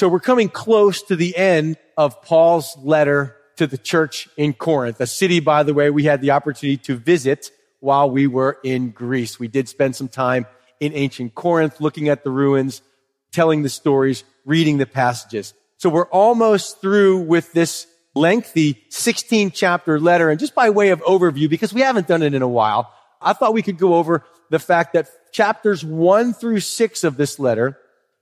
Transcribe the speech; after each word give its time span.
So 0.00 0.08
we're 0.08 0.18
coming 0.18 0.48
close 0.48 1.02
to 1.02 1.14
the 1.14 1.36
end 1.36 1.76
of 1.94 2.22
Paul's 2.22 2.74
letter 2.78 3.36
to 3.56 3.66
the 3.66 3.76
church 3.76 4.30
in 4.38 4.54
Corinth, 4.54 4.98
a 4.98 5.06
city, 5.06 5.40
by 5.40 5.62
the 5.62 5.74
way, 5.74 5.90
we 5.90 6.04
had 6.04 6.22
the 6.22 6.30
opportunity 6.30 6.78
to 6.84 6.96
visit 6.96 7.50
while 7.80 8.10
we 8.10 8.26
were 8.26 8.56
in 8.64 8.92
Greece. 8.92 9.38
We 9.38 9.46
did 9.46 9.68
spend 9.68 9.94
some 9.94 10.08
time 10.08 10.46
in 10.80 10.94
ancient 10.94 11.34
Corinth 11.34 11.82
looking 11.82 12.08
at 12.08 12.24
the 12.24 12.30
ruins, 12.30 12.80
telling 13.30 13.62
the 13.62 13.68
stories, 13.68 14.24
reading 14.46 14.78
the 14.78 14.86
passages. 14.86 15.52
So 15.76 15.90
we're 15.90 16.08
almost 16.08 16.80
through 16.80 17.18
with 17.18 17.52
this 17.52 17.86
lengthy 18.14 18.82
16 18.88 19.50
chapter 19.50 20.00
letter. 20.00 20.30
And 20.30 20.40
just 20.40 20.54
by 20.54 20.70
way 20.70 20.88
of 20.92 21.02
overview, 21.02 21.50
because 21.50 21.74
we 21.74 21.82
haven't 21.82 22.08
done 22.08 22.22
it 22.22 22.32
in 22.32 22.40
a 22.40 22.48
while, 22.48 22.90
I 23.20 23.34
thought 23.34 23.52
we 23.52 23.60
could 23.60 23.76
go 23.76 23.96
over 23.96 24.24
the 24.48 24.58
fact 24.58 24.94
that 24.94 25.10
chapters 25.30 25.84
one 25.84 26.32
through 26.32 26.60
six 26.60 27.04
of 27.04 27.18
this 27.18 27.38
letter 27.38 27.76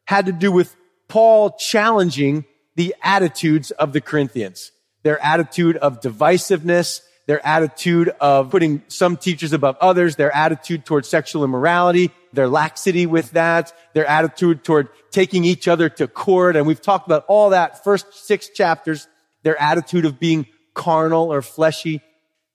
had 0.06 0.26
to 0.26 0.32
do 0.32 0.50
with 0.50 0.74
Paul 1.09 1.56
challenging 1.59 2.45
the 2.77 2.95
attitudes 3.02 3.70
of 3.73 3.92
the 3.92 4.01
Corinthians, 4.01 4.70
their 5.02 5.19
attitude 5.20 5.77
of 5.77 6.01
divisiveness, 6.01 7.01
their 7.27 7.45
attitude 7.46 8.10
of 8.20 8.51
putting 8.51 8.82
some 8.88 9.16
teachers 9.16 9.52
above 9.52 9.77
others, 9.80 10.16
their 10.16 10.34
attitude 10.34 10.87
towards 10.87 11.09
sexual 11.09 11.45
immorality, 11.45 12.10
their 12.32 12.48
laxity 12.48 13.05
with 13.05 13.32
that, 13.32 13.73
their 13.95 14.06
attitude 14.06 14.65
toward 14.65 14.88
taking 15.10 15.45
each 15.45 15.68
other 15.68 15.88
to 15.88 16.06
court. 16.09 16.56
And 16.56 16.66
we've 16.66 16.80
talked 16.80 17.06
about 17.06 17.24
all 17.29 17.51
that 17.51 17.84
first 17.84 18.27
six 18.27 18.48
chapters, 18.48 19.09
their 19.43 19.60
attitude 19.60 20.04
of 20.04 20.18
being 20.18 20.46
carnal 20.73 21.32
or 21.32 21.43
fleshy. 21.43 22.01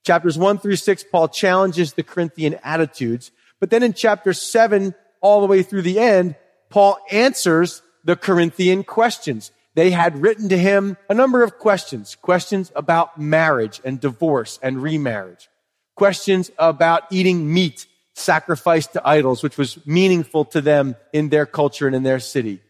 Chapters 0.04 0.36
one 0.36 0.58
through 0.58 0.76
six, 0.76 1.04
Paul 1.04 1.28
challenges 1.28 1.92
the 1.92 2.02
Corinthian 2.02 2.58
attitudes. 2.64 3.30
But 3.60 3.70
then 3.70 3.82
in 3.82 3.92
chapter 3.92 4.32
seven, 4.32 4.94
all 5.20 5.40
the 5.40 5.46
way 5.46 5.62
through 5.62 5.82
the 5.82 5.98
end, 5.98 6.34
Paul 6.68 6.98
answers 7.12 7.80
the 8.04 8.16
Corinthian 8.16 8.84
questions. 8.84 9.50
They 9.74 9.90
had 9.90 10.22
written 10.22 10.48
to 10.50 10.58
him 10.58 10.96
a 11.08 11.14
number 11.14 11.42
of 11.42 11.58
questions, 11.58 12.14
questions 12.14 12.70
about 12.76 13.18
marriage 13.18 13.80
and 13.84 14.00
divorce 14.00 14.58
and 14.62 14.82
remarriage, 14.82 15.48
questions 15.96 16.50
about 16.58 17.04
eating 17.10 17.52
meat 17.52 17.86
sacrificed 18.14 18.92
to 18.92 19.06
idols, 19.06 19.42
which 19.42 19.58
was 19.58 19.84
meaningful 19.86 20.44
to 20.44 20.60
them 20.60 20.94
in 21.12 21.30
their 21.30 21.46
culture 21.46 21.86
and 21.86 21.96
in 21.96 22.04
their 22.04 22.20
city. 22.20 22.60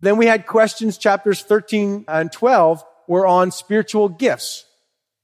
Then 0.00 0.16
we 0.16 0.26
had 0.26 0.46
questions, 0.46 0.98
chapters 0.98 1.42
13 1.42 2.06
and 2.08 2.32
12 2.32 2.84
were 3.06 3.26
on 3.26 3.50
spiritual 3.50 4.08
gifts. 4.08 4.64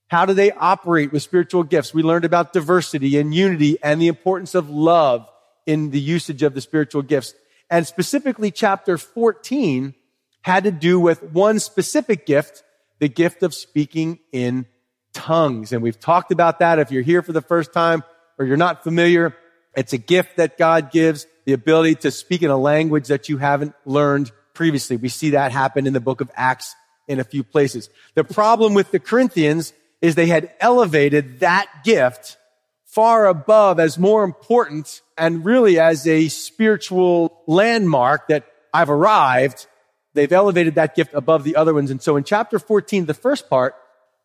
How 0.08 0.26
do 0.26 0.34
they 0.34 0.52
operate 0.52 1.12
with 1.12 1.22
spiritual 1.22 1.62
gifts? 1.62 1.94
We 1.94 2.02
learned 2.02 2.26
about 2.26 2.52
diversity 2.52 3.19
and 3.19 3.34
unity 3.34 3.78
and 3.82 4.00
the 4.00 4.08
importance 4.08 4.54
of 4.54 4.69
love 4.69 5.26
in 5.66 5.91
the 5.91 6.00
usage 6.00 6.42
of 6.42 6.54
the 6.54 6.60
spiritual 6.60 7.02
gifts. 7.02 7.34
And 7.73 7.87
specifically, 7.87 8.51
chapter 8.51 8.98
14 8.98 9.95
had 10.42 10.65
to 10.65 10.70
do 10.70 11.01
with 11.01 11.23
one 11.23 11.59
specific 11.59 12.27
gift, 12.27 12.62
the 12.98 13.09
gift 13.09 13.42
of 13.42 13.55
speaking 13.55 14.19
in 14.31 14.67
tongues. 15.15 15.73
And 15.73 15.83
we've 15.83 15.98
talked 15.98 16.33
about 16.33 16.59
that. 16.59 16.78
If 16.78 16.91
you're 16.91 17.00
here 17.00 17.23
for 17.23 17.33
the 17.33 17.41
first 17.41 17.73
time 17.73 18.05
or 18.39 18.45
you're 18.45 18.59
not 18.59 18.84
familiar, 18.84 19.34
it's 19.75 19.95
a 19.95 19.98
gift 19.98 20.37
that 20.37 20.59
God 20.59 20.91
gives, 20.91 21.27
the 21.47 21.55
ability 21.55 21.95
to 21.95 22.11
speak 22.11 22.43
in 22.43 22.50
a 22.50 22.59
language 22.59 23.09
that 23.09 23.31
you 23.31 23.39
haven't 23.39 23.75
learned 23.87 24.33
previously. 24.53 24.98
We 24.98 25.09
see 25.09 25.31
that 25.31 25.50
happen 25.50 25.87
in 25.87 25.95
the 25.95 26.00
book 26.00 26.20
of 26.20 26.31
Acts 26.34 26.75
in 27.09 27.20
a 27.20 27.25
few 27.25 27.43
places. 27.43 27.89
The 28.12 28.23
problem 28.23 28.75
with 28.75 28.91
the 28.91 29.00
Corinthians 29.00 29.73
is 30.03 30.15
they 30.15 30.27
had 30.27 30.53
elevated 30.61 31.41
that 31.41 31.69
gift 31.84 32.37
far 32.84 33.27
above 33.27 33.81
as 33.81 33.98
more 33.98 34.25
important 34.25 35.00
and 35.16 35.44
really 35.44 35.78
as 35.78 36.06
a 36.06 36.28
spiritual 36.28 37.42
landmark 37.46 38.28
that 38.28 38.46
I've 38.72 38.91
arrived. 38.91 39.66
They've 40.14 40.32
elevated 40.32 40.74
that 40.74 40.94
gift 40.94 41.14
above 41.14 41.44
the 41.44 41.56
other 41.56 41.74
ones. 41.74 41.91
And 41.91 42.02
so 42.02 42.16
in 42.16 42.24
chapter 42.24 42.58
14, 42.58 43.06
the 43.06 43.14
first 43.14 43.48
part, 43.48 43.74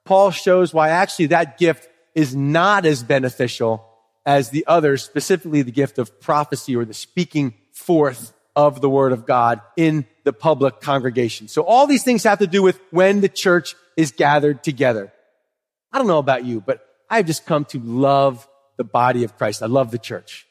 Paul 0.05 0.31
shows 0.31 0.73
why 0.73 0.89
actually 0.89 1.27
that 1.27 1.57
gift 1.57 1.87
is 2.15 2.35
not 2.35 2.85
as 2.85 3.03
beneficial 3.03 3.85
as 4.25 4.49
the 4.49 4.65
others, 4.67 5.03
specifically 5.03 5.61
the 5.61 5.71
gift 5.71 5.99
of 5.99 6.19
prophecy 6.19 6.75
or 6.75 6.83
the 6.83 6.93
speaking 6.93 7.53
forth 7.73 8.33
of 8.55 8.81
the 8.81 8.89
word 8.89 9.11
of 9.11 9.25
God 9.25 9.61
in 9.77 10.05
the 10.23 10.33
public 10.33 10.81
congregation. 10.81 11.47
So 11.47 11.61
all 11.61 11.85
these 11.85 12.03
things 12.03 12.23
have 12.23 12.39
to 12.39 12.47
do 12.47 12.63
with 12.63 12.79
when 12.89 13.21
the 13.21 13.29
church 13.29 13.75
is 13.95 14.11
gathered 14.11 14.63
together. 14.63 15.13
I 15.93 15.99
don't 15.99 16.07
know 16.07 16.17
about 16.17 16.43
you, 16.43 16.59
but 16.59 16.81
I've 17.09 17.27
just 17.27 17.45
come 17.45 17.65
to 17.65 17.79
love 17.79 18.47
the 18.77 18.83
body 18.83 19.23
of 19.23 19.37
Christ. 19.37 19.61
I 19.61 19.67
love 19.67 19.91
the 19.91 19.99
church. 19.99 20.46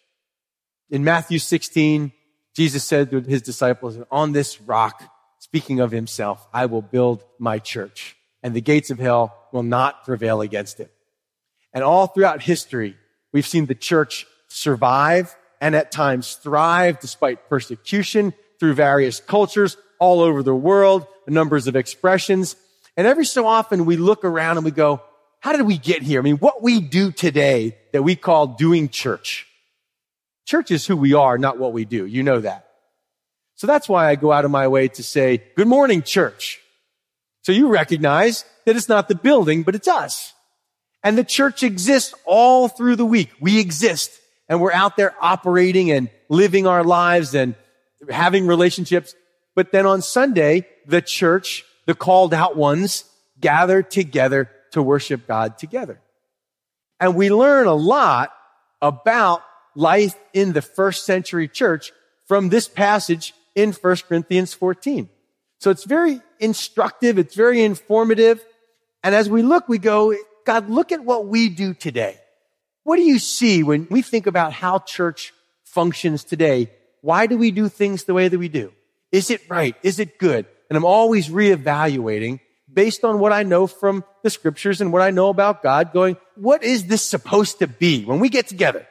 In 0.91 1.05
Matthew 1.05 1.39
16, 1.39 2.13
Jesus 2.55 2.85
said 2.85 3.11
to 3.11 3.21
his 3.21 3.43
disciples, 3.43 3.99
on 4.11 4.33
this 4.33 4.61
rock, 4.61 5.03
speaking 5.39 5.81
of 5.81 5.91
himself, 5.91 6.47
I 6.53 6.67
will 6.67 6.83
build 6.83 7.25
my 7.39 7.59
church 7.59 8.17
and 8.43 8.55
the 8.55 8.61
gates 8.61 8.91
of 8.91 8.99
hell 8.99 9.37
will 9.53 9.63
not 9.63 10.05
prevail 10.05 10.41
against 10.41 10.81
it. 10.81 10.93
And 11.73 11.83
all 11.83 12.07
throughout 12.07 12.43
history, 12.43 12.97
We've 13.37 13.47
seen 13.47 13.67
the 13.67 13.75
church 13.75 14.27
survive 14.49 15.37
and 15.61 15.77
at 15.77 15.93
times 15.93 16.37
thrive 16.37 17.01
despite 17.01 17.51
persecution 17.51 18.33
through 18.59 18.73
various 18.73 19.21
cultures 19.21 19.77
all 19.99 20.21
over 20.21 20.43
the 20.43 20.55
world, 20.55 21.07
numbers 21.27 21.67
of 21.67 21.77
expressions. 21.77 22.57
And 22.97 23.07
every 23.07 23.27
so 23.27 23.47
often 23.47 23.85
we 23.85 23.99
look 23.99 24.25
around 24.25 24.57
and 24.57 24.65
we 24.65 24.71
go, 24.71 25.03
how 25.41 25.53
did 25.53 25.67
we 25.67 25.77
get 25.77 26.03
here? 26.03 26.21
I 26.21 26.23
mean, 26.23 26.39
what 26.39 26.63
we 26.63 26.81
do 26.81 27.13
today 27.13 27.77
that 27.93 28.03
we 28.03 28.17
call 28.17 28.47
doing 28.47 28.89
church. 28.89 29.46
Church 30.47 30.71
is 30.71 30.87
who 30.87 30.97
we 30.97 31.12
are, 31.12 31.37
not 31.37 31.59
what 31.59 31.73
we 31.73 31.84
do. 31.84 32.07
You 32.07 32.23
know 32.23 32.41
that. 32.41 32.69
So 33.57 33.67
that's 33.67 33.89
why 33.89 34.09
I 34.09 34.15
go 34.15 34.33
out 34.33 34.45
of 34.45 34.51
my 34.51 34.69
way 34.69 34.89
to 34.89 35.03
say, 35.03 35.43
good 35.57 35.67
morning, 35.67 36.03
church. 36.03 36.61
So 37.43 37.53
you 37.53 37.69
recognize 37.69 38.45
that 38.65 38.77
it's 38.77 38.89
not 38.89 39.09
the 39.09 39.15
building, 39.15 39.62
but 39.62 39.75
it's 39.75 39.89
us. 39.89 40.35
And 41.03 41.17
the 41.17 41.25
church 41.25 41.62
exists 41.62 42.15
all 42.25 42.69
through 42.69 42.97
the 42.97 43.05
week. 43.05 43.31
We 43.41 43.61
exist 43.61 44.11
and 44.49 44.61
we're 44.61 44.73
out 44.73 44.97
there 44.97 45.15
operating 45.21 45.91
and 45.91 46.11
living 46.29 46.67
our 46.67 46.85
lives 46.85 47.35
and 47.35 47.55
having 48.09 48.47
relationships. 48.47 49.15
But 49.55 49.73
then 49.73 49.87
on 49.87 50.03
Sunday, 50.03 50.67
the 50.87 51.03
church, 51.03 51.65
the 51.87 51.95
called 51.95 52.35
out 52.35 52.56
ones, 52.56 53.05
gather 53.41 53.83
together 53.83 54.51
to 54.73 54.83
worship 54.83 55.27
God 55.27 55.59
together. 55.59 56.01
And 57.01 57.15
we 57.15 57.31
learn 57.31 57.67
a 57.67 57.75
lot 57.75 58.33
about 58.83 59.43
life 59.76 60.16
in 60.32 60.53
the 60.53 60.62
first 60.62 61.04
century 61.06 61.47
church 61.47 61.92
from 62.26 62.48
this 62.48 62.66
passage 62.66 63.34
in 63.54 63.72
1 63.72 63.97
Corinthians 64.09 64.53
14. 64.54 65.09
So 65.60 65.70
it's 65.70 65.84
very 65.84 66.20
instructive. 66.41 67.19
It's 67.19 67.34
very 67.34 67.62
informative. 67.62 68.44
And 69.04 69.14
as 69.14 69.31
we 69.31 69.42
look, 69.42 69.69
we 69.69 69.78
go, 69.78 70.14
God, 70.44 70.69
look 70.69 70.91
at 70.92 71.04
what 71.04 71.26
we 71.26 71.48
do 71.48 71.75
today. 71.75 72.19
What 72.82 72.97
do 72.97 73.03
you 73.03 73.19
see 73.19 73.62
when 73.62 73.87
we 73.91 74.03
think 74.03 74.26
about 74.26 74.53
how 74.53 74.78
church 74.81 75.32
functions 75.64 76.25
today? 76.25 76.70
Why 77.00 77.26
do 77.26 77.37
we 77.37 77.50
do 77.50 77.69
things 77.69 78.04
the 78.04 78.14
way 78.14 78.28
that 78.28 78.38
we 78.38 78.48
do? 78.48 78.72
Is 79.12 79.31
it 79.31 79.48
right? 79.48 79.76
Is 79.82 79.98
it 79.98 80.19
good? 80.19 80.47
And 80.69 80.76
I'm 80.76 80.84
always 80.84 81.28
reevaluating 81.28 82.41
based 82.72 83.04
on 83.04 83.19
what 83.19 83.32
I 83.32 83.43
know 83.44 83.66
from 83.66 84.04
the 84.22 84.31
scriptures 84.31 84.81
and 84.81 84.93
what 84.93 85.03
I 85.03 85.10
know 85.10 85.28
about 85.28 85.62
God 85.62 85.93
going, 85.93 86.16
what 86.34 86.62
is 86.62 86.87
this 86.87 87.03
supposed 87.03 87.60
to 87.60 87.66
be 87.66 88.04
when 88.04 88.20
we 88.20 88.28
get 88.28 88.48
together? 88.48 88.87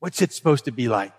What's 0.00 0.22
it 0.22 0.32
supposed 0.32 0.64
to 0.66 0.72
be 0.72 0.88
like? 0.88 1.12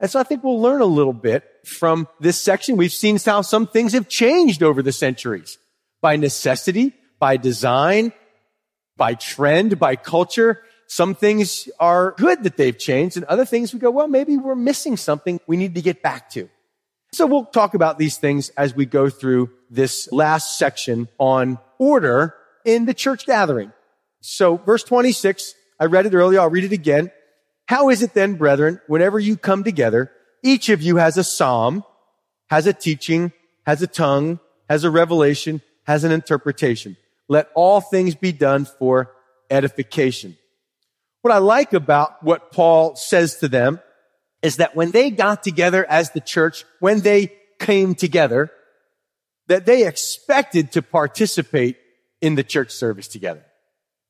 And 0.00 0.10
so 0.10 0.20
I 0.20 0.22
think 0.22 0.44
we'll 0.44 0.60
learn 0.60 0.80
a 0.80 0.86
little 0.86 1.12
bit 1.12 1.44
from 1.64 2.08
this 2.20 2.40
section. 2.40 2.76
We've 2.76 2.92
seen 2.92 3.18
how 3.18 3.42
some 3.42 3.66
things 3.66 3.92
have 3.92 4.08
changed 4.08 4.62
over 4.62 4.82
the 4.82 4.92
centuries 4.92 5.58
by 6.00 6.16
necessity, 6.16 6.94
by 7.18 7.36
design, 7.36 8.12
by 8.96 9.14
trend, 9.14 9.78
by 9.78 9.96
culture. 9.96 10.62
Some 10.86 11.14
things 11.14 11.68
are 11.80 12.12
good 12.12 12.44
that 12.44 12.56
they've 12.56 12.78
changed 12.78 13.16
and 13.16 13.26
other 13.26 13.44
things 13.44 13.74
we 13.74 13.80
go, 13.80 13.90
well, 13.90 14.08
maybe 14.08 14.36
we're 14.36 14.54
missing 14.54 14.96
something 14.96 15.40
we 15.46 15.56
need 15.56 15.74
to 15.74 15.82
get 15.82 16.02
back 16.02 16.30
to. 16.30 16.48
So 17.12 17.26
we'll 17.26 17.46
talk 17.46 17.74
about 17.74 17.98
these 17.98 18.18
things 18.18 18.50
as 18.50 18.74
we 18.74 18.86
go 18.86 19.10
through 19.10 19.50
this 19.70 20.10
last 20.12 20.58
section 20.58 21.08
on 21.18 21.58
order 21.78 22.34
in 22.64 22.84
the 22.84 22.94
church 22.94 23.26
gathering. 23.26 23.72
So 24.20 24.58
verse 24.58 24.84
26, 24.84 25.54
I 25.80 25.86
read 25.86 26.06
it 26.06 26.14
earlier. 26.14 26.40
I'll 26.40 26.50
read 26.50 26.64
it 26.64 26.72
again. 26.72 27.10
How 27.68 27.90
is 27.90 28.02
it 28.02 28.14
then, 28.14 28.34
brethren, 28.34 28.80
whenever 28.86 29.18
you 29.18 29.36
come 29.36 29.62
together, 29.62 30.10
each 30.42 30.68
of 30.68 30.82
you 30.82 30.96
has 30.96 31.16
a 31.16 31.24
psalm, 31.24 31.84
has 32.50 32.66
a 32.66 32.72
teaching, 32.72 33.32
has 33.66 33.82
a 33.82 33.86
tongue, 33.86 34.40
has 34.68 34.84
a 34.84 34.90
revelation, 34.90 35.62
has 35.86 36.04
an 36.04 36.12
interpretation 36.12 36.96
let 37.28 37.50
all 37.54 37.80
things 37.80 38.14
be 38.14 38.32
done 38.32 38.64
for 38.64 39.12
edification. 39.50 40.36
What 41.22 41.34
I 41.34 41.38
like 41.38 41.72
about 41.72 42.22
what 42.22 42.52
Paul 42.52 42.96
says 42.96 43.36
to 43.36 43.48
them 43.48 43.80
is 44.42 44.56
that 44.56 44.74
when 44.74 44.90
they 44.92 45.10
got 45.10 45.42
together 45.42 45.84
as 45.88 46.10
the 46.10 46.20
church, 46.20 46.64
when 46.80 47.00
they 47.00 47.32
came 47.58 47.94
together, 47.94 48.50
that 49.48 49.66
they 49.66 49.86
expected 49.86 50.72
to 50.72 50.82
participate 50.82 51.76
in 52.20 52.34
the 52.34 52.44
church 52.44 52.70
service 52.70 53.08
together. 53.08 53.44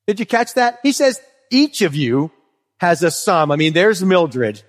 Did 0.07 0.21
you 0.21 0.27
catch 0.27 0.55
that? 0.55 0.79
He 0.83 0.93
says, 0.93 1.21
each 1.51 1.83
of 1.83 1.95
you 1.95 2.31
has 2.79 3.03
a 3.03 3.11
psalm. 3.11 3.51
I 3.51 3.57
mean, 3.57 3.73
there's 3.73 4.03
Mildred. 4.05 4.63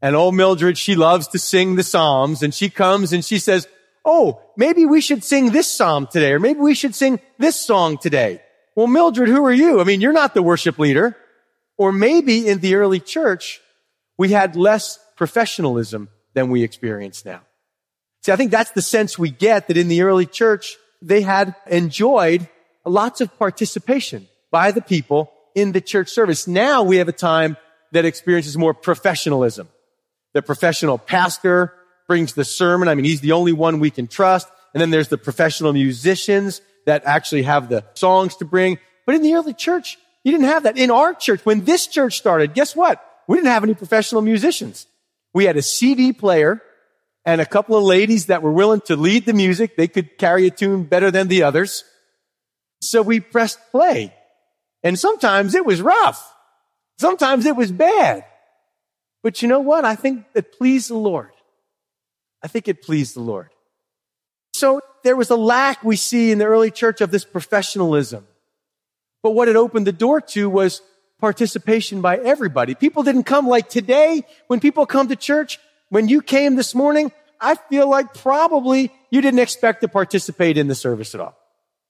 And 0.00 0.16
old 0.16 0.34
Mildred, 0.34 0.78
she 0.78 0.96
loves 0.96 1.28
to 1.28 1.38
sing 1.38 1.76
the 1.76 1.82
psalms 1.82 2.42
and 2.42 2.52
she 2.52 2.70
comes 2.70 3.12
and 3.12 3.24
she 3.24 3.38
says, 3.38 3.68
oh, 4.04 4.40
maybe 4.56 4.84
we 4.84 5.00
should 5.00 5.22
sing 5.22 5.50
this 5.50 5.68
psalm 5.68 6.08
today, 6.10 6.32
or 6.32 6.40
maybe 6.40 6.58
we 6.58 6.74
should 6.74 6.94
sing 6.94 7.20
this 7.38 7.60
song 7.60 7.98
today. 7.98 8.42
Well, 8.74 8.86
Mildred, 8.86 9.28
who 9.28 9.44
are 9.44 9.52
you? 9.52 9.80
I 9.80 9.84
mean, 9.84 10.00
you're 10.00 10.12
not 10.12 10.34
the 10.34 10.42
worship 10.42 10.78
leader. 10.78 11.16
Or 11.76 11.92
maybe 11.92 12.46
in 12.46 12.60
the 12.60 12.74
early 12.76 13.00
church, 13.00 13.60
we 14.16 14.30
had 14.30 14.56
less 14.56 14.98
professionalism 15.16 16.08
than 16.34 16.50
we 16.50 16.62
experience 16.62 17.24
now. 17.24 17.40
See, 18.22 18.32
I 18.32 18.36
think 18.36 18.50
that's 18.50 18.70
the 18.70 18.82
sense 18.82 19.18
we 19.18 19.30
get 19.30 19.68
that 19.68 19.76
in 19.76 19.88
the 19.88 20.02
early 20.02 20.26
church, 20.26 20.76
they 21.00 21.22
had 21.22 21.54
enjoyed 21.66 22.48
lots 22.84 23.20
of 23.20 23.36
participation 23.38 24.28
by 24.50 24.70
the 24.70 24.82
people 24.82 25.31
in 25.54 25.72
the 25.72 25.80
church 25.80 26.08
service. 26.08 26.46
Now 26.46 26.82
we 26.82 26.98
have 26.98 27.08
a 27.08 27.12
time 27.12 27.56
that 27.92 28.04
experiences 28.04 28.56
more 28.56 28.74
professionalism. 28.74 29.68
The 30.34 30.42
professional 30.42 30.98
pastor 30.98 31.74
brings 32.08 32.34
the 32.34 32.44
sermon. 32.44 32.88
I 32.88 32.94
mean, 32.94 33.04
he's 33.04 33.20
the 33.20 33.32
only 33.32 33.52
one 33.52 33.80
we 33.80 33.90
can 33.90 34.06
trust. 34.06 34.48
And 34.74 34.80
then 34.80 34.90
there's 34.90 35.08
the 35.08 35.18
professional 35.18 35.72
musicians 35.72 36.60
that 36.86 37.04
actually 37.04 37.42
have 37.42 37.68
the 37.68 37.84
songs 37.94 38.36
to 38.36 38.44
bring. 38.44 38.78
But 39.06 39.14
in 39.14 39.22
the 39.22 39.34
early 39.34 39.54
church, 39.54 39.98
you 40.24 40.32
didn't 40.32 40.46
have 40.46 40.62
that. 40.64 40.78
In 40.78 40.90
our 40.90 41.14
church, 41.14 41.44
when 41.44 41.64
this 41.64 41.86
church 41.86 42.16
started, 42.18 42.54
guess 42.54 42.74
what? 42.74 43.04
We 43.28 43.36
didn't 43.36 43.50
have 43.50 43.64
any 43.64 43.74
professional 43.74 44.22
musicians. 44.22 44.86
We 45.34 45.44
had 45.44 45.56
a 45.56 45.62
CD 45.62 46.12
player 46.12 46.62
and 47.24 47.40
a 47.40 47.46
couple 47.46 47.76
of 47.76 47.84
ladies 47.84 48.26
that 48.26 48.42
were 48.42 48.52
willing 48.52 48.80
to 48.82 48.96
lead 48.96 49.26
the 49.26 49.32
music. 49.32 49.76
They 49.76 49.88
could 49.88 50.18
carry 50.18 50.46
a 50.46 50.50
tune 50.50 50.84
better 50.84 51.10
than 51.10 51.28
the 51.28 51.42
others. 51.44 51.84
So 52.80 53.02
we 53.02 53.20
pressed 53.20 53.58
play. 53.70 54.14
And 54.82 54.98
sometimes 54.98 55.54
it 55.54 55.64
was 55.64 55.80
rough. 55.80 56.34
Sometimes 56.98 57.46
it 57.46 57.56
was 57.56 57.72
bad. 57.72 58.24
But 59.22 59.42
you 59.42 59.48
know 59.48 59.60
what? 59.60 59.84
I 59.84 59.94
think 59.94 60.24
it 60.34 60.58
pleased 60.58 60.90
the 60.90 60.96
Lord. 60.96 61.30
I 62.42 62.48
think 62.48 62.68
it 62.68 62.82
pleased 62.82 63.14
the 63.14 63.20
Lord. 63.20 63.50
So 64.54 64.80
there 65.04 65.16
was 65.16 65.30
a 65.30 65.36
lack 65.36 65.82
we 65.82 65.96
see 65.96 66.32
in 66.32 66.38
the 66.38 66.44
early 66.44 66.70
church 66.70 67.00
of 67.00 67.10
this 67.10 67.24
professionalism. 67.24 68.26
But 69.22 69.30
what 69.30 69.48
it 69.48 69.56
opened 69.56 69.86
the 69.86 69.92
door 69.92 70.20
to 70.20 70.50
was 70.50 70.82
participation 71.20 72.00
by 72.00 72.16
everybody. 72.16 72.74
People 72.74 73.04
didn't 73.04 73.24
come 73.24 73.46
like 73.46 73.68
today. 73.68 74.24
When 74.48 74.58
people 74.58 74.86
come 74.86 75.08
to 75.08 75.16
church, 75.16 75.60
when 75.88 76.08
you 76.08 76.20
came 76.20 76.56
this 76.56 76.74
morning, 76.74 77.12
I 77.40 77.54
feel 77.54 77.88
like 77.88 78.14
probably 78.14 78.92
you 79.10 79.20
didn't 79.20 79.40
expect 79.40 79.82
to 79.82 79.88
participate 79.88 80.56
in 80.56 80.66
the 80.66 80.74
service 80.74 81.14
at 81.14 81.20
all. 81.20 81.36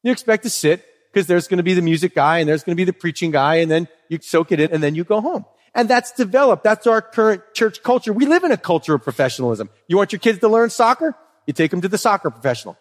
You 0.02 0.12
expect 0.12 0.42
to 0.42 0.50
sit 0.50 0.84
because 1.12 1.26
there's 1.26 1.46
going 1.46 1.58
to 1.58 1.62
be 1.62 1.74
the 1.74 1.82
music 1.82 2.14
guy 2.14 2.38
and 2.38 2.48
there's 2.48 2.62
going 2.62 2.74
to 2.74 2.80
be 2.80 2.84
the 2.84 2.92
preaching 2.92 3.30
guy 3.30 3.56
and 3.56 3.70
then 3.70 3.88
you 4.08 4.18
soak 4.22 4.52
it 4.52 4.60
in 4.60 4.72
and 4.72 4.82
then 4.82 4.94
you 4.94 5.04
go 5.04 5.20
home. 5.20 5.44
And 5.74 5.88
that's 5.88 6.12
developed. 6.12 6.64
That's 6.64 6.86
our 6.86 7.00
current 7.00 7.42
church 7.54 7.82
culture. 7.82 8.12
We 8.12 8.26
live 8.26 8.44
in 8.44 8.52
a 8.52 8.56
culture 8.56 8.94
of 8.94 9.02
professionalism. 9.02 9.70
You 9.88 9.96
want 9.96 10.12
your 10.12 10.18
kids 10.18 10.38
to 10.40 10.48
learn 10.48 10.70
soccer? 10.70 11.14
You 11.46 11.52
take 11.52 11.70
them 11.70 11.80
to 11.80 11.88
the 11.88 11.98
soccer 11.98 12.30
professional. 12.30 12.76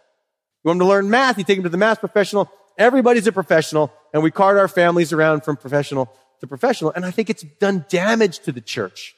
You 0.64 0.70
want 0.70 0.80
them 0.80 0.88
to 0.88 0.90
learn 0.90 1.10
math? 1.10 1.38
You 1.38 1.44
take 1.44 1.58
them 1.58 1.64
to 1.64 1.70
the 1.70 1.78
math 1.78 2.00
professional. 2.00 2.52
Everybody's 2.78 3.28
a 3.28 3.32
professional 3.32 3.92
and 4.14 4.24
we 4.24 4.32
cart 4.32 4.58
our 4.58 4.68
families 4.68 5.14
around 5.14 5.44
from 5.44 5.58
professional 5.58 6.12
to 6.40 6.48
professional. 6.48 6.92
And 6.96 7.06
I 7.06 7.12
think 7.12 7.30
it's 7.30 7.44
done 7.44 7.86
damage 7.90 8.40
to 8.40 8.52
the 8.52 8.62
church. 8.62 9.16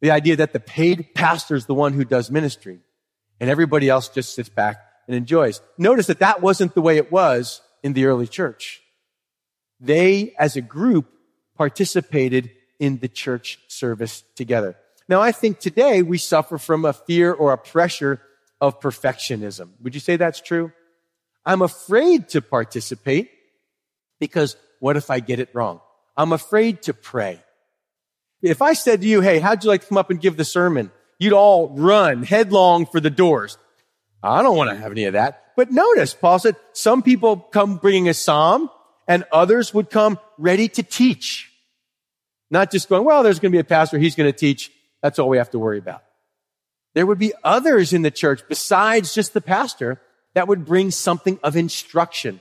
The 0.00 0.10
idea 0.10 0.36
that 0.36 0.52
the 0.52 0.60
paid 0.60 1.14
pastor 1.14 1.54
is 1.54 1.66
the 1.66 1.74
one 1.74 1.92
who 1.92 2.04
does 2.04 2.30
ministry 2.30 2.80
and 3.40 3.48
everybody 3.48 3.88
else 3.88 4.08
just 4.08 4.34
sits 4.34 4.48
back 4.48 4.78
and 5.06 5.16
enjoys. 5.16 5.60
Notice 5.78 6.06
that 6.08 6.18
that 6.18 6.42
wasn't 6.42 6.74
the 6.74 6.82
way 6.82 6.96
it 6.96 7.12
was 7.12 7.60
in 7.84 7.92
the 7.92 8.06
early 8.06 8.26
church. 8.26 8.82
They, 9.78 10.34
as 10.38 10.56
a 10.56 10.60
group, 10.60 11.06
participated 11.56 12.50
in 12.80 12.98
the 12.98 13.08
church 13.08 13.60
service 13.68 14.24
together. 14.34 14.76
Now, 15.08 15.20
I 15.20 15.30
think 15.30 15.60
today 15.60 16.02
we 16.02 16.18
suffer 16.18 16.58
from 16.58 16.84
a 16.86 16.94
fear 16.94 17.32
or 17.32 17.52
a 17.52 17.58
pressure 17.58 18.20
of 18.60 18.80
perfectionism. 18.80 19.68
Would 19.82 19.94
you 19.94 20.00
say 20.00 20.16
that's 20.16 20.40
true? 20.40 20.72
I'm 21.44 21.60
afraid 21.60 22.30
to 22.30 22.40
participate 22.40 23.30
because 24.18 24.56
what 24.80 24.96
if 24.96 25.10
I 25.10 25.20
get 25.20 25.38
it 25.38 25.50
wrong? 25.52 25.80
I'm 26.16 26.32
afraid 26.32 26.82
to 26.82 26.94
pray. 26.94 27.42
If 28.40 28.62
I 28.62 28.72
said 28.72 29.02
to 29.02 29.06
you, 29.06 29.20
hey, 29.20 29.40
how'd 29.40 29.62
you 29.62 29.68
like 29.68 29.82
to 29.82 29.86
come 29.86 29.98
up 29.98 30.10
and 30.10 30.20
give 30.20 30.38
the 30.38 30.44
sermon? 30.44 30.90
You'd 31.18 31.34
all 31.34 31.68
run 31.68 32.22
headlong 32.22 32.86
for 32.86 33.00
the 33.00 33.10
doors. 33.10 33.58
I 34.22 34.42
don't 34.42 34.56
want 34.56 34.70
to 34.70 34.76
have 34.76 34.90
any 34.90 35.04
of 35.04 35.12
that. 35.12 35.43
But 35.56 35.70
notice, 35.70 36.14
Paul 36.14 36.38
said, 36.38 36.56
some 36.72 37.02
people 37.02 37.36
come 37.36 37.76
bringing 37.76 38.08
a 38.08 38.14
psalm 38.14 38.70
and 39.06 39.24
others 39.32 39.72
would 39.72 39.90
come 39.90 40.18
ready 40.38 40.68
to 40.68 40.82
teach. 40.82 41.50
Not 42.50 42.70
just 42.70 42.88
going, 42.88 43.04
well, 43.04 43.22
there's 43.22 43.38
going 43.38 43.52
to 43.52 43.56
be 43.56 43.60
a 43.60 43.64
pastor, 43.64 43.98
he's 43.98 44.14
going 44.14 44.30
to 44.30 44.38
teach. 44.38 44.70
That's 45.02 45.18
all 45.18 45.28
we 45.28 45.38
have 45.38 45.50
to 45.50 45.58
worry 45.58 45.78
about. 45.78 46.02
There 46.94 47.06
would 47.06 47.18
be 47.18 47.32
others 47.42 47.92
in 47.92 48.02
the 48.02 48.10
church 48.10 48.42
besides 48.48 49.14
just 49.14 49.34
the 49.34 49.40
pastor 49.40 50.00
that 50.34 50.48
would 50.48 50.64
bring 50.64 50.90
something 50.90 51.38
of 51.42 51.56
instruction. 51.56 52.40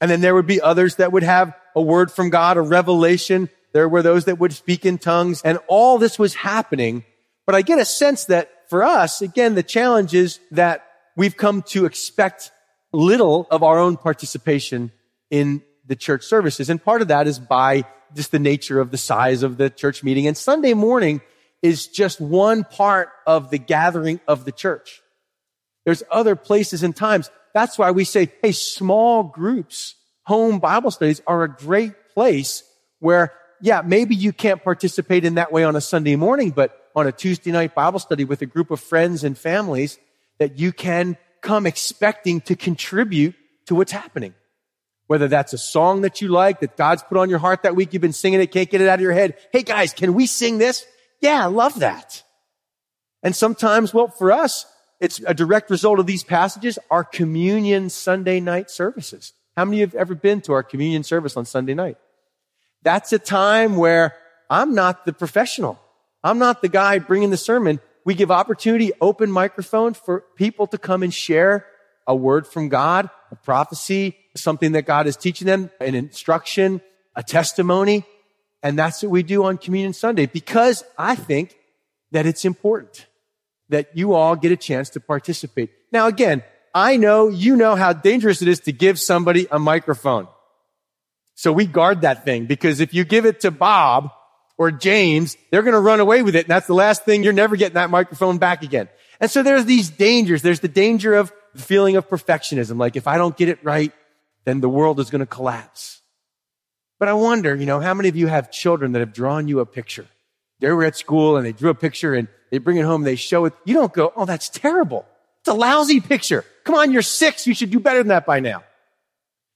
And 0.00 0.10
then 0.10 0.20
there 0.20 0.34
would 0.34 0.46
be 0.46 0.60
others 0.60 0.96
that 0.96 1.12
would 1.12 1.22
have 1.22 1.54
a 1.76 1.80
word 1.80 2.10
from 2.10 2.30
God, 2.30 2.56
a 2.56 2.62
revelation. 2.62 3.48
There 3.72 3.88
were 3.88 4.02
those 4.02 4.24
that 4.24 4.38
would 4.38 4.52
speak 4.52 4.84
in 4.84 4.98
tongues 4.98 5.42
and 5.42 5.58
all 5.68 5.98
this 5.98 6.18
was 6.18 6.34
happening. 6.34 7.04
But 7.46 7.54
I 7.54 7.62
get 7.62 7.78
a 7.78 7.84
sense 7.84 8.24
that 8.26 8.68
for 8.68 8.82
us, 8.82 9.22
again, 9.22 9.54
the 9.54 9.62
challenge 9.62 10.14
is 10.14 10.40
that 10.50 10.84
we've 11.16 11.36
come 11.36 11.62
to 11.62 11.84
expect 11.86 12.50
little 12.92 13.46
of 13.50 13.62
our 13.62 13.78
own 13.78 13.96
participation 13.96 14.92
in 15.30 15.62
the 15.86 15.96
church 15.96 16.24
services. 16.24 16.70
And 16.70 16.82
part 16.82 17.02
of 17.02 17.08
that 17.08 17.26
is 17.26 17.38
by 17.38 17.84
just 18.14 18.30
the 18.30 18.38
nature 18.38 18.80
of 18.80 18.90
the 18.90 18.98
size 18.98 19.42
of 19.42 19.56
the 19.56 19.70
church 19.70 20.04
meeting. 20.04 20.26
And 20.26 20.36
Sunday 20.36 20.74
morning 20.74 21.20
is 21.62 21.86
just 21.86 22.20
one 22.20 22.64
part 22.64 23.10
of 23.26 23.50
the 23.50 23.58
gathering 23.58 24.20
of 24.28 24.44
the 24.44 24.52
church. 24.52 25.02
There's 25.84 26.02
other 26.10 26.36
places 26.36 26.82
and 26.82 26.94
times. 26.94 27.30
That's 27.54 27.78
why 27.78 27.90
we 27.90 28.04
say, 28.04 28.30
hey, 28.42 28.52
small 28.52 29.24
groups, 29.24 29.94
home 30.24 30.58
Bible 30.58 30.90
studies 30.90 31.22
are 31.26 31.44
a 31.44 31.48
great 31.48 32.10
place 32.14 32.62
where, 32.98 33.32
yeah, 33.60 33.82
maybe 33.84 34.14
you 34.14 34.32
can't 34.32 34.62
participate 34.62 35.24
in 35.24 35.34
that 35.34 35.52
way 35.52 35.64
on 35.64 35.76
a 35.76 35.80
Sunday 35.80 36.16
morning, 36.16 36.50
but 36.50 36.78
on 36.94 37.06
a 37.06 37.12
Tuesday 37.12 37.50
night 37.50 37.74
Bible 37.74 37.98
study 37.98 38.24
with 38.24 38.42
a 38.42 38.46
group 38.46 38.70
of 38.70 38.80
friends 38.80 39.24
and 39.24 39.36
families 39.36 39.98
that 40.42 40.58
you 40.58 40.72
can 40.72 41.16
come 41.40 41.66
expecting 41.66 42.40
to 42.40 42.56
contribute 42.56 43.36
to 43.66 43.76
what's 43.76 43.92
happening. 43.92 44.34
Whether 45.06 45.28
that's 45.28 45.52
a 45.52 45.58
song 45.58 46.00
that 46.00 46.20
you 46.20 46.26
like 46.26 46.58
that 46.60 46.76
God's 46.76 47.04
put 47.04 47.16
on 47.16 47.30
your 47.30 47.38
heart 47.38 47.62
that 47.62 47.76
week, 47.76 47.92
you've 47.92 48.02
been 48.02 48.12
singing 48.12 48.40
it, 48.40 48.50
can't 48.50 48.68
get 48.68 48.80
it 48.80 48.88
out 48.88 48.96
of 48.96 49.00
your 49.00 49.12
head. 49.12 49.36
Hey 49.52 49.62
guys, 49.62 49.92
can 49.92 50.14
we 50.14 50.26
sing 50.26 50.58
this? 50.58 50.84
Yeah, 51.20 51.44
I 51.44 51.46
love 51.46 51.78
that. 51.78 52.24
And 53.22 53.36
sometimes, 53.36 53.94
well, 53.94 54.08
for 54.08 54.32
us, 54.32 54.66
it's 54.98 55.20
a 55.24 55.32
direct 55.32 55.70
result 55.70 56.00
of 56.00 56.06
these 56.06 56.24
passages, 56.24 56.76
our 56.90 57.04
communion 57.04 57.88
Sunday 57.88 58.40
night 58.40 58.68
services. 58.68 59.32
How 59.56 59.64
many 59.64 59.82
of 59.82 59.92
you 59.92 59.98
have 59.98 60.08
ever 60.08 60.16
been 60.16 60.40
to 60.40 60.54
our 60.54 60.64
communion 60.64 61.04
service 61.04 61.36
on 61.36 61.44
Sunday 61.44 61.74
night? 61.74 61.98
That's 62.82 63.12
a 63.12 63.18
time 63.20 63.76
where 63.76 64.16
I'm 64.50 64.74
not 64.74 65.06
the 65.06 65.12
professional. 65.12 65.78
I'm 66.24 66.40
not 66.40 66.62
the 66.62 66.68
guy 66.68 66.98
bringing 66.98 67.30
the 67.30 67.36
sermon. 67.36 67.78
We 68.04 68.14
give 68.14 68.30
opportunity, 68.30 68.92
open 69.00 69.30
microphone 69.30 69.94
for 69.94 70.24
people 70.36 70.66
to 70.68 70.78
come 70.78 71.02
and 71.02 71.12
share 71.12 71.66
a 72.06 72.14
word 72.16 72.46
from 72.46 72.68
God, 72.68 73.08
a 73.30 73.36
prophecy, 73.36 74.16
something 74.36 74.72
that 74.72 74.82
God 74.82 75.06
is 75.06 75.16
teaching 75.16 75.46
them, 75.46 75.70
an 75.80 75.94
instruction, 75.94 76.80
a 77.14 77.22
testimony. 77.22 78.04
And 78.62 78.78
that's 78.78 79.02
what 79.02 79.10
we 79.10 79.22
do 79.22 79.44
on 79.44 79.58
Communion 79.58 79.92
Sunday 79.92 80.26
because 80.26 80.84
I 80.98 81.14
think 81.14 81.56
that 82.10 82.26
it's 82.26 82.44
important 82.44 83.06
that 83.68 83.96
you 83.96 84.14
all 84.14 84.36
get 84.36 84.52
a 84.52 84.56
chance 84.56 84.90
to 84.90 85.00
participate. 85.00 85.70
Now 85.92 86.06
again, 86.06 86.42
I 86.74 86.96
know 86.96 87.28
you 87.28 87.56
know 87.56 87.76
how 87.76 87.92
dangerous 87.92 88.42
it 88.42 88.48
is 88.48 88.60
to 88.60 88.72
give 88.72 88.98
somebody 88.98 89.46
a 89.50 89.58
microphone. 89.58 90.28
So 91.34 91.52
we 91.52 91.66
guard 91.66 92.02
that 92.02 92.24
thing 92.24 92.46
because 92.46 92.80
if 92.80 92.94
you 92.94 93.04
give 93.04 93.26
it 93.26 93.40
to 93.40 93.50
Bob 93.50 94.10
or 94.58 94.70
James, 94.70 95.36
they're 95.50 95.62
going 95.62 95.74
to 95.74 95.80
run 95.80 96.00
away 96.00 96.22
with 96.22 96.36
it. 96.36 96.44
And 96.44 96.50
that's 96.50 96.66
the 96.66 96.74
last 96.74 97.04
thing. 97.04 97.22
You're 97.22 97.32
never 97.32 97.56
getting 97.56 97.74
that 97.74 97.90
microphone 97.90 98.38
back 98.38 98.62
again. 98.62 98.88
And 99.20 99.30
so 99.30 99.42
there's 99.42 99.64
these 99.64 99.90
dangers. 99.90 100.42
There's 100.42 100.60
the 100.60 100.68
danger 100.68 101.14
of 101.14 101.32
the 101.54 101.62
feeling 101.62 101.96
of 101.96 102.08
perfectionism. 102.08 102.78
Like 102.78 102.96
if 102.96 103.06
I 103.06 103.18
don't 103.18 103.36
get 103.36 103.48
it 103.48 103.58
right, 103.62 103.92
then 104.44 104.60
the 104.60 104.68
world 104.68 105.00
is 105.00 105.10
going 105.10 105.20
to 105.20 105.26
collapse. 105.26 106.00
But 106.98 107.08
I 107.08 107.14
wonder, 107.14 107.54
you 107.54 107.66
know, 107.66 107.80
how 107.80 107.94
many 107.94 108.08
of 108.08 108.16
you 108.16 108.28
have 108.28 108.50
children 108.50 108.92
that 108.92 109.00
have 109.00 109.12
drawn 109.12 109.48
you 109.48 109.60
a 109.60 109.66
picture? 109.66 110.06
They 110.60 110.70
were 110.70 110.84
at 110.84 110.96
school 110.96 111.36
and 111.36 111.44
they 111.44 111.52
drew 111.52 111.70
a 111.70 111.74
picture 111.74 112.14
and 112.14 112.28
they 112.50 112.58
bring 112.58 112.76
it 112.76 112.84
home 112.84 113.00
and 113.00 113.06
they 113.06 113.16
show 113.16 113.44
it. 113.46 113.54
You 113.64 113.74
don't 113.74 113.92
go, 113.92 114.12
oh, 114.14 114.24
that's 114.24 114.48
terrible. 114.48 115.06
It's 115.40 115.48
a 115.48 115.54
lousy 115.54 116.00
picture. 116.00 116.44
Come 116.62 116.76
on, 116.76 116.92
you're 116.92 117.02
six. 117.02 117.46
You 117.46 117.54
should 117.54 117.70
do 117.70 117.80
better 117.80 117.98
than 117.98 118.08
that 118.08 118.26
by 118.26 118.38
now. 118.38 118.62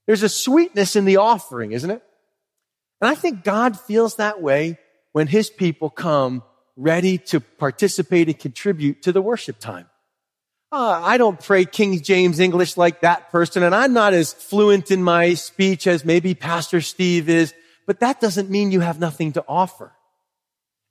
There's 0.06 0.24
a 0.24 0.28
sweetness 0.28 0.96
in 0.96 1.04
the 1.04 1.18
offering, 1.18 1.72
isn't 1.72 1.90
it? 1.90 2.02
And 3.00 3.10
I 3.10 3.14
think 3.14 3.44
God 3.44 3.78
feels 3.78 4.16
that 4.16 4.42
way 4.42 4.78
when 5.16 5.28
his 5.28 5.48
people 5.48 5.88
come 5.88 6.42
ready 6.76 7.16
to 7.16 7.40
participate 7.40 8.28
and 8.28 8.38
contribute 8.38 9.00
to 9.00 9.12
the 9.12 9.22
worship 9.22 9.58
time. 9.58 9.88
Uh, 10.70 11.00
I 11.02 11.16
don't 11.16 11.42
pray 11.42 11.64
King 11.64 12.02
James 12.02 12.38
English 12.38 12.76
like 12.76 13.00
that 13.00 13.30
person, 13.30 13.62
and 13.62 13.74
I'm 13.74 13.94
not 13.94 14.12
as 14.12 14.34
fluent 14.34 14.90
in 14.90 15.02
my 15.02 15.32
speech 15.32 15.86
as 15.86 16.04
maybe 16.04 16.34
Pastor 16.34 16.82
Steve 16.82 17.30
is, 17.30 17.54
but 17.86 18.00
that 18.00 18.20
doesn't 18.20 18.50
mean 18.50 18.72
you 18.72 18.80
have 18.80 19.00
nothing 19.00 19.32
to 19.32 19.44
offer. 19.48 19.90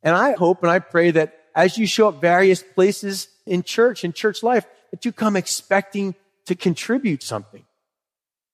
And 0.02 0.16
I 0.16 0.32
hope 0.32 0.64
and 0.64 0.72
I 0.72 0.80
pray 0.80 1.12
that 1.12 1.40
as 1.54 1.78
you 1.78 1.86
show 1.86 2.08
up 2.08 2.20
various 2.20 2.64
places 2.64 3.28
in 3.46 3.62
church, 3.62 4.04
in 4.04 4.12
church 4.12 4.42
life, 4.42 4.66
that 4.90 5.06
you 5.06 5.12
come 5.12 5.36
expecting 5.36 6.16
to 6.48 6.56
contribute 6.56 7.22
something. 7.22 7.64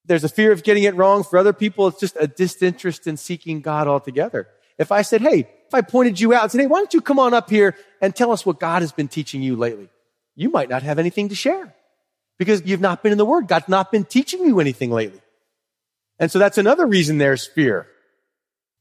There's 0.04 0.26
a 0.26 0.30
fear 0.30 0.52
of 0.52 0.64
getting 0.64 0.84
it 0.84 0.96
wrong. 0.96 1.24
For 1.24 1.40
other 1.40 1.54
people, 1.54 1.88
it's 1.88 2.02
just 2.02 2.18
a 2.20 2.28
disinterest 2.28 3.08
in 3.08 3.16
seeking 3.16 3.62
God 3.62 3.88
altogether. 3.88 4.50
If 4.78 4.92
I 4.92 5.02
said, 5.02 5.22
hey, 5.22 5.48
if 5.68 5.74
I 5.74 5.82
pointed 5.82 6.20
you 6.20 6.34
out 6.34 6.44
and 6.44 6.52
said, 6.52 6.62
hey, 6.62 6.68
why 6.68 6.80
don't 6.80 6.94
you 6.94 7.02
come 7.02 7.20
on 7.20 7.34
up 7.34 7.50
here 7.50 7.76
and 8.02 8.16
tell 8.16 8.32
us 8.32 8.46
what 8.46 8.60
God 8.60 8.82
has 8.82 8.92
been 8.92 9.08
teaching 9.08 9.42
you 9.42 9.56
lately? 9.56 9.90
You 10.36 10.50
might 10.50 10.70
not 10.70 10.84
have 10.84 11.00
anything 11.00 11.30
to 11.30 11.36
share 11.36 11.74
because 12.38 12.66
you've 12.66 12.82
not 12.82 13.04
been 13.04 13.12
in 13.12 13.18
the 13.18 13.26
Word. 13.26 13.48
God's 13.48 13.70
not 13.70 13.92
been 13.92 14.04
teaching 14.04 14.46
you 14.46 14.60
anything 14.60 14.92
lately. 14.92 15.22
And 16.20 16.32
so 16.32 16.40
that's 16.40 16.58
another 16.58 16.86
reason 16.86 17.18
there's 17.18 17.48
fear. 17.48 17.88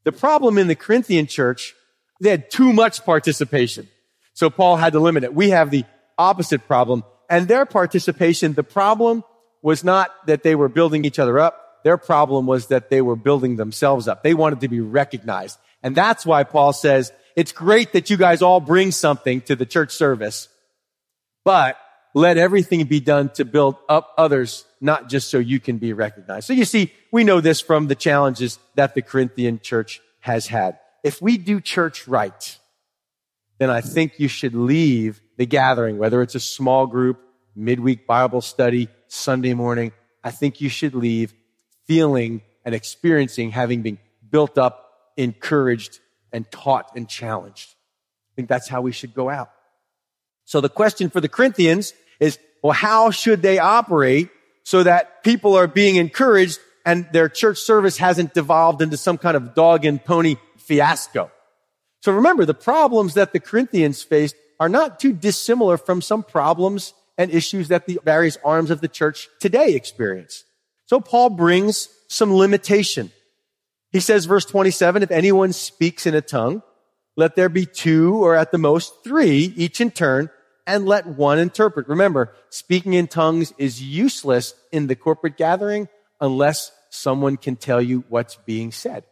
The 0.04 0.12
problem 0.12 0.58
in 0.58 0.68
the 0.68 0.74
Corinthian 0.74 1.26
church, 1.26 1.74
they 2.20 2.30
had 2.30 2.50
too 2.50 2.72
much 2.72 3.04
participation. 3.04 3.88
So 4.34 4.50
Paul 4.50 4.76
had 4.76 4.94
to 4.94 5.00
limit 5.00 5.24
it. 5.24 5.34
We 5.34 5.50
have 5.50 5.70
the 5.70 5.84
opposite 6.16 6.66
problem. 6.66 7.04
And 7.28 7.48
their 7.48 7.66
participation, 7.66 8.54
the 8.54 8.62
problem 8.62 9.24
was 9.62 9.84
not 9.84 10.10
that 10.26 10.42
they 10.42 10.54
were 10.54 10.68
building 10.68 11.04
each 11.04 11.18
other 11.18 11.38
up. 11.38 11.82
Their 11.84 11.96
problem 11.96 12.46
was 12.46 12.66
that 12.68 12.90
they 12.90 13.00
were 13.00 13.16
building 13.16 13.56
themselves 13.56 14.08
up. 14.08 14.22
They 14.22 14.34
wanted 14.34 14.60
to 14.60 14.68
be 14.68 14.80
recognized. 14.80 15.58
And 15.82 15.94
that's 15.94 16.26
why 16.26 16.44
Paul 16.44 16.72
says, 16.72 17.12
it's 17.36 17.52
great 17.52 17.92
that 17.92 18.10
you 18.10 18.16
guys 18.16 18.42
all 18.42 18.60
bring 18.60 18.90
something 18.90 19.40
to 19.42 19.56
the 19.56 19.66
church 19.66 19.92
service, 19.92 20.48
but 21.44 21.76
let 22.14 22.36
everything 22.36 22.84
be 22.84 23.00
done 23.00 23.30
to 23.30 23.44
build 23.44 23.76
up 23.88 24.12
others, 24.18 24.64
not 24.80 25.08
just 25.08 25.30
so 25.30 25.38
you 25.38 25.60
can 25.60 25.78
be 25.78 25.92
recognized. 25.92 26.46
So 26.46 26.52
you 26.52 26.64
see, 26.64 26.92
we 27.12 27.24
know 27.24 27.40
this 27.40 27.60
from 27.60 27.86
the 27.86 27.94
challenges 27.94 28.58
that 28.74 28.94
the 28.94 29.02
Corinthian 29.02 29.60
church 29.60 30.00
has 30.20 30.48
had. 30.48 30.78
If 31.04 31.22
we 31.22 31.38
do 31.38 31.60
church 31.60 32.08
right, 32.08 32.58
then 33.58 33.70
I 33.70 33.80
think 33.80 34.18
you 34.18 34.28
should 34.28 34.54
leave 34.54 35.20
the 35.36 35.46
gathering, 35.46 35.98
whether 35.98 36.20
it's 36.20 36.34
a 36.34 36.40
small 36.40 36.86
group, 36.86 37.20
midweek 37.54 38.06
Bible 38.06 38.40
study, 38.40 38.88
Sunday 39.06 39.54
morning. 39.54 39.92
I 40.24 40.30
think 40.30 40.60
you 40.60 40.68
should 40.68 40.94
leave 40.94 41.32
feeling 41.86 42.42
and 42.64 42.74
experiencing 42.74 43.50
having 43.50 43.82
been 43.82 43.98
built 44.30 44.58
up, 44.58 44.89
encouraged, 45.16 46.00
and 46.32 46.50
taught 46.50 46.92
and 46.96 47.08
challenged. 47.08 47.74
I 48.32 48.32
think 48.36 48.48
that's 48.48 48.68
how 48.68 48.80
we 48.80 48.92
should 48.92 49.14
go 49.14 49.28
out. 49.28 49.50
So 50.44 50.60
the 50.60 50.68
question 50.68 51.10
for 51.10 51.20
the 51.20 51.28
Corinthians 51.28 51.92
is, 52.18 52.38
well, 52.62 52.72
how 52.72 53.10
should 53.10 53.42
they 53.42 53.58
operate 53.58 54.28
so 54.64 54.82
that 54.82 55.22
people 55.22 55.56
are 55.56 55.66
being 55.66 55.96
encouraged 55.96 56.58
and 56.84 57.08
their 57.12 57.28
church 57.28 57.58
service 57.58 57.96
hasn't 57.96 58.34
devolved 58.34 58.82
into 58.82 58.96
some 58.96 59.18
kind 59.18 59.36
of 59.36 59.54
dog 59.54 59.84
and 59.84 60.04
pony 60.04 60.36
fiasco? 60.58 61.30
So 62.02 62.12
remember, 62.12 62.44
the 62.44 62.54
problems 62.54 63.14
that 63.14 63.32
the 63.32 63.40
Corinthians 63.40 64.02
faced 64.02 64.34
are 64.58 64.68
not 64.68 65.00
too 65.00 65.12
dissimilar 65.12 65.76
from 65.76 66.02
some 66.02 66.22
problems 66.22 66.94
and 67.18 67.30
issues 67.30 67.68
that 67.68 67.86
the 67.86 67.98
various 68.04 68.38
arms 68.44 68.70
of 68.70 68.80
the 68.80 68.88
church 68.88 69.28
today 69.40 69.74
experience. 69.74 70.44
So 70.86 71.00
Paul 71.00 71.30
brings 71.30 71.88
some 72.08 72.34
limitation. 72.34 73.12
He 73.92 74.00
says, 74.00 74.24
verse 74.24 74.44
27, 74.44 75.02
if 75.02 75.10
anyone 75.10 75.52
speaks 75.52 76.06
in 76.06 76.14
a 76.14 76.20
tongue, 76.20 76.62
let 77.16 77.34
there 77.36 77.48
be 77.48 77.66
two 77.66 78.14
or 78.14 78.36
at 78.36 78.52
the 78.52 78.58
most 78.58 79.02
three, 79.02 79.52
each 79.56 79.80
in 79.80 79.90
turn, 79.90 80.30
and 80.66 80.86
let 80.86 81.06
one 81.06 81.38
interpret. 81.38 81.88
Remember, 81.88 82.32
speaking 82.50 82.94
in 82.94 83.08
tongues 83.08 83.52
is 83.58 83.82
useless 83.82 84.54
in 84.70 84.86
the 84.86 84.94
corporate 84.94 85.36
gathering 85.36 85.88
unless 86.20 86.70
someone 86.90 87.36
can 87.36 87.56
tell 87.56 87.82
you 87.82 88.04
what's 88.08 88.36
being 88.46 88.70
said. 88.70 89.04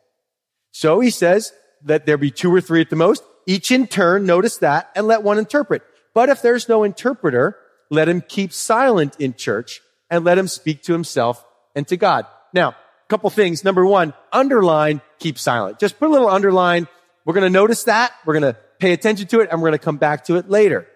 So 0.70 1.00
he 1.00 1.10
says 1.10 1.52
that 1.84 2.06
there 2.06 2.16
be 2.16 2.30
two 2.30 2.54
or 2.54 2.60
three 2.60 2.80
at 2.80 2.90
the 2.90 2.96
most, 2.96 3.24
each 3.46 3.72
in 3.72 3.86
turn, 3.86 4.26
notice 4.26 4.58
that, 4.58 4.90
and 4.94 5.06
let 5.06 5.22
one 5.22 5.38
interpret. 5.38 5.82
But 6.14 6.28
if 6.28 6.42
there's 6.42 6.68
no 6.68 6.84
interpreter, 6.84 7.56
let 7.90 8.08
him 8.08 8.20
keep 8.20 8.52
silent 8.52 9.16
in 9.18 9.34
church 9.34 9.80
and 10.10 10.24
let 10.24 10.38
him 10.38 10.48
speak 10.48 10.82
to 10.84 10.92
himself 10.92 11.44
and 11.74 11.86
to 11.88 11.96
God. 11.96 12.26
Now, 12.52 12.76
couple 13.08 13.30
things. 13.30 13.64
Number 13.64 13.84
one, 13.84 14.14
underline, 14.32 15.00
keep 15.18 15.38
silent. 15.38 15.78
Just 15.78 15.98
put 15.98 16.08
a 16.08 16.12
little 16.12 16.28
underline. 16.28 16.86
We're 17.24 17.34
going 17.34 17.44
to 17.44 17.50
notice 17.50 17.84
that. 17.84 18.12
We're 18.24 18.38
going 18.38 18.54
to 18.54 18.58
pay 18.78 18.92
attention 18.92 19.26
to 19.28 19.40
it 19.40 19.48
and 19.50 19.60
we're 19.60 19.68
going 19.68 19.78
to 19.78 19.84
come 19.84 19.96
back 19.96 20.24
to 20.26 20.36
it 20.36 20.48
later. 20.48 20.86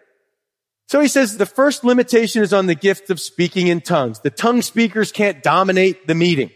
So 0.88 1.00
he 1.00 1.08
says 1.08 1.38
the 1.38 1.46
first 1.46 1.84
limitation 1.84 2.42
is 2.42 2.52
on 2.52 2.66
the 2.66 2.74
gift 2.74 3.10
of 3.10 3.18
speaking 3.18 3.68
in 3.68 3.80
tongues. 3.80 4.20
The 4.20 4.30
tongue 4.30 4.62
speakers 4.62 5.10
can't 5.10 5.42
dominate 5.42 6.06
the 6.06 6.14
meeting. 6.14 6.50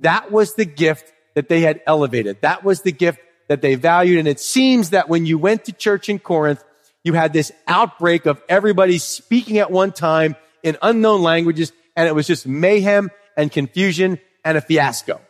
That 0.00 0.30
was 0.32 0.54
the 0.54 0.64
gift 0.64 1.12
that 1.34 1.48
they 1.48 1.60
had 1.60 1.80
elevated. 1.86 2.40
That 2.40 2.64
was 2.64 2.82
the 2.82 2.92
gift 2.92 3.20
that 3.48 3.62
they 3.62 3.76
valued. 3.76 4.18
And 4.18 4.28
it 4.28 4.40
seems 4.40 4.90
that 4.90 5.08
when 5.08 5.26
you 5.26 5.38
went 5.38 5.64
to 5.66 5.72
church 5.72 6.08
in 6.08 6.18
Corinth, 6.18 6.62
you 7.04 7.12
had 7.12 7.32
this 7.32 7.52
outbreak 7.66 8.26
of 8.26 8.42
everybody 8.48 8.98
speaking 8.98 9.58
at 9.58 9.70
one 9.70 9.92
time 9.92 10.36
in 10.62 10.76
unknown 10.82 11.22
languages, 11.22 11.72
and 11.96 12.08
it 12.08 12.14
was 12.14 12.26
just 12.26 12.46
mayhem 12.46 13.10
and 13.36 13.50
confusion 13.50 14.18
and 14.44 14.58
a 14.58 14.60
fiasco. 14.60 15.20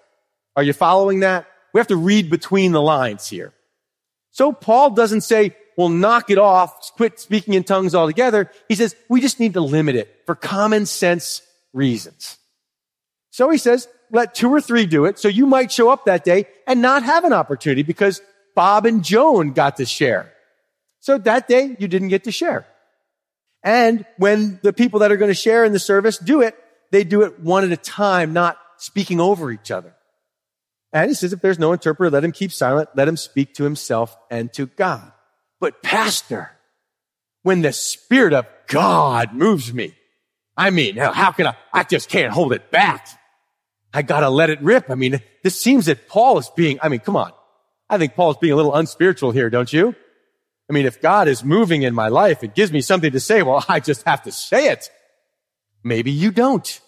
Are 0.56 0.62
you 0.62 0.72
following 0.72 1.20
that? 1.20 1.46
We 1.72 1.78
have 1.78 1.88
to 1.88 1.96
read 1.96 2.30
between 2.30 2.72
the 2.72 2.82
lines 2.82 3.28
here. 3.28 3.52
So 4.30 4.52
Paul 4.52 4.90
doesn't 4.90 5.22
say, 5.22 5.56
will 5.76 5.88
knock 5.88 6.30
it 6.30 6.38
off, 6.38 6.92
quit 6.96 7.20
speaking 7.20 7.54
in 7.54 7.64
tongues 7.64 7.94
altogether. 7.94 8.50
He 8.68 8.74
says, 8.74 8.96
we 9.08 9.20
just 9.20 9.38
need 9.38 9.54
to 9.54 9.60
limit 9.60 9.96
it 9.96 10.22
for 10.26 10.34
common 10.34 10.86
sense 10.86 11.42
reasons. 11.72 12.38
So 13.30 13.50
he 13.50 13.58
says, 13.58 13.88
let 14.10 14.34
two 14.34 14.52
or 14.52 14.60
three 14.60 14.86
do 14.86 15.04
it. 15.04 15.18
So 15.18 15.28
you 15.28 15.46
might 15.46 15.70
show 15.70 15.90
up 15.90 16.06
that 16.06 16.24
day 16.24 16.46
and 16.66 16.82
not 16.82 17.02
have 17.04 17.24
an 17.24 17.32
opportunity 17.32 17.82
because 17.82 18.20
Bob 18.56 18.86
and 18.86 19.04
Joan 19.04 19.52
got 19.52 19.76
to 19.76 19.86
share. 19.86 20.32
So 21.00 21.18
that 21.18 21.46
day 21.46 21.76
you 21.78 21.86
didn't 21.86 22.08
get 22.08 22.24
to 22.24 22.32
share. 22.32 22.66
And 23.62 24.04
when 24.16 24.58
the 24.62 24.72
people 24.72 25.00
that 25.00 25.12
are 25.12 25.16
going 25.16 25.30
to 25.30 25.34
share 25.34 25.64
in 25.64 25.72
the 25.72 25.78
service 25.78 26.18
do 26.18 26.40
it, 26.40 26.56
they 26.90 27.04
do 27.04 27.22
it 27.22 27.38
one 27.38 27.64
at 27.64 27.70
a 27.70 27.76
time, 27.76 28.32
not 28.32 28.58
speaking 28.78 29.20
over 29.20 29.50
each 29.50 29.70
other. 29.70 29.94
And 30.92 31.10
he 31.10 31.14
says, 31.14 31.32
if 31.32 31.40
there's 31.40 31.58
no 31.58 31.72
interpreter, 31.72 32.10
let 32.10 32.24
him 32.24 32.32
keep 32.32 32.52
silent. 32.52 32.88
Let 32.94 33.08
him 33.08 33.16
speak 33.16 33.54
to 33.54 33.64
himself 33.64 34.16
and 34.30 34.52
to 34.54 34.66
God. 34.66 35.12
But 35.60 35.82
pastor, 35.82 36.50
when 37.42 37.62
the 37.62 37.72
spirit 37.72 38.32
of 38.32 38.46
God 38.68 39.34
moves 39.34 39.72
me, 39.72 39.94
I 40.56 40.70
mean, 40.70 40.96
how 40.96 41.32
can 41.32 41.46
I, 41.46 41.56
I 41.72 41.84
just 41.84 42.08
can't 42.08 42.32
hold 42.32 42.52
it 42.52 42.70
back. 42.70 43.06
I 43.92 44.02
gotta 44.02 44.28
let 44.28 44.50
it 44.50 44.60
rip. 44.60 44.90
I 44.90 44.94
mean, 44.94 45.20
this 45.42 45.60
seems 45.60 45.86
that 45.86 46.08
Paul 46.08 46.38
is 46.38 46.50
being, 46.50 46.78
I 46.82 46.88
mean, 46.88 47.00
come 47.00 47.16
on. 47.16 47.32
I 47.88 47.96
think 47.96 48.14
Paul 48.14 48.32
is 48.32 48.36
being 48.36 48.52
a 48.52 48.56
little 48.56 48.74
unspiritual 48.74 49.30
here, 49.30 49.50
don't 49.50 49.72
you? 49.72 49.94
I 50.68 50.72
mean, 50.72 50.84
if 50.84 51.00
God 51.00 51.28
is 51.28 51.42
moving 51.42 51.82
in 51.82 51.94
my 51.94 52.08
life, 52.08 52.44
it 52.44 52.54
gives 52.54 52.70
me 52.70 52.80
something 52.82 53.12
to 53.12 53.20
say. 53.20 53.42
Well, 53.42 53.64
I 53.68 53.80
just 53.80 54.02
have 54.02 54.22
to 54.24 54.32
say 54.32 54.70
it. 54.70 54.90
Maybe 55.82 56.10
you 56.10 56.30
don't. 56.30 56.80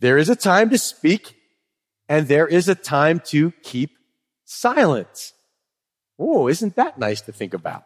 There 0.00 0.18
is 0.18 0.28
a 0.28 0.36
time 0.36 0.70
to 0.70 0.78
speak 0.78 1.36
and 2.08 2.28
there 2.28 2.46
is 2.46 2.68
a 2.68 2.74
time 2.74 3.20
to 3.26 3.52
keep 3.62 3.98
silent. 4.44 5.32
Oh, 6.18 6.48
isn't 6.48 6.76
that 6.76 6.98
nice 6.98 7.20
to 7.22 7.32
think 7.32 7.54
about? 7.54 7.84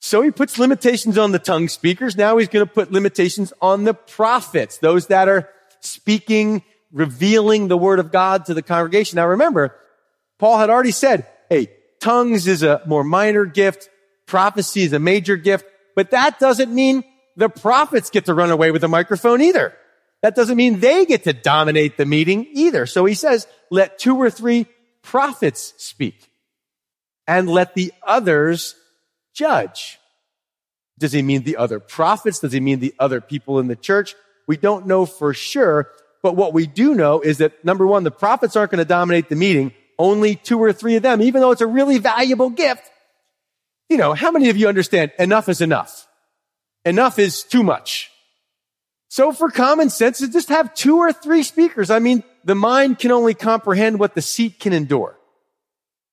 So 0.00 0.22
he 0.22 0.30
puts 0.30 0.58
limitations 0.58 1.18
on 1.18 1.32
the 1.32 1.38
tongue 1.38 1.68
speakers. 1.68 2.16
Now 2.16 2.36
he's 2.36 2.48
going 2.48 2.66
to 2.66 2.72
put 2.72 2.92
limitations 2.92 3.52
on 3.60 3.84
the 3.84 3.94
prophets, 3.94 4.78
those 4.78 5.08
that 5.08 5.28
are 5.28 5.48
speaking, 5.80 6.62
revealing 6.92 7.68
the 7.68 7.76
word 7.76 7.98
of 7.98 8.12
God 8.12 8.46
to 8.46 8.54
the 8.54 8.62
congregation. 8.62 9.16
Now 9.16 9.28
remember, 9.28 9.74
Paul 10.38 10.58
had 10.58 10.70
already 10.70 10.92
said, 10.92 11.26
hey, 11.50 11.68
tongues 12.00 12.46
is 12.46 12.62
a 12.62 12.80
more 12.86 13.04
minor 13.04 13.44
gift. 13.44 13.90
Prophecy 14.26 14.82
is 14.82 14.92
a 14.92 14.98
major 14.98 15.36
gift, 15.36 15.66
but 15.96 16.12
that 16.12 16.38
doesn't 16.38 16.72
mean 16.72 17.02
the 17.36 17.48
prophets 17.48 18.10
get 18.10 18.26
to 18.26 18.34
run 18.34 18.50
away 18.50 18.70
with 18.70 18.82
the 18.82 18.88
microphone 18.88 19.40
either. 19.40 19.74
That 20.22 20.34
doesn't 20.34 20.56
mean 20.56 20.80
they 20.80 21.06
get 21.06 21.24
to 21.24 21.32
dominate 21.32 21.96
the 21.96 22.06
meeting 22.06 22.46
either. 22.52 22.86
So 22.86 23.04
he 23.04 23.14
says, 23.14 23.46
let 23.70 23.98
two 23.98 24.16
or 24.16 24.30
three 24.30 24.66
prophets 25.02 25.74
speak 25.76 26.30
and 27.26 27.48
let 27.48 27.74
the 27.74 27.92
others 28.02 28.74
judge. 29.34 29.98
Does 30.98 31.12
he 31.12 31.22
mean 31.22 31.44
the 31.44 31.56
other 31.56 31.78
prophets? 31.78 32.40
Does 32.40 32.52
he 32.52 32.60
mean 32.60 32.80
the 32.80 32.94
other 32.98 33.20
people 33.20 33.60
in 33.60 33.68
the 33.68 33.76
church? 33.76 34.16
We 34.48 34.56
don't 34.56 34.86
know 34.86 35.06
for 35.06 35.32
sure. 35.32 35.90
But 36.22 36.34
what 36.34 36.52
we 36.52 36.66
do 36.66 36.94
know 36.94 37.20
is 37.20 37.38
that 37.38 37.64
number 37.64 37.86
one, 37.86 38.02
the 38.02 38.10
prophets 38.10 38.56
aren't 38.56 38.72
going 38.72 38.78
to 38.78 38.84
dominate 38.84 39.28
the 39.28 39.36
meeting. 39.36 39.72
Only 39.98 40.34
two 40.34 40.58
or 40.58 40.72
three 40.72 40.96
of 40.96 41.02
them, 41.02 41.22
even 41.22 41.40
though 41.40 41.52
it's 41.52 41.60
a 41.60 41.66
really 41.66 41.98
valuable 41.98 42.50
gift. 42.50 42.90
You 43.88 43.96
know, 43.96 44.14
how 44.14 44.32
many 44.32 44.50
of 44.50 44.56
you 44.56 44.68
understand 44.68 45.12
enough 45.18 45.48
is 45.48 45.60
enough? 45.60 46.08
Enough 46.84 47.18
is 47.18 47.44
too 47.44 47.62
much. 47.62 48.10
So 49.08 49.32
for 49.32 49.50
common 49.50 49.90
sense, 49.90 50.20
just 50.20 50.50
have 50.50 50.74
two 50.74 50.98
or 50.98 51.12
three 51.12 51.42
speakers. 51.42 51.90
I 51.90 51.98
mean, 51.98 52.22
the 52.44 52.54
mind 52.54 52.98
can 52.98 53.10
only 53.10 53.34
comprehend 53.34 53.98
what 53.98 54.14
the 54.14 54.22
seat 54.22 54.60
can 54.60 54.72
endure. 54.72 55.18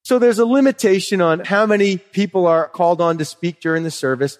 So 0.03 0.19
there's 0.19 0.39
a 0.39 0.45
limitation 0.45 1.19
on 1.19 1.39
how 1.41 1.65
many 1.65 1.97
people 1.97 2.45
are 2.47 2.69
called 2.69 3.01
on 3.01 3.17
to 3.17 3.25
speak 3.25 3.59
during 3.59 3.83
the 3.83 3.91
service. 3.91 4.37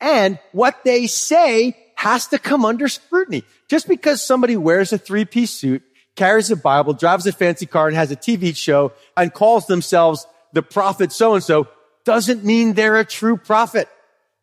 And 0.00 0.38
what 0.52 0.84
they 0.84 1.06
say 1.06 1.76
has 1.96 2.28
to 2.28 2.38
come 2.38 2.64
under 2.64 2.86
scrutiny. 2.86 3.42
Just 3.68 3.88
because 3.88 4.22
somebody 4.22 4.56
wears 4.56 4.92
a 4.92 4.98
three-piece 4.98 5.50
suit, 5.50 5.82
carries 6.14 6.50
a 6.50 6.56
Bible, 6.56 6.92
drives 6.92 7.26
a 7.26 7.32
fancy 7.32 7.66
car, 7.66 7.88
and 7.88 7.96
has 7.96 8.12
a 8.12 8.16
TV 8.16 8.54
show, 8.54 8.92
and 9.16 9.34
calls 9.34 9.66
themselves 9.66 10.26
the 10.52 10.62
prophet 10.62 11.10
so-and-so, 11.12 11.66
doesn't 12.04 12.44
mean 12.44 12.74
they're 12.74 12.98
a 12.98 13.04
true 13.04 13.36
prophet. 13.36 13.88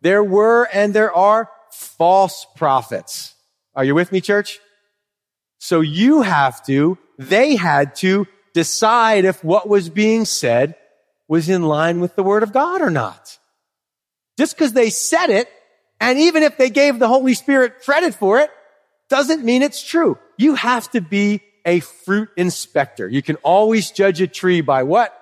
There 0.02 0.24
were 0.24 0.68
and 0.74 0.94
there 0.94 1.14
are 1.14 1.50
false 1.75 2.46
prophets. 2.55 3.36
Are 3.75 3.84
you 3.84 3.96
with 3.96 4.12
me, 4.12 4.22
church? 4.22 4.60
So 5.60 5.82
you 5.82 6.22
have 6.22 6.65
to, 6.65 6.98
they 7.17 7.55
had 7.55 7.96
to 7.96 8.27
decide 8.53 9.25
if 9.25 9.44
what 9.44 9.67
was 9.67 9.89
being 9.89 10.25
said 10.25 10.75
was 11.27 11.50
in 11.50 11.63
line 11.63 12.00
with 12.00 12.15
the 12.15 12.24
word 12.24 12.44
of 12.44 12.53
God 12.53 12.82
or 12.82 12.89
not. 12.89 13.38
Just 14.38 14.55
because 14.55 14.74
they 14.74 14.89
said 14.89 15.29
it, 15.29 15.50
and 16.00 16.20
even 16.20 16.44
if 16.44 16.58
they 16.58 16.70
gave 16.70 17.00
the 17.00 17.08
Holy 17.08 17.34
Spirit 17.34 17.82
credit 17.84 18.13
for 18.13 18.39
it, 18.39 18.50
doesn't 19.10 19.44
mean 19.44 19.62
it's 19.62 19.84
true. 19.84 20.17
You 20.38 20.55
have 20.55 20.89
to 20.91 21.01
be 21.01 21.41
a 21.65 21.79
fruit 21.79 22.29
inspector. 22.38 23.08
You 23.08 23.22
can 23.22 23.38
always 23.38 23.91
judge 23.91 24.22
a 24.22 24.27
tree 24.27 24.62
by 24.62 24.84
what? 24.84 25.20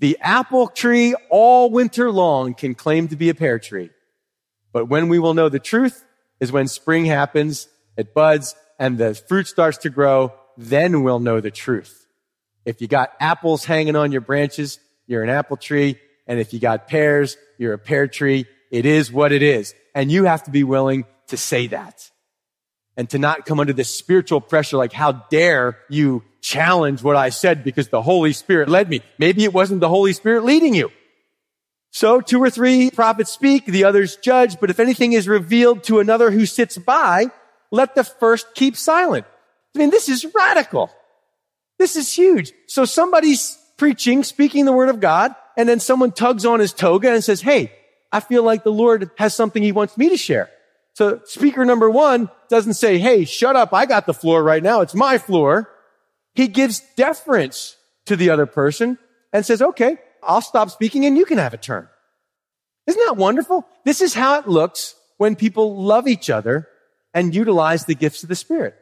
The 0.00 0.18
apple 0.20 0.68
tree 0.68 1.14
all 1.30 1.70
winter 1.70 2.10
long 2.10 2.54
can 2.54 2.74
claim 2.74 3.08
to 3.08 3.16
be 3.16 3.28
a 3.28 3.34
pear 3.34 3.58
tree. 3.58 3.90
But 4.74 4.86
when 4.86 5.08
we 5.08 5.20
will 5.20 5.34
know 5.34 5.48
the 5.48 5.60
truth 5.60 6.04
is 6.40 6.52
when 6.52 6.66
spring 6.66 7.04
happens, 7.04 7.68
it 7.96 8.12
buds, 8.12 8.56
and 8.78 8.98
the 8.98 9.14
fruit 9.14 9.46
starts 9.46 9.78
to 9.78 9.88
grow, 9.88 10.34
then 10.58 11.04
we'll 11.04 11.20
know 11.20 11.40
the 11.40 11.52
truth. 11.52 12.06
If 12.64 12.82
you 12.82 12.88
got 12.88 13.12
apples 13.20 13.64
hanging 13.64 13.94
on 13.94 14.10
your 14.10 14.20
branches, 14.20 14.80
you're 15.06 15.22
an 15.22 15.30
apple 15.30 15.56
tree. 15.56 15.96
And 16.26 16.40
if 16.40 16.52
you 16.52 16.58
got 16.58 16.88
pears, 16.88 17.36
you're 17.56 17.74
a 17.74 17.78
pear 17.78 18.08
tree. 18.08 18.46
It 18.72 18.84
is 18.84 19.12
what 19.12 19.30
it 19.30 19.42
is. 19.42 19.74
And 19.94 20.10
you 20.10 20.24
have 20.24 20.42
to 20.44 20.50
be 20.50 20.64
willing 20.64 21.04
to 21.28 21.36
say 21.36 21.68
that 21.68 22.10
and 22.96 23.08
to 23.10 23.18
not 23.18 23.46
come 23.46 23.60
under 23.60 23.72
this 23.72 23.94
spiritual 23.94 24.40
pressure 24.40 24.76
like, 24.76 24.92
how 24.92 25.12
dare 25.12 25.78
you 25.88 26.24
challenge 26.40 27.00
what 27.00 27.14
I 27.14 27.28
said 27.28 27.62
because 27.62 27.88
the 27.88 28.02
Holy 28.02 28.32
Spirit 28.32 28.68
led 28.68 28.88
me. 28.88 29.02
Maybe 29.18 29.44
it 29.44 29.52
wasn't 29.52 29.80
the 29.80 29.88
Holy 29.88 30.12
Spirit 30.12 30.44
leading 30.44 30.74
you. 30.74 30.90
So 31.94 32.20
two 32.20 32.42
or 32.42 32.50
three 32.50 32.90
prophets 32.90 33.30
speak, 33.30 33.66
the 33.66 33.84
others 33.84 34.16
judge, 34.16 34.58
but 34.58 34.68
if 34.68 34.80
anything 34.80 35.12
is 35.12 35.28
revealed 35.28 35.84
to 35.84 36.00
another 36.00 36.32
who 36.32 36.44
sits 36.44 36.76
by, 36.76 37.26
let 37.70 37.94
the 37.94 38.02
first 38.02 38.52
keep 38.56 38.76
silent. 38.76 39.24
I 39.76 39.78
mean, 39.78 39.90
this 39.90 40.08
is 40.08 40.26
radical. 40.34 40.90
This 41.78 41.94
is 41.94 42.12
huge. 42.12 42.52
So 42.66 42.84
somebody's 42.84 43.56
preaching, 43.76 44.24
speaking 44.24 44.64
the 44.64 44.72
word 44.72 44.88
of 44.88 44.98
God, 44.98 45.36
and 45.56 45.68
then 45.68 45.78
someone 45.78 46.10
tugs 46.10 46.44
on 46.44 46.58
his 46.58 46.72
toga 46.72 47.12
and 47.12 47.22
says, 47.22 47.40
Hey, 47.40 47.70
I 48.10 48.18
feel 48.18 48.42
like 48.42 48.64
the 48.64 48.72
Lord 48.72 49.12
has 49.16 49.32
something 49.32 49.62
he 49.62 49.70
wants 49.70 49.96
me 49.96 50.08
to 50.08 50.16
share. 50.16 50.50
So 50.94 51.20
speaker 51.26 51.64
number 51.64 51.88
one 51.88 52.28
doesn't 52.48 52.74
say, 52.74 52.98
Hey, 52.98 53.24
shut 53.24 53.54
up. 53.54 53.72
I 53.72 53.86
got 53.86 54.06
the 54.06 54.14
floor 54.14 54.42
right 54.42 54.64
now. 54.64 54.80
It's 54.80 54.96
my 54.96 55.18
floor. 55.18 55.70
He 56.34 56.48
gives 56.48 56.82
deference 56.96 57.76
to 58.06 58.16
the 58.16 58.30
other 58.30 58.46
person 58.46 58.98
and 59.32 59.46
says, 59.46 59.62
okay, 59.62 59.98
I'll 60.26 60.40
stop 60.40 60.70
speaking 60.70 61.04
and 61.06 61.16
you 61.16 61.24
can 61.24 61.38
have 61.38 61.54
a 61.54 61.58
turn. 61.58 61.88
Isn't 62.86 63.02
that 63.06 63.16
wonderful? 63.16 63.66
This 63.84 64.00
is 64.00 64.14
how 64.14 64.38
it 64.38 64.48
looks 64.48 64.94
when 65.16 65.36
people 65.36 65.82
love 65.82 66.06
each 66.06 66.28
other 66.28 66.68
and 67.12 67.34
utilize 67.34 67.84
the 67.84 67.94
gifts 67.94 68.22
of 68.22 68.28
the 68.28 68.34
Spirit. 68.34 68.74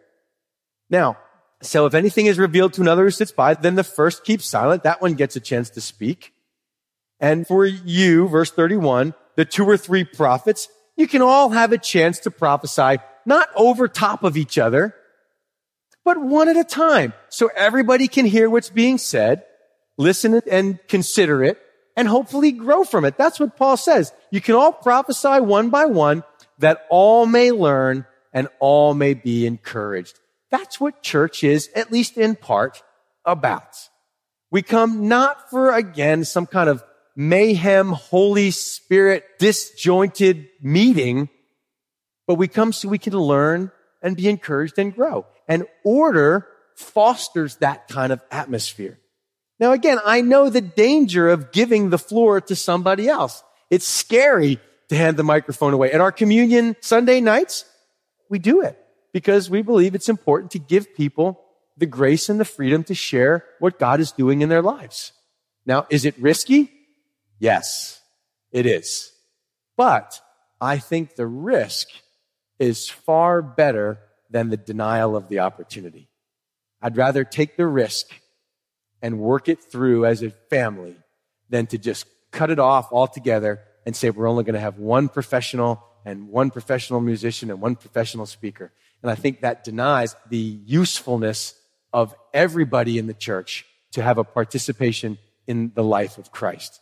Now, 0.90 1.18
so 1.60 1.86
if 1.86 1.94
anything 1.94 2.26
is 2.26 2.38
revealed 2.38 2.72
to 2.74 2.80
another 2.80 3.04
who 3.04 3.10
sits 3.10 3.30
by, 3.30 3.54
then 3.54 3.76
the 3.76 3.84
first 3.84 4.24
keeps 4.24 4.46
silent. 4.46 4.82
That 4.82 5.00
one 5.00 5.14
gets 5.14 5.36
a 5.36 5.40
chance 5.40 5.70
to 5.70 5.80
speak. 5.80 6.32
And 7.20 7.46
for 7.46 7.64
you, 7.64 8.26
verse 8.26 8.50
31, 8.50 9.14
the 9.36 9.44
two 9.44 9.64
or 9.64 9.76
three 9.76 10.04
prophets, 10.04 10.68
you 10.96 11.06
can 11.06 11.22
all 11.22 11.50
have 11.50 11.72
a 11.72 11.78
chance 11.78 12.18
to 12.20 12.30
prophesy, 12.30 12.98
not 13.24 13.48
over 13.54 13.86
top 13.86 14.24
of 14.24 14.36
each 14.36 14.58
other, 14.58 14.94
but 16.04 16.20
one 16.20 16.48
at 16.48 16.56
a 16.56 16.64
time. 16.64 17.12
So 17.28 17.48
everybody 17.54 18.08
can 18.08 18.26
hear 18.26 18.50
what's 18.50 18.70
being 18.70 18.98
said, 18.98 19.44
listen 19.98 20.40
and 20.50 20.78
consider 20.88 21.42
it, 21.42 21.58
and 21.96 22.08
hopefully 22.08 22.52
grow 22.52 22.84
from 22.84 23.04
it. 23.04 23.16
That's 23.18 23.38
what 23.38 23.56
Paul 23.56 23.76
says. 23.76 24.12
You 24.30 24.40
can 24.40 24.54
all 24.54 24.72
prophesy 24.72 25.40
one 25.40 25.70
by 25.70 25.86
one 25.86 26.24
that 26.58 26.86
all 26.90 27.26
may 27.26 27.50
learn 27.50 28.06
and 28.32 28.48
all 28.60 28.94
may 28.94 29.14
be 29.14 29.46
encouraged. 29.46 30.18
That's 30.50 30.80
what 30.80 31.02
church 31.02 31.44
is, 31.44 31.68
at 31.74 31.92
least 31.92 32.16
in 32.16 32.36
part, 32.36 32.82
about. 33.24 33.76
We 34.50 34.62
come 34.62 35.08
not 35.08 35.50
for, 35.50 35.72
again, 35.72 36.24
some 36.24 36.46
kind 36.46 36.68
of 36.68 36.82
mayhem, 37.16 37.88
Holy 37.90 38.50
Spirit, 38.50 39.24
disjointed 39.38 40.48
meeting, 40.62 41.28
but 42.26 42.36
we 42.36 42.48
come 42.48 42.72
so 42.72 42.88
we 42.88 42.98
can 42.98 43.14
learn 43.14 43.70
and 44.02 44.16
be 44.16 44.28
encouraged 44.28 44.78
and 44.78 44.94
grow. 44.94 45.26
And 45.48 45.66
order 45.84 46.46
fosters 46.76 47.56
that 47.56 47.88
kind 47.88 48.12
of 48.12 48.22
atmosphere. 48.30 48.98
Now 49.62 49.70
again, 49.70 50.00
I 50.04 50.22
know 50.22 50.50
the 50.50 50.60
danger 50.60 51.28
of 51.28 51.52
giving 51.52 51.90
the 51.90 51.98
floor 51.98 52.40
to 52.40 52.56
somebody 52.56 53.08
else. 53.08 53.44
It's 53.70 53.86
scary 53.86 54.58
to 54.88 54.96
hand 54.96 55.16
the 55.16 55.22
microphone 55.22 55.72
away. 55.72 55.92
At 55.92 56.00
our 56.00 56.10
communion 56.10 56.74
Sunday 56.80 57.20
nights, 57.20 57.64
we 58.28 58.40
do 58.40 58.62
it 58.62 58.76
because 59.12 59.48
we 59.48 59.62
believe 59.62 59.94
it's 59.94 60.08
important 60.08 60.50
to 60.50 60.58
give 60.58 60.96
people 60.96 61.40
the 61.76 61.86
grace 61.86 62.28
and 62.28 62.40
the 62.40 62.44
freedom 62.44 62.82
to 62.82 62.94
share 62.96 63.44
what 63.60 63.78
God 63.78 64.00
is 64.00 64.10
doing 64.10 64.40
in 64.40 64.48
their 64.48 64.62
lives. 64.62 65.12
Now, 65.64 65.86
is 65.90 66.04
it 66.04 66.18
risky? 66.18 66.72
Yes, 67.38 68.00
it 68.50 68.66
is. 68.66 69.12
But 69.76 70.20
I 70.60 70.78
think 70.78 71.14
the 71.14 71.28
risk 71.28 71.86
is 72.58 72.88
far 72.90 73.40
better 73.40 74.00
than 74.28 74.48
the 74.48 74.56
denial 74.56 75.14
of 75.14 75.28
the 75.28 75.38
opportunity. 75.38 76.08
I'd 76.82 76.96
rather 76.96 77.22
take 77.22 77.56
the 77.56 77.68
risk 77.68 78.08
and 79.02 79.18
work 79.18 79.48
it 79.48 79.62
through 79.62 80.06
as 80.06 80.22
a 80.22 80.30
family 80.30 80.96
than 81.50 81.66
to 81.66 81.78
just 81.78 82.06
cut 82.30 82.50
it 82.50 82.58
off 82.58 82.92
altogether 82.92 83.60
and 83.84 83.94
say 83.94 84.10
we're 84.10 84.28
only 84.28 84.44
going 84.44 84.54
to 84.54 84.60
have 84.60 84.78
one 84.78 85.08
professional 85.08 85.82
and 86.04 86.28
one 86.28 86.50
professional 86.50 87.00
musician 87.00 87.50
and 87.50 87.60
one 87.60 87.76
professional 87.76 88.26
speaker. 88.26 88.72
And 89.02 89.10
I 89.10 89.14
think 89.14 89.40
that 89.40 89.64
denies 89.64 90.16
the 90.30 90.38
usefulness 90.38 91.54
of 91.92 92.14
everybody 92.32 92.98
in 92.98 93.06
the 93.06 93.14
church 93.14 93.66
to 93.92 94.02
have 94.02 94.18
a 94.18 94.24
participation 94.24 95.18
in 95.46 95.72
the 95.74 95.84
life 95.84 96.18
of 96.18 96.32
Christ. 96.32 96.80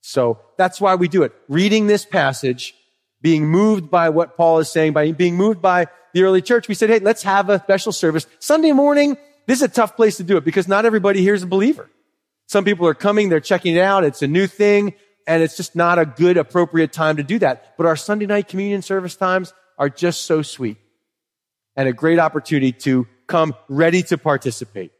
So 0.00 0.40
that's 0.56 0.80
why 0.80 0.94
we 0.94 1.08
do 1.08 1.22
it. 1.22 1.32
Reading 1.48 1.86
this 1.86 2.04
passage, 2.04 2.74
being 3.20 3.46
moved 3.46 3.90
by 3.90 4.08
what 4.08 4.36
Paul 4.36 4.58
is 4.58 4.70
saying, 4.70 4.92
by 4.94 5.12
being 5.12 5.36
moved 5.36 5.60
by 5.60 5.86
the 6.14 6.22
early 6.22 6.42
church, 6.42 6.68
we 6.68 6.74
said, 6.74 6.88
hey, 6.88 6.98
let's 6.98 7.22
have 7.22 7.50
a 7.50 7.60
special 7.60 7.92
service. 7.92 8.26
Sunday 8.38 8.72
morning, 8.72 9.16
this 9.48 9.58
is 9.58 9.62
a 9.62 9.68
tough 9.68 9.96
place 9.96 10.18
to 10.18 10.22
do 10.22 10.36
it 10.36 10.44
because 10.44 10.68
not 10.68 10.84
everybody 10.84 11.22
here 11.22 11.32
is 11.32 11.42
a 11.42 11.46
believer. 11.46 11.90
Some 12.46 12.64
people 12.64 12.86
are 12.86 12.94
coming, 12.94 13.30
they're 13.30 13.40
checking 13.40 13.76
it 13.76 13.80
out, 13.80 14.04
it's 14.04 14.22
a 14.22 14.26
new 14.28 14.46
thing, 14.46 14.92
and 15.26 15.42
it's 15.42 15.56
just 15.56 15.74
not 15.74 15.98
a 15.98 16.04
good, 16.04 16.36
appropriate 16.36 16.92
time 16.92 17.16
to 17.16 17.22
do 17.22 17.38
that. 17.38 17.74
But 17.78 17.86
our 17.86 17.96
Sunday 17.96 18.26
night 18.26 18.46
communion 18.46 18.82
service 18.82 19.16
times 19.16 19.54
are 19.78 19.88
just 19.88 20.26
so 20.26 20.42
sweet 20.42 20.76
and 21.76 21.88
a 21.88 21.94
great 21.94 22.18
opportunity 22.18 22.72
to 22.72 23.06
come 23.26 23.54
ready 23.68 24.02
to 24.02 24.18
participate. 24.18 24.92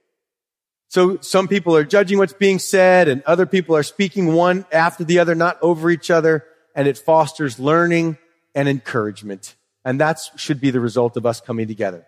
So 0.88 1.18
some 1.20 1.46
people 1.46 1.76
are 1.76 1.84
judging 1.84 2.16
what's 2.16 2.32
being 2.32 2.58
said 2.58 3.08
and 3.08 3.22
other 3.24 3.44
people 3.44 3.76
are 3.76 3.82
speaking 3.82 4.32
one 4.32 4.64
after 4.72 5.04
the 5.04 5.18
other, 5.18 5.34
not 5.34 5.58
over 5.61 5.90
each 5.90 6.11
other. 6.11 6.46
And 6.74 6.88
it 6.88 6.96
fosters 6.96 7.58
learning 7.58 8.16
and 8.54 8.66
encouragement. 8.66 9.56
And 9.84 10.00
that 10.00 10.20
should 10.37 10.61
be 10.61 10.70
the 10.70 10.80
result 10.80 11.18
of 11.18 11.26
us 11.26 11.40
coming 11.40 11.68
together. 11.68 12.06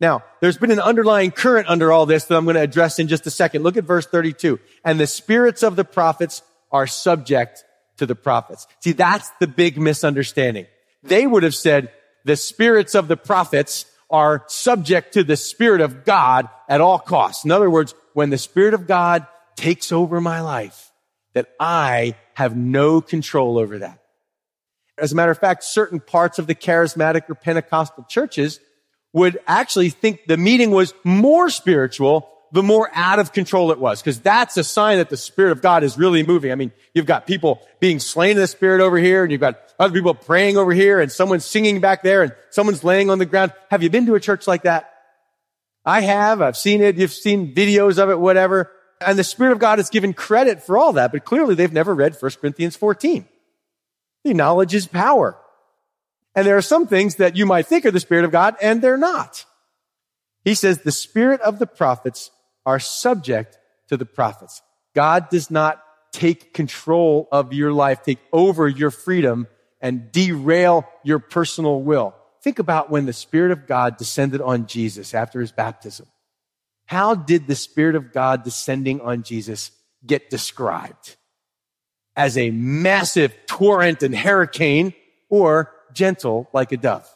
Now, 0.00 0.24
there's 0.40 0.56
been 0.56 0.70
an 0.70 0.80
underlying 0.80 1.30
current 1.30 1.68
under 1.68 1.92
all 1.92 2.06
this 2.06 2.24
that 2.24 2.36
I'm 2.36 2.44
going 2.44 2.54
to 2.54 2.62
address 2.62 2.98
in 2.98 3.08
just 3.08 3.26
a 3.26 3.30
second. 3.30 3.62
Look 3.62 3.76
at 3.76 3.84
verse 3.84 4.06
32. 4.06 4.58
And 4.84 4.98
the 4.98 5.06
spirits 5.06 5.62
of 5.62 5.76
the 5.76 5.84
prophets 5.84 6.42
are 6.72 6.86
subject 6.86 7.64
to 7.98 8.06
the 8.06 8.14
prophets. 8.14 8.66
See, 8.80 8.92
that's 8.92 9.30
the 9.40 9.46
big 9.46 9.78
misunderstanding. 9.78 10.66
They 11.02 11.26
would 11.26 11.42
have 11.42 11.54
said 11.54 11.92
the 12.24 12.36
spirits 12.36 12.94
of 12.94 13.08
the 13.08 13.16
prophets 13.16 13.84
are 14.10 14.44
subject 14.48 15.14
to 15.14 15.22
the 15.22 15.36
Spirit 15.36 15.80
of 15.80 16.04
God 16.04 16.48
at 16.68 16.80
all 16.80 16.98
costs. 16.98 17.44
In 17.44 17.52
other 17.52 17.70
words, 17.70 17.94
when 18.14 18.30
the 18.30 18.38
Spirit 18.38 18.74
of 18.74 18.86
God 18.86 19.26
takes 19.54 19.92
over 19.92 20.20
my 20.20 20.40
life, 20.40 20.90
that 21.34 21.48
I 21.60 22.16
have 22.34 22.56
no 22.56 23.00
control 23.00 23.58
over 23.58 23.78
that. 23.78 24.02
As 24.98 25.12
a 25.12 25.14
matter 25.14 25.30
of 25.30 25.38
fact, 25.38 25.62
certain 25.62 26.00
parts 26.00 26.38
of 26.38 26.46
the 26.46 26.54
charismatic 26.54 27.30
or 27.30 27.34
Pentecostal 27.34 28.04
churches 28.08 28.60
would 29.12 29.38
actually 29.46 29.90
think 29.90 30.26
the 30.26 30.36
meeting 30.36 30.70
was 30.70 30.94
more 31.04 31.50
spiritual 31.50 32.28
the 32.52 32.62
more 32.62 32.90
out 32.94 33.18
of 33.18 33.32
control 33.32 33.70
it 33.70 33.78
was. 33.78 34.00
Because 34.00 34.20
that's 34.20 34.56
a 34.56 34.64
sign 34.64 34.98
that 34.98 35.08
the 35.08 35.16
Spirit 35.16 35.52
of 35.52 35.62
God 35.62 35.84
is 35.84 35.96
really 35.96 36.22
moving. 36.22 36.52
I 36.52 36.54
mean, 36.54 36.72
you've 36.94 37.06
got 37.06 37.26
people 37.26 37.60
being 37.78 37.98
slain 37.98 38.32
in 38.32 38.38
the 38.38 38.46
Spirit 38.46 38.80
over 38.80 38.98
here, 38.98 39.22
and 39.22 39.32
you've 39.32 39.40
got 39.40 39.58
other 39.78 39.92
people 39.94 40.14
praying 40.14 40.56
over 40.56 40.72
here, 40.72 41.00
and 41.00 41.10
someone's 41.10 41.44
singing 41.44 41.80
back 41.80 42.02
there, 42.02 42.22
and 42.22 42.34
someone's 42.50 42.84
laying 42.84 43.10
on 43.10 43.18
the 43.18 43.26
ground. 43.26 43.52
Have 43.70 43.82
you 43.82 43.90
been 43.90 44.06
to 44.06 44.14
a 44.14 44.20
church 44.20 44.46
like 44.46 44.62
that? 44.62 44.92
I 45.84 46.02
have. 46.02 46.42
I've 46.42 46.56
seen 46.56 46.82
it. 46.82 46.96
You've 46.96 47.12
seen 47.12 47.54
videos 47.54 47.98
of 47.98 48.10
it, 48.10 48.18
whatever. 48.18 48.70
And 49.00 49.18
the 49.18 49.24
Spirit 49.24 49.52
of 49.52 49.58
God 49.58 49.78
is 49.78 49.88
given 49.88 50.12
credit 50.12 50.62
for 50.62 50.76
all 50.76 50.92
that, 50.94 51.12
but 51.12 51.24
clearly 51.24 51.54
they've 51.54 51.72
never 51.72 51.94
read 51.94 52.16
1 52.18 52.30
Corinthians 52.40 52.76
14. 52.76 53.26
The 54.24 54.34
knowledge 54.34 54.74
is 54.74 54.86
power. 54.86 55.38
And 56.34 56.46
there 56.46 56.56
are 56.56 56.62
some 56.62 56.86
things 56.86 57.16
that 57.16 57.36
you 57.36 57.46
might 57.46 57.66
think 57.66 57.84
are 57.84 57.90
the 57.90 58.00
Spirit 58.00 58.24
of 58.24 58.30
God, 58.30 58.56
and 58.62 58.80
they're 58.80 58.96
not. 58.96 59.44
He 60.44 60.54
says 60.54 60.78
the 60.78 60.92
Spirit 60.92 61.40
of 61.40 61.58
the 61.58 61.66
prophets 61.66 62.30
are 62.64 62.78
subject 62.78 63.58
to 63.88 63.96
the 63.96 64.06
prophets. 64.06 64.62
God 64.94 65.28
does 65.28 65.50
not 65.50 65.82
take 66.12 66.54
control 66.54 67.28
of 67.30 67.52
your 67.52 67.72
life, 67.72 68.02
take 68.02 68.18
over 68.32 68.68
your 68.68 68.90
freedom 68.90 69.46
and 69.80 70.10
derail 70.12 70.86
your 71.04 71.18
personal 71.18 71.82
will. 71.82 72.14
Think 72.42 72.58
about 72.58 72.90
when 72.90 73.06
the 73.06 73.12
Spirit 73.12 73.52
of 73.52 73.66
God 73.66 73.96
descended 73.96 74.40
on 74.40 74.66
Jesus 74.66 75.14
after 75.14 75.40
his 75.40 75.52
baptism. 75.52 76.06
How 76.86 77.14
did 77.14 77.46
the 77.46 77.54
Spirit 77.54 77.94
of 77.94 78.12
God 78.12 78.42
descending 78.42 79.00
on 79.00 79.22
Jesus 79.22 79.70
get 80.04 80.30
described? 80.30 81.16
As 82.16 82.36
a 82.36 82.50
massive 82.50 83.34
torrent 83.46 84.02
and 84.02 84.16
hurricane 84.16 84.94
or 85.28 85.72
gentle 85.94 86.48
like 86.52 86.72
a 86.72 86.76
dove? 86.76 87.08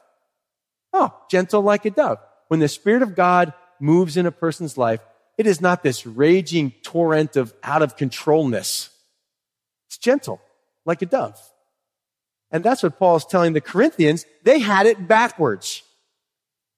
Oh, 0.93 1.13
gentle 1.31 1.63
like 1.63 1.85
a 1.85 1.91
dove. 1.91 2.19
When 2.49 2.61
the 2.61 2.69
Spirit 2.69 3.03
of 3.03 3.15
God 3.15 3.53
moves 3.81 4.17
in 4.17 4.27
a 4.27 4.33
person's 4.33 4.79
life, 4.79 5.01
it 5.37 5.47
is 5.47 5.61
not 5.61 5.83
this 5.83 6.07
raging 6.07 6.73
torrent 6.83 7.37
of 7.37 7.53
out 7.63 7.83
of 7.83 7.97
controlness. 7.97 8.91
It's 9.89 9.99
gentle 9.99 10.41
like 10.85 11.03
a 11.03 11.07
dove. 11.07 11.41
And 12.51 12.63
that's 12.63 12.85
what 12.85 12.99
Paul 12.99 13.17
is 13.17 13.25
telling 13.25 13.53
the 13.53 13.61
Corinthians. 13.61 14.27
They 14.45 14.61
had 14.61 14.87
it 14.87 15.09
backwards. 15.09 15.83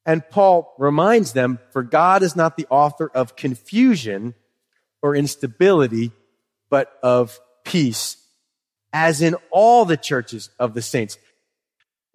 And 0.07 0.27
Paul 0.31 0.75
reminds 0.79 1.33
them, 1.33 1.59
for 1.73 1.83
God 1.83 2.23
is 2.23 2.37
not 2.37 2.57
the 2.57 2.67
author 2.71 3.11
of 3.13 3.37
confusion 3.37 4.35
or 5.03 5.15
instability, 5.15 6.13
but 6.71 6.99
of 7.03 7.39
peace, 7.65 8.17
as 8.93 9.21
in 9.21 9.37
all 9.51 9.85
the 9.85 9.97
churches 9.97 10.49
of 10.59 10.75
the 10.75 10.81
saints. 10.81 11.19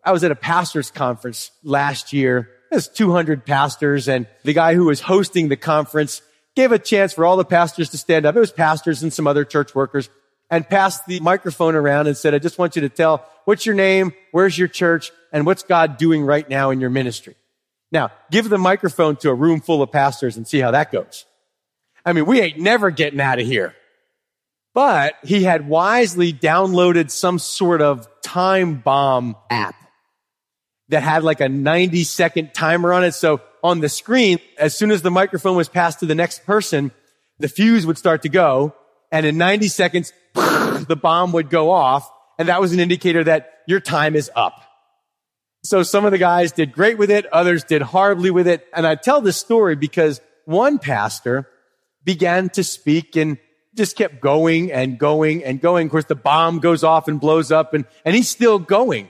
I 0.03 0.11
was 0.11 0.23
at 0.23 0.31
a 0.31 0.35
pastor's 0.35 0.91
conference 0.91 1.51
last 1.63 2.13
year. 2.13 2.49
There's 2.69 2.87
200 2.87 3.45
pastors 3.45 4.07
and 4.07 4.27
the 4.43 4.53
guy 4.53 4.73
who 4.73 4.85
was 4.85 5.01
hosting 5.01 5.49
the 5.49 5.57
conference 5.57 6.21
gave 6.55 6.71
a 6.71 6.79
chance 6.79 7.13
for 7.13 7.25
all 7.25 7.37
the 7.37 7.45
pastors 7.45 7.89
to 7.89 7.97
stand 7.97 8.25
up. 8.25 8.35
It 8.35 8.39
was 8.39 8.51
pastors 8.51 9.03
and 9.03 9.13
some 9.13 9.27
other 9.27 9.45
church 9.45 9.75
workers 9.75 10.09
and 10.49 10.67
passed 10.67 11.05
the 11.05 11.19
microphone 11.19 11.75
around 11.75 12.07
and 12.07 12.17
said, 12.17 12.33
I 12.33 12.39
just 12.39 12.57
want 12.57 12.75
you 12.75 12.81
to 12.81 12.89
tell 12.89 13.25
what's 13.45 13.65
your 13.65 13.75
name? 13.75 14.13
Where's 14.31 14.57
your 14.57 14.67
church? 14.67 15.11
And 15.31 15.45
what's 15.45 15.63
God 15.63 15.97
doing 15.97 16.23
right 16.23 16.47
now 16.49 16.71
in 16.71 16.81
your 16.81 16.89
ministry? 16.89 17.35
Now, 17.91 18.11
give 18.29 18.49
the 18.49 18.57
microphone 18.57 19.15
to 19.17 19.29
a 19.29 19.33
room 19.33 19.61
full 19.61 19.81
of 19.81 19.91
pastors 19.91 20.37
and 20.37 20.47
see 20.47 20.59
how 20.59 20.71
that 20.71 20.91
goes. 20.91 21.25
I 22.05 22.13
mean, 22.13 22.25
we 22.25 22.41
ain't 22.41 22.57
never 22.57 22.89
getting 22.89 23.21
out 23.21 23.39
of 23.39 23.45
here. 23.45 23.75
But 24.73 25.15
he 25.23 25.43
had 25.43 25.67
wisely 25.67 26.31
downloaded 26.31 27.11
some 27.11 27.39
sort 27.39 27.81
of 27.81 28.07
time 28.21 28.75
bomb 28.75 29.35
app 29.49 29.75
that 30.91 31.03
had 31.03 31.23
like 31.23 31.41
a 31.41 31.49
90 31.49 32.03
second 32.03 32.53
timer 32.53 32.93
on 32.93 33.03
it. 33.03 33.13
So 33.13 33.41
on 33.63 33.79
the 33.79 33.89
screen, 33.89 34.39
as 34.57 34.77
soon 34.77 34.91
as 34.91 35.01
the 35.01 35.09
microphone 35.09 35.55
was 35.55 35.69
passed 35.69 36.01
to 36.01 36.05
the 36.05 36.15
next 36.15 36.45
person, 36.45 36.91
the 37.39 37.47
fuse 37.47 37.85
would 37.85 37.97
start 37.97 38.21
to 38.23 38.29
go. 38.29 38.75
And 39.11 39.25
in 39.25 39.37
90 39.37 39.69
seconds, 39.69 40.13
the 40.33 40.99
bomb 41.01 41.31
would 41.31 41.49
go 41.49 41.71
off. 41.71 42.11
And 42.37 42.49
that 42.49 42.61
was 42.61 42.73
an 42.73 42.79
indicator 42.79 43.23
that 43.23 43.59
your 43.67 43.79
time 43.79 44.15
is 44.15 44.29
up. 44.35 44.63
So 45.63 45.83
some 45.83 46.05
of 46.05 46.11
the 46.11 46.17
guys 46.17 46.51
did 46.51 46.73
great 46.73 46.97
with 46.97 47.09
it. 47.09 47.25
Others 47.27 47.63
did 47.65 47.81
horribly 47.81 48.31
with 48.31 48.47
it. 48.47 48.67
And 48.73 48.85
I 48.85 48.95
tell 48.95 49.21
this 49.21 49.37
story 49.37 49.75
because 49.75 50.19
one 50.45 50.77
pastor 50.77 51.47
began 52.03 52.49
to 52.49 52.63
speak 52.63 53.15
and 53.15 53.37
just 53.75 53.95
kept 53.95 54.19
going 54.19 54.71
and 54.71 54.97
going 54.97 55.43
and 55.45 55.61
going. 55.61 55.85
Of 55.87 55.91
course, 55.91 56.05
the 56.05 56.15
bomb 56.15 56.59
goes 56.59 56.83
off 56.83 57.07
and 57.07 57.19
blows 57.19 57.51
up 57.51 57.73
and, 57.73 57.85
and 58.03 58.13
he's 58.13 58.27
still 58.27 58.59
going. 58.59 59.07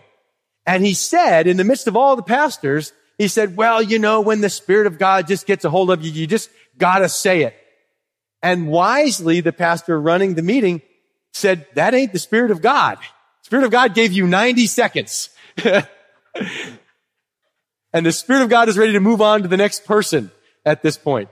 And 0.65 0.86
he 0.86 0.93
said, 0.93 1.47
in 1.47 1.58
the 1.58 1.63
midst 1.63 1.88
of 1.88 1.97
all 1.97 2.15
the 2.15 2.24
pastors, 2.24 2.93
he 3.17 3.28
said, 3.28 3.58
well, 3.58 3.82
you 3.82 4.00
know, 4.00 4.21
when 4.21 4.41
the 4.41 4.50
Spirit 4.50 4.88
of 4.88 4.97
God 4.97 5.28
just 5.28 5.45
gets 5.45 5.65
a 5.65 5.69
hold 5.69 5.91
of 5.91 6.04
you, 6.04 6.12
you 6.12 6.28
just 6.28 6.50
gotta 6.78 7.10
say 7.10 7.43
it. 7.43 7.56
And 8.41 8.67
wisely, 8.67 9.41
the 9.41 9.54
pastor 9.54 10.00
running 10.00 10.36
the 10.36 10.41
meeting 10.41 10.82
said, 11.34 11.67
that 11.76 11.93
ain't 11.93 12.13
the 12.13 12.19
Spirit 12.19 12.52
of 12.52 12.62
God. 12.62 12.97
Spirit 13.43 13.65
of 13.65 13.71
God 13.71 13.93
gave 13.93 14.12
you 14.12 14.28
90 14.28 14.67
seconds. 14.67 15.30
and 15.63 15.86
the 17.93 18.12
Spirit 18.12 18.43
of 18.43 18.50
God 18.50 18.69
is 18.69 18.78
ready 18.78 18.93
to 18.93 19.00
move 19.00 19.21
on 19.21 19.41
to 19.41 19.47
the 19.47 19.58
next 19.58 19.86
person 19.86 20.32
at 20.65 20.82
this 20.82 20.97
point. 20.97 21.30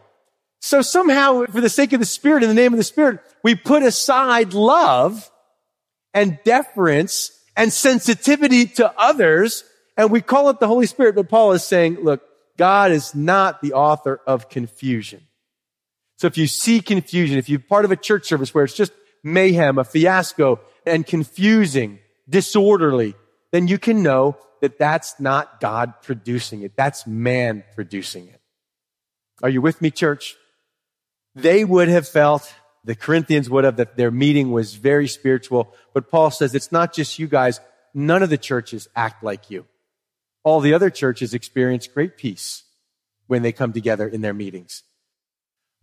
So 0.61 0.81
somehow, 0.81 1.45
for 1.45 1.61
the 1.61 1.69
sake 1.69 1.93
of 1.93 1.99
the 1.99 2.05
Spirit, 2.05 2.43
in 2.43 2.49
the 2.49 2.55
name 2.55 2.73
of 2.73 2.77
the 2.77 2.83
Spirit, 2.83 3.19
we 3.43 3.55
put 3.55 3.81
aside 3.83 4.53
love 4.53 5.31
and 6.13 6.39
deference 6.43 7.38
and 7.59 7.73
sensitivity 7.73 8.65
to 8.65 8.93
others, 8.97 9.65
and 9.97 10.09
we 10.09 10.21
call 10.21 10.49
it 10.49 10.61
the 10.61 10.67
Holy 10.67 10.85
Spirit. 10.85 11.15
But 11.15 11.27
Paul 11.27 11.51
is 11.51 11.63
saying, 11.63 11.97
look, 12.01 12.23
God 12.57 12.91
is 12.91 13.13
not 13.13 13.61
the 13.61 13.73
author 13.73 14.21
of 14.25 14.49
confusion. 14.49 15.27
So 16.17 16.27
if 16.27 16.37
you 16.37 16.47
see 16.47 16.79
confusion, 16.79 17.37
if 17.37 17.49
you're 17.49 17.59
part 17.59 17.83
of 17.83 17.91
a 17.91 17.97
church 17.97 18.25
service 18.25 18.53
where 18.53 18.63
it's 18.63 18.73
just 18.73 18.93
mayhem, 19.23 19.77
a 19.77 19.83
fiasco, 19.83 20.61
and 20.85 21.05
confusing, 21.05 21.99
disorderly, 22.29 23.15
then 23.51 23.67
you 23.67 23.77
can 23.77 24.03
know 24.03 24.37
that 24.61 24.79
that's 24.79 25.19
not 25.19 25.59
God 25.59 25.93
producing 26.01 26.61
it. 26.61 26.77
That's 26.77 27.05
man 27.05 27.63
producing 27.75 28.27
it. 28.27 28.39
Are 29.43 29.49
you 29.49 29.61
with 29.61 29.81
me, 29.81 29.91
church? 29.91 30.35
They 31.35 31.65
would 31.65 31.89
have 31.89 32.07
felt 32.07 32.53
the 32.89 32.95
Corinthians 32.95 33.51
would 33.51 33.65
have 33.65 33.75
that 33.75 33.97
their 33.97 34.09
meeting 34.09 34.51
was 34.51 34.73
very 34.73 35.07
spiritual. 35.07 35.75
But 35.93 36.09
Paul 36.09 36.31
says 36.31 36.55
it's 36.55 36.71
not 36.71 36.91
just 36.91 37.19
you 37.19 37.27
guys. 37.27 37.59
None 37.93 38.23
of 38.23 38.31
the 38.31 38.37
churches 38.37 38.89
act 38.95 39.23
like 39.23 39.51
you. 39.51 39.67
All 40.43 40.59
the 40.59 40.73
other 40.73 40.89
churches 40.89 41.35
experience 41.35 41.85
great 41.85 42.17
peace 42.17 42.63
when 43.27 43.43
they 43.43 43.51
come 43.51 43.73
together 43.73 44.07
in 44.07 44.21
their 44.21 44.33
meetings. 44.33 44.81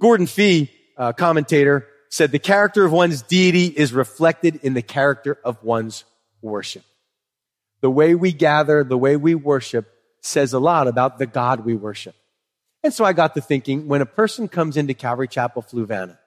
Gordon 0.01 0.27
Fee, 0.27 0.69
a 0.97 1.15
commentator, 1.15 1.87
said 2.09 2.33
the 2.33 2.41
character 2.41 2.85
of 2.85 2.91
one's 2.91 3.23
deity 3.23 3.67
is 3.67 3.93
reflected 3.93 4.59
in 4.65 4.75
the 4.75 4.83
character 4.83 5.39
of 5.45 5.63
one's 5.63 6.03
worship. 6.43 6.83
The 7.83 7.91
way 7.91 8.17
we 8.17 8.33
gather, 8.33 8.83
the 8.83 8.99
way 8.99 9.15
we 9.15 9.37
worship 9.37 9.87
says 10.23 10.55
a 10.55 10.59
lot 10.59 10.89
about 10.89 11.21
the 11.21 11.27
God 11.27 11.65
we 11.65 11.77
worship. 11.77 12.17
And 12.83 12.93
so 12.93 13.05
I 13.05 13.13
got 13.13 13.37
to 13.37 13.41
thinking, 13.41 13.87
when 13.87 14.03
a 14.03 14.07
person 14.07 14.49
comes 14.49 14.77
into 14.77 14.93
Calvary 14.93 15.29
Chapel 15.29 15.63
Fluvanna, 15.63 16.19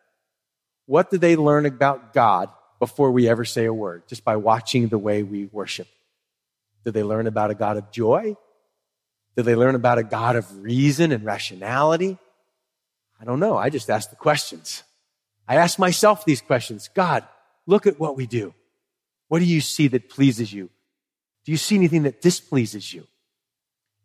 what 0.90 1.12
do 1.12 1.20
they 1.20 1.36
learn 1.36 1.68
about 1.68 2.14
God 2.14 2.50
before 2.80 3.12
we 3.12 3.30
ever 3.30 3.46
say 3.46 3.66
a 3.66 3.74
word? 3.74 4.08
Just 4.08 4.26
by 4.26 4.38
watching 4.38 4.88
the 4.88 4.98
way 4.98 5.22
we 5.22 5.46
worship. 5.46 5.88
Do 6.84 6.90
they 6.90 7.04
learn 7.04 7.28
about 7.28 7.52
a 7.52 7.54
God 7.54 7.78
of 7.78 7.92
joy? 7.92 8.36
Do 9.36 9.44
they 9.44 9.54
learn 9.54 9.76
about 9.76 10.00
a 10.00 10.04
God 10.04 10.36
of 10.36 10.64
reason 10.64 11.12
and 11.12 11.24
rationality? 11.24 12.18
I 13.22 13.26
don't 13.26 13.40
know. 13.40 13.56
I 13.56 13.70
just 13.70 13.88
ask 13.88 14.10
the 14.10 14.16
questions. 14.16 14.82
I 15.48 15.58
ask 15.58 15.78
myself 15.78 16.26
these 16.26 16.42
questions. 16.42 16.90
God, 16.96 17.24
look 17.68 17.86
at 17.86 18.00
what 18.00 18.18
we 18.18 18.26
do. 18.26 18.56
What 19.28 19.38
do 19.40 19.46
you 19.46 19.62
see 19.62 19.90
that 19.90 20.10
pleases 20.10 20.52
you? 20.52 20.72
Do 21.46 21.52
you 21.52 21.58
see 21.60 21.76
anything 21.76 22.02
that 22.02 22.20
displeases 22.20 22.92
you? 22.92 23.06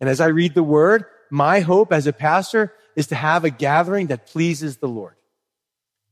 And 0.03 0.11
as 0.11 0.21
I 0.21 0.27
read 0.27 0.53
the 0.53 0.63
word, 0.63 1.07
my 1.31 1.61
hope 1.61 1.95
as 1.95 2.07
a 2.07 2.13
pastor 2.13 2.75
is 2.95 3.07
to 3.07 3.15
have 3.15 3.43
a 3.43 3.51
gathering 3.51 4.09
that 4.09 4.27
pleases 4.27 4.77
the 4.77 4.89
Lord. 4.89 5.15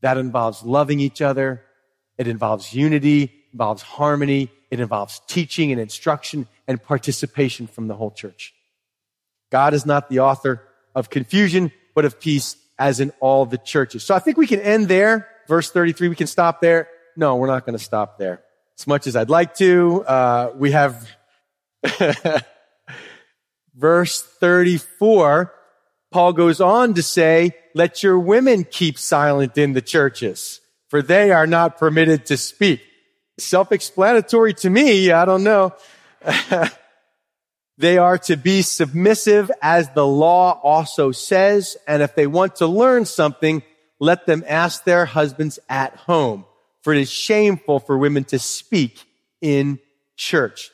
That 0.03 0.19
involves 0.19 0.63
loving 0.63 1.01
each 1.01 1.23
other. 1.23 1.63
It 2.19 2.29
involves 2.29 2.75
unity, 2.75 3.33
involves 3.53 3.83
harmony. 3.83 4.51
It 4.71 4.81
involves 4.81 5.21
teaching 5.27 5.73
and 5.73 5.81
instruction 5.81 6.47
and 6.69 6.83
participation 6.83 7.67
from 7.67 7.89
the 7.89 7.95
whole 7.95 8.11
church. 8.11 8.55
God 9.51 9.75
is 9.75 9.87
not 9.87 10.09
the 10.09 10.21
author 10.21 10.63
of 10.95 11.11
confusion, 11.11 11.73
but 11.95 12.05
of 12.05 12.21
peace 12.21 12.57
as 12.79 13.01
in 13.01 13.13
all 13.21 13.47
the 13.47 13.59
churches. 13.59 14.03
So 14.03 14.15
I 14.15 14.19
think 14.19 14.37
we 14.37 14.47
can 14.47 14.61
end 14.61 14.89
there. 14.89 15.29
Verse 15.49 15.71
33, 15.71 16.09
we 16.09 16.17
can 16.17 16.27
stop 16.27 16.61
there. 16.61 16.89
No, 17.17 17.37
we're 17.37 17.47
not 17.47 17.67
going 17.67 17.77
to 17.77 17.85
stop 17.85 18.19
there. 18.19 18.43
As 18.79 18.87
much 18.87 19.07
as 19.07 19.17
I'd 19.17 19.31
like 19.31 19.55
to, 19.57 20.05
uh, 20.05 20.53
we 20.57 20.71
have 20.71 21.09
verse 23.75 24.23
34 24.23 25.53
Paul 26.13 26.35
goes 26.35 26.61
on 26.61 26.95
to 26.95 27.03
say, 27.03 27.57
let 27.75 28.03
your 28.03 28.19
women 28.19 28.65
keep 28.65 28.99
silent 28.99 29.57
in 29.57 29.73
the 29.73 29.83
churches, 29.83 30.61
for 30.89 31.03
they 31.03 31.31
are 31.31 31.47
not 31.47 31.79
permitted 31.79 32.27
to 32.27 32.37
speak. 32.37 32.83
Self-explanatory 33.39 34.55
to 34.55 34.71
me. 34.71 35.11
I 35.11 35.25
don't 35.25 35.43
know. 35.43 35.75
they 37.79 37.99
are 37.99 38.19
to 38.19 38.37
be 38.37 38.63
submissive 38.63 39.51
as 39.63 39.89
the 39.91 40.07
law 40.07 40.61
also 40.63 41.13
says. 41.13 41.77
And 41.87 42.03
if 42.03 42.15
they 42.15 42.27
want 42.27 42.57
to 42.57 42.67
learn 42.67 43.07
something, 43.07 43.63
let 43.99 44.27
them 44.27 44.45
ask 44.47 44.85
their 44.85 45.07
husbands 45.07 45.59
at 45.69 45.97
home, 45.97 46.45
for 46.83 46.93
it 46.93 47.01
is 47.01 47.11
shameful 47.11 47.81
for 47.81 47.97
women 47.97 48.25
to 48.25 48.39
speak 48.39 49.03
in 49.41 49.79
church. 50.17 50.71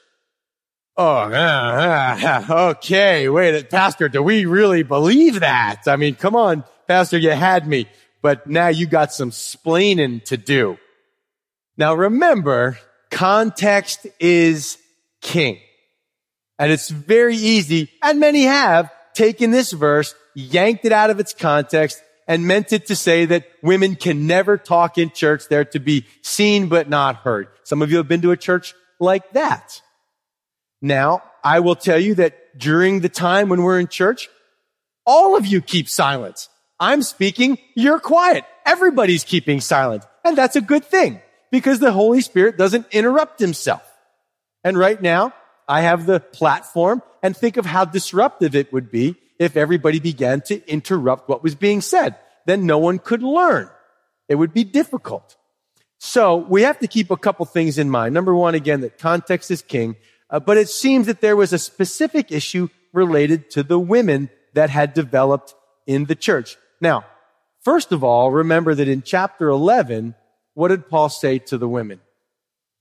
Oh, 1.00 2.42
okay. 2.70 3.28
Wait, 3.28 3.70
Pastor, 3.70 4.08
do 4.08 4.20
we 4.20 4.46
really 4.46 4.82
believe 4.82 5.40
that? 5.40 5.82
I 5.86 5.94
mean, 5.94 6.16
come 6.16 6.34
on, 6.34 6.64
Pastor, 6.88 7.16
you 7.16 7.30
had 7.30 7.68
me, 7.68 7.86
but 8.20 8.48
now 8.48 8.66
you 8.66 8.86
got 8.86 9.12
some 9.12 9.30
splaining 9.30 10.24
to 10.24 10.36
do. 10.36 10.76
Now 11.76 11.94
remember, 11.94 12.78
context 13.12 14.08
is 14.18 14.76
king. 15.20 15.60
And 16.58 16.72
it's 16.72 16.88
very 16.88 17.36
easy, 17.36 17.92
and 18.02 18.18
many 18.18 18.42
have 18.42 18.90
taken 19.14 19.52
this 19.52 19.70
verse, 19.70 20.16
yanked 20.34 20.84
it 20.84 20.90
out 20.90 21.10
of 21.10 21.20
its 21.20 21.32
context, 21.32 22.02
and 22.26 22.48
meant 22.48 22.72
it 22.72 22.86
to 22.86 22.96
say 22.96 23.24
that 23.26 23.46
women 23.62 23.94
can 23.94 24.26
never 24.26 24.58
talk 24.58 24.98
in 24.98 25.10
church. 25.12 25.44
They're 25.48 25.64
to 25.66 25.78
be 25.78 26.06
seen 26.22 26.68
but 26.68 26.88
not 26.88 27.18
heard. 27.18 27.46
Some 27.62 27.82
of 27.82 27.92
you 27.92 27.98
have 27.98 28.08
been 28.08 28.22
to 28.22 28.32
a 28.32 28.36
church 28.36 28.74
like 28.98 29.32
that. 29.34 29.80
Now, 30.80 31.22
I 31.42 31.60
will 31.60 31.76
tell 31.76 31.98
you 31.98 32.14
that 32.16 32.58
during 32.58 33.00
the 33.00 33.08
time 33.08 33.48
when 33.48 33.62
we're 33.62 33.80
in 33.80 33.88
church, 33.88 34.28
all 35.06 35.36
of 35.36 35.46
you 35.46 35.60
keep 35.60 35.88
silent. 35.88 36.48
I'm 36.80 37.02
speaking, 37.02 37.58
you're 37.74 37.98
quiet. 37.98 38.44
Everybody's 38.64 39.24
keeping 39.24 39.60
silent. 39.60 40.04
And 40.24 40.36
that's 40.36 40.56
a 40.56 40.60
good 40.60 40.84
thing 40.84 41.20
because 41.50 41.80
the 41.80 41.92
Holy 41.92 42.20
Spirit 42.20 42.56
doesn't 42.56 42.86
interrupt 42.92 43.40
himself. 43.40 43.82
And 44.62 44.78
right 44.78 45.00
now, 45.00 45.32
I 45.66 45.82
have 45.82 46.06
the 46.06 46.20
platform 46.20 47.02
and 47.22 47.36
think 47.36 47.56
of 47.56 47.66
how 47.66 47.84
disruptive 47.84 48.54
it 48.54 48.72
would 48.72 48.90
be 48.90 49.16
if 49.38 49.56
everybody 49.56 50.00
began 50.00 50.40
to 50.42 50.66
interrupt 50.70 51.28
what 51.28 51.42
was 51.42 51.54
being 51.54 51.80
said. 51.80 52.16
Then 52.46 52.66
no 52.66 52.78
one 52.78 52.98
could 52.98 53.22
learn. 53.22 53.68
It 54.28 54.36
would 54.36 54.52
be 54.52 54.64
difficult. 54.64 55.36
So 55.98 56.36
we 56.36 56.62
have 56.62 56.78
to 56.78 56.86
keep 56.86 57.10
a 57.10 57.16
couple 57.16 57.44
things 57.46 57.78
in 57.78 57.90
mind. 57.90 58.14
Number 58.14 58.34
one, 58.34 58.54
again, 58.54 58.82
that 58.82 58.98
context 58.98 59.50
is 59.50 59.62
king. 59.62 59.96
Uh, 60.30 60.40
but 60.40 60.56
it 60.56 60.68
seems 60.68 61.06
that 61.06 61.20
there 61.20 61.36
was 61.36 61.52
a 61.52 61.58
specific 61.58 62.30
issue 62.30 62.68
related 62.92 63.50
to 63.50 63.62
the 63.62 63.78
women 63.78 64.30
that 64.54 64.70
had 64.70 64.94
developed 64.94 65.54
in 65.86 66.04
the 66.04 66.14
church. 66.14 66.56
Now, 66.80 67.04
first 67.62 67.92
of 67.92 68.04
all, 68.04 68.30
remember 68.30 68.74
that 68.74 68.88
in 68.88 69.02
chapter 69.02 69.48
11, 69.48 70.14
what 70.54 70.68
did 70.68 70.88
Paul 70.88 71.08
say 71.08 71.38
to 71.38 71.58
the 71.58 71.68
women? 71.68 72.00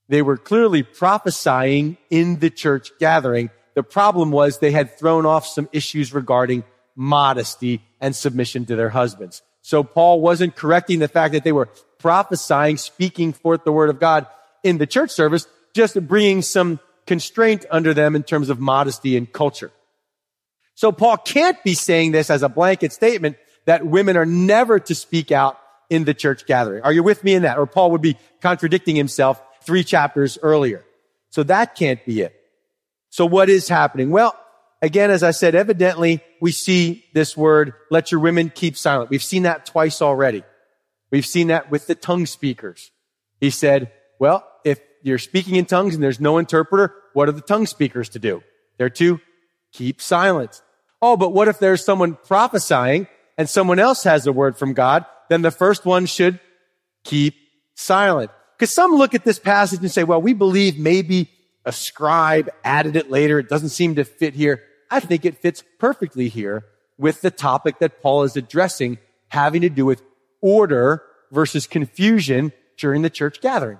They 0.09 0.21
were 0.21 0.37
clearly 0.37 0.83
prophesying 0.83 1.97
in 2.09 2.39
the 2.39 2.49
church 2.49 2.91
gathering. 2.99 3.49
The 3.75 3.83
problem 3.83 4.31
was 4.31 4.59
they 4.59 4.71
had 4.71 4.97
thrown 4.97 5.25
off 5.25 5.45
some 5.45 5.69
issues 5.71 6.13
regarding 6.13 6.63
modesty 6.95 7.81
and 8.01 8.15
submission 8.15 8.65
to 8.65 8.75
their 8.75 8.89
husbands. 8.89 9.41
So 9.61 9.83
Paul 9.83 10.21
wasn't 10.21 10.55
correcting 10.55 10.99
the 10.99 11.07
fact 11.07 11.33
that 11.33 11.43
they 11.43 11.51
were 11.51 11.69
prophesying, 11.99 12.77
speaking 12.77 13.33
forth 13.33 13.63
the 13.63 13.71
word 13.71 13.89
of 13.89 13.99
God 13.99 14.27
in 14.63 14.77
the 14.77 14.87
church 14.87 15.11
service, 15.11 15.45
just 15.73 15.99
bringing 16.07 16.41
some 16.41 16.79
constraint 17.07 17.65
under 17.71 17.93
them 17.93 18.15
in 18.15 18.23
terms 18.23 18.49
of 18.49 18.59
modesty 18.59 19.17
and 19.17 19.31
culture. 19.31 19.71
So 20.75 20.91
Paul 20.91 21.17
can't 21.17 21.61
be 21.63 21.73
saying 21.73 22.11
this 22.11 22.29
as 22.29 22.43
a 22.43 22.49
blanket 22.49 22.93
statement 22.93 23.37
that 23.65 23.85
women 23.85 24.15
are 24.15 24.25
never 24.25 24.79
to 24.79 24.93
speak 24.93 25.31
out 25.31 25.57
in 25.89 26.03
the 26.03 26.13
church 26.13 26.45
gathering. 26.45 26.83
Are 26.83 26.93
you 26.93 27.01
with 27.01 27.23
me 27.23 27.33
in 27.33 27.41
that? 27.41 27.57
Or 27.57 27.65
Paul 27.65 27.91
would 27.91 28.01
be 28.01 28.17
contradicting 28.41 28.95
himself 28.95 29.41
three 29.63 29.83
chapters 29.83 30.37
earlier. 30.41 30.85
So 31.31 31.43
that 31.43 31.75
can't 31.75 32.05
be 32.05 32.21
it. 32.21 32.33
So 33.09 33.25
what 33.25 33.49
is 33.49 33.67
happening? 33.67 34.11
Well, 34.11 34.37
again, 34.81 35.09
as 35.09 35.23
I 35.23 35.31
said, 35.31 35.55
evidently 35.55 36.21
we 36.39 36.51
see 36.51 37.05
this 37.13 37.35
word, 37.35 37.73
let 37.89 38.11
your 38.11 38.21
women 38.21 38.51
keep 38.53 38.77
silent. 38.77 39.09
We've 39.09 39.23
seen 39.23 39.43
that 39.43 39.65
twice 39.65 40.01
already. 40.01 40.43
We've 41.11 41.25
seen 41.25 41.47
that 41.47 41.71
with 41.71 41.87
the 41.87 41.95
tongue 41.95 42.25
speakers. 42.25 42.91
He 43.39 43.49
said, 43.49 43.91
well, 44.19 44.47
you're 45.07 45.17
speaking 45.17 45.55
in 45.55 45.65
tongues 45.65 45.95
and 45.95 46.03
there's 46.03 46.19
no 46.19 46.37
interpreter, 46.37 46.93
what 47.13 47.29
are 47.29 47.33
the 47.33 47.41
tongue 47.41 47.65
speakers 47.65 48.09
to 48.09 48.19
do? 48.19 48.43
They're 48.77 48.89
to 48.91 49.19
keep 49.71 50.01
silent. 50.01 50.61
Oh, 51.01 51.17
but 51.17 51.33
what 51.33 51.47
if 51.47 51.59
there's 51.59 51.83
someone 51.83 52.17
prophesying 52.25 53.07
and 53.37 53.49
someone 53.49 53.79
else 53.79 54.03
has 54.03 54.27
a 54.27 54.31
word 54.31 54.57
from 54.57 54.73
God? 54.73 55.05
Then 55.29 55.41
the 55.41 55.51
first 55.51 55.85
one 55.85 56.05
should 56.05 56.39
keep 57.03 57.35
silent. 57.75 58.31
Because 58.57 58.73
some 58.73 58.91
look 58.91 59.13
at 59.13 59.23
this 59.23 59.39
passage 59.39 59.79
and 59.81 59.91
say, 59.91 60.03
well, 60.03 60.21
we 60.21 60.33
believe 60.33 60.79
maybe 60.79 61.29
a 61.65 61.71
scribe 61.71 62.49
added 62.63 62.95
it 62.95 63.11
later. 63.11 63.39
It 63.39 63.49
doesn't 63.49 63.69
seem 63.69 63.95
to 63.95 64.03
fit 64.03 64.33
here. 64.33 64.63
I 64.89 64.99
think 64.99 65.25
it 65.25 65.37
fits 65.37 65.63
perfectly 65.79 66.29
here 66.29 66.65
with 66.97 67.21
the 67.21 67.29
topic 67.29 67.79
that 67.79 68.01
Paul 68.01 68.23
is 68.23 68.35
addressing 68.35 68.97
having 69.29 69.61
to 69.61 69.69
do 69.69 69.85
with 69.85 70.01
order 70.41 71.03
versus 71.31 71.67
confusion 71.67 72.53
during 72.77 73.01
the 73.01 73.09
church 73.09 73.41
gathering. 73.41 73.79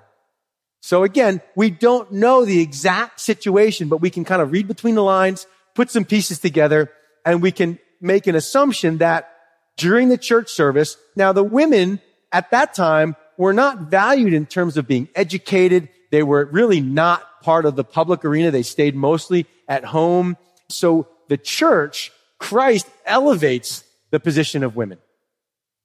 So 0.82 1.04
again, 1.04 1.42
we 1.56 1.70
don't 1.70 2.12
know 2.12 2.46
the 2.46 2.62
exact 2.62 3.20
situation, 3.20 3.90
but 3.90 3.98
we 3.98 4.10
can 4.10 4.24
kind 4.26 4.42
of 4.42 4.52
read 4.52 4.68
between 4.68 4.96
the 4.96 5.04
lines, 5.04 5.48
put 5.76 5.90
some 5.90 6.06
pieces 6.06 6.40
together, 6.40 6.92
and 7.26 7.42
we 7.42 7.52
can 7.52 7.80
make 8.00 8.28
an 8.28 8.36
assumption 8.36 9.00
that 9.00 9.34
during 9.76 10.10
the 10.10 10.18
church 10.18 10.50
service, 10.50 10.98
now 11.16 11.34
the 11.34 11.44
women 11.44 12.00
at 12.32 12.52
that 12.52 12.74
time 12.74 13.16
were 13.38 13.54
not 13.54 13.82
valued 13.82 14.34
in 14.34 14.46
terms 14.46 14.78
of 14.78 14.88
being 14.88 15.08
educated. 15.16 15.90
They 16.12 16.24
were 16.24 16.46
really 16.46 16.82
not 16.82 17.42
part 17.42 17.66
of 17.66 17.76
the 17.76 17.84
public 17.84 18.26
arena. 18.26 18.52
They 18.52 18.64
stayed 18.64 18.96
mostly 18.96 19.46
at 19.68 19.84
home. 19.86 20.38
So 20.70 21.08
the 21.28 21.38
church, 21.38 22.12
Christ 22.40 22.88
elevates 23.06 23.84
the 24.12 24.20
position 24.20 24.64
of 24.64 24.76
women. 24.76 25.00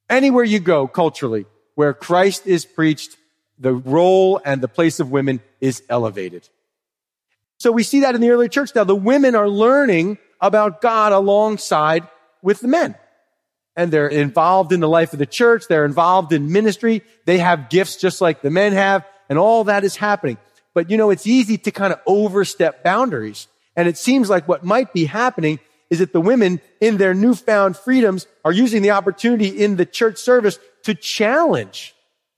Anywhere 0.08 0.44
you 0.44 0.60
go 0.60 0.86
culturally, 0.86 1.46
where 1.74 1.94
Christ 1.94 2.46
is 2.46 2.64
preached, 2.64 3.16
the 3.62 3.72
role 3.72 4.40
and 4.44 4.60
the 4.60 4.68
place 4.68 5.00
of 5.00 5.10
women 5.10 5.40
is 5.60 5.82
elevated. 5.88 6.48
So 7.58 7.70
we 7.70 7.84
see 7.84 8.00
that 8.00 8.14
in 8.14 8.20
the 8.20 8.30
early 8.30 8.48
church. 8.48 8.74
Now 8.74 8.84
the 8.84 8.96
women 8.96 9.34
are 9.34 9.48
learning 9.48 10.18
about 10.40 10.80
God 10.80 11.12
alongside 11.12 12.06
with 12.42 12.60
the 12.60 12.68
men. 12.68 12.96
And 13.76 13.90
they're 13.90 14.08
involved 14.08 14.72
in 14.72 14.80
the 14.80 14.88
life 14.88 15.12
of 15.12 15.18
the 15.18 15.26
church. 15.26 15.64
They're 15.68 15.86
involved 15.86 16.32
in 16.32 16.52
ministry. 16.52 17.02
They 17.24 17.38
have 17.38 17.70
gifts 17.70 17.96
just 17.96 18.20
like 18.20 18.42
the 18.42 18.50
men 18.50 18.72
have. 18.72 19.06
And 19.30 19.38
all 19.38 19.64
that 19.64 19.84
is 19.84 19.96
happening. 19.96 20.36
But 20.74 20.90
you 20.90 20.96
know, 20.96 21.10
it's 21.10 21.26
easy 21.26 21.56
to 21.58 21.70
kind 21.70 21.92
of 21.92 22.00
overstep 22.06 22.82
boundaries. 22.82 23.46
And 23.76 23.88
it 23.88 23.96
seems 23.96 24.28
like 24.28 24.48
what 24.48 24.64
might 24.64 24.92
be 24.92 25.06
happening 25.06 25.60
is 25.88 26.00
that 26.00 26.12
the 26.12 26.20
women 26.20 26.60
in 26.80 26.96
their 26.96 27.14
newfound 27.14 27.76
freedoms 27.76 28.26
are 28.44 28.52
using 28.52 28.82
the 28.82 28.90
opportunity 28.90 29.48
in 29.48 29.76
the 29.76 29.86
church 29.86 30.18
service 30.18 30.58
to 30.82 30.94
challenge 30.94 31.94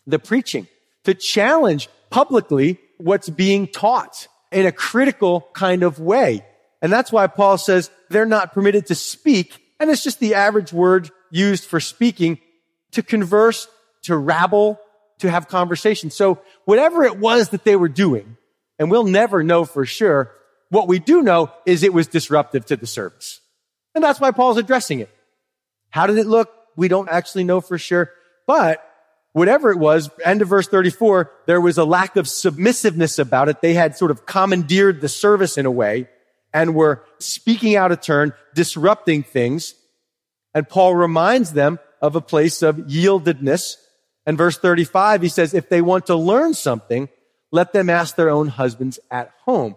the 0.07 0.19
preaching, 0.19 0.67
to 1.05 1.15
challenge 1.15 1.89
publicly 2.11 2.79
what's 2.99 3.29
being 3.29 3.67
taught 3.67 4.29
in 4.53 4.67
a 4.67 4.73
critical 4.73 5.49
kind 5.53 5.83
of 5.83 5.99
way. 5.99 6.45
And 6.81 6.93
that's 6.93 7.11
why 7.11 7.27
Paul 7.27 7.59
says 7.59 7.91
they're 8.11 8.27
not 8.27 8.53
permitted 8.53 8.87
to 8.87 8.95
speak. 8.95 9.61
And 9.81 9.91
it's 9.91 10.05
just 10.05 10.21
the 10.21 10.35
average 10.35 10.73
word 10.73 11.11
used 11.31 11.65
for 11.65 11.81
speaking 11.81 12.39
to 12.93 13.03
converse, 13.03 13.67
to 14.03 14.17
rabble, 14.17 14.79
to 15.19 15.31
have 15.31 15.49
conversation. 15.49 16.11
So 16.11 16.41
whatever 16.65 17.05
it 17.05 17.19
was 17.19 17.49
that 17.51 17.65
they 17.65 17.77
were 17.77 17.89
doing, 17.89 18.37
and 18.79 18.91
we'll 18.91 19.05
never 19.05 19.43
know 19.43 19.65
for 19.65 19.87
sure, 19.87 20.33
what 20.69 20.89
we 20.89 20.99
do 20.99 21.23
know 21.23 21.51
is 21.67 21.83
it 21.83 21.95
was 21.95 22.07
disruptive 22.07 22.67
to 22.67 22.77
the 22.77 22.87
service. 22.87 23.41
And 23.95 24.03
that's 24.03 24.21
why 24.21 24.33
Paul's 24.33 24.59
addressing 24.59 25.01
it. 25.01 25.11
How 25.91 26.07
did 26.07 26.19
it 26.19 26.27
look? 26.27 26.53
We 26.77 26.89
don't 26.89 27.09
actually 27.09 27.45
know 27.45 27.61
for 27.61 27.79
sure. 27.79 28.11
But 28.47 28.84
whatever 29.35 29.71
it 29.71 29.79
was, 29.79 30.09
end 30.25 30.41
of 30.41 30.49
verse 30.49 30.69
34, 30.69 31.31
there 31.47 31.61
was 31.61 31.77
a 31.77 31.85
lack 31.85 32.17
of 32.17 32.27
submissiveness 32.27 33.19
about 33.19 33.51
it. 33.51 33.61
They 33.61 33.75
had 33.75 33.97
sort 33.97 34.11
of 34.11 34.25
commandeered 34.25 35.03
the 35.03 35.09
service 35.09 35.59
in 35.59 35.67
a 35.67 35.71
way 35.71 36.09
and 36.55 36.75
were 36.75 37.05
speaking 37.19 37.77
out 37.77 37.93
of 37.93 38.01
turn, 38.01 38.33
disrupting 38.55 39.25
things. 39.25 39.75
And 40.55 40.69
Paul 40.69 40.95
reminds 40.95 41.53
them 41.53 41.81
of 42.01 42.15
a 42.15 42.21
place 42.21 42.63
of 42.63 42.77
yieldedness. 42.77 43.75
And 44.25 44.39
verse 44.39 44.57
35, 44.57 45.23
he 45.23 45.29
says, 45.29 45.53
if 45.53 45.69
they 45.69 45.83
want 45.83 46.07
to 46.07 46.15
learn 46.15 46.55
something, 46.55 47.09
let 47.51 47.73
them 47.73 47.91
ask 47.91 48.15
their 48.15 48.31
own 48.31 48.49
husbands 48.49 49.01
at 49.11 49.33
home. 49.45 49.75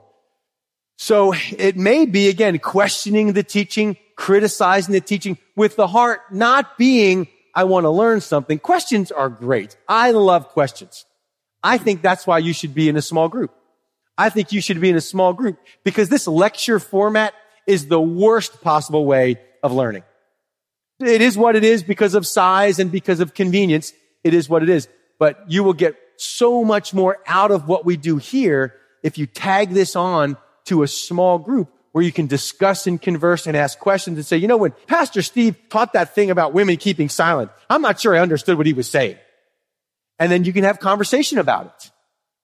So 0.97 1.33
it 1.57 1.77
may 1.77 2.05
be, 2.05 2.29
again, 2.29 2.57
questioning 2.59 3.33
the 3.33 3.43
teaching, 3.43 3.97
criticizing 4.15 4.93
the 4.93 5.01
teaching 5.01 5.37
with 5.55 5.75
the 5.75 5.87
heart 5.87 6.19
not 6.31 6.77
being, 6.77 7.27
I 7.57 7.63
want 7.63 7.85
to 7.85 7.89
learn 7.89 8.21
something. 8.21 8.59
Questions 8.59 9.11
are 9.11 9.29
great. 9.29 9.75
I 9.87 10.11
love 10.11 10.49
questions. 10.49 11.07
I 11.63 11.79
think 11.79 12.03
that's 12.03 12.27
why 12.27 12.37
you 12.37 12.53
should 12.53 12.75
be 12.75 12.87
in 12.87 12.95
a 12.95 13.01
small 13.01 13.29
group. 13.29 13.51
I 14.15 14.29
think 14.29 14.51
you 14.51 14.61
should 14.61 14.79
be 14.79 14.91
in 14.91 14.95
a 14.95 15.01
small 15.01 15.33
group 15.33 15.57
because 15.83 16.07
this 16.07 16.27
lecture 16.27 16.79
format 16.79 17.33
is 17.65 17.87
the 17.87 17.99
worst 17.99 18.61
possible 18.61 19.07
way 19.07 19.39
of 19.63 19.73
learning. 19.73 20.03
It 20.99 21.21
is 21.21 21.35
what 21.35 21.55
it 21.55 21.63
is 21.63 21.81
because 21.81 22.13
of 22.13 22.27
size 22.27 22.77
and 22.77 22.91
because 22.91 23.21
of 23.21 23.33
convenience. 23.33 23.91
It 24.23 24.35
is 24.35 24.47
what 24.47 24.61
it 24.61 24.69
is. 24.69 24.87
But 25.17 25.43
you 25.49 25.63
will 25.63 25.73
get 25.73 25.95
so 26.17 26.63
much 26.63 26.93
more 26.93 27.17
out 27.25 27.49
of 27.49 27.67
what 27.67 27.85
we 27.85 27.97
do 27.97 28.17
here 28.17 28.75
if 29.01 29.17
you 29.17 29.25
tag 29.25 29.71
this 29.71 29.95
on 29.95 30.37
to 30.65 30.83
a 30.83 30.87
small 30.87 31.39
group 31.39 31.73
where 31.97 32.05
you 32.05 32.11
can 32.11 32.27
discuss 32.27 32.85
and 32.85 33.01
converse 33.01 33.47
and 33.47 33.57
ask 33.57 33.79
questions 33.79 34.19
and 34.19 34.23
say, 34.23 34.37
you 34.37 34.47
know, 34.47 34.57
when 34.57 34.71
Pastor 34.85 35.23
Steve 35.23 35.55
taught 35.67 35.93
that 35.93 36.13
thing 36.13 36.29
about 36.29 36.53
women 36.53 36.77
keeping 36.77 37.09
silent, 37.09 37.49
I'm 37.71 37.81
not 37.81 37.99
sure 37.99 38.15
I 38.15 38.19
understood 38.19 38.55
what 38.55 38.67
he 38.67 38.73
was 38.73 38.87
saying. 38.87 39.17
And 40.19 40.31
then 40.31 40.43
you 40.43 40.53
can 40.53 40.63
have 40.63 40.79
conversation 40.79 41.39
about 41.39 41.65
it 41.65 41.91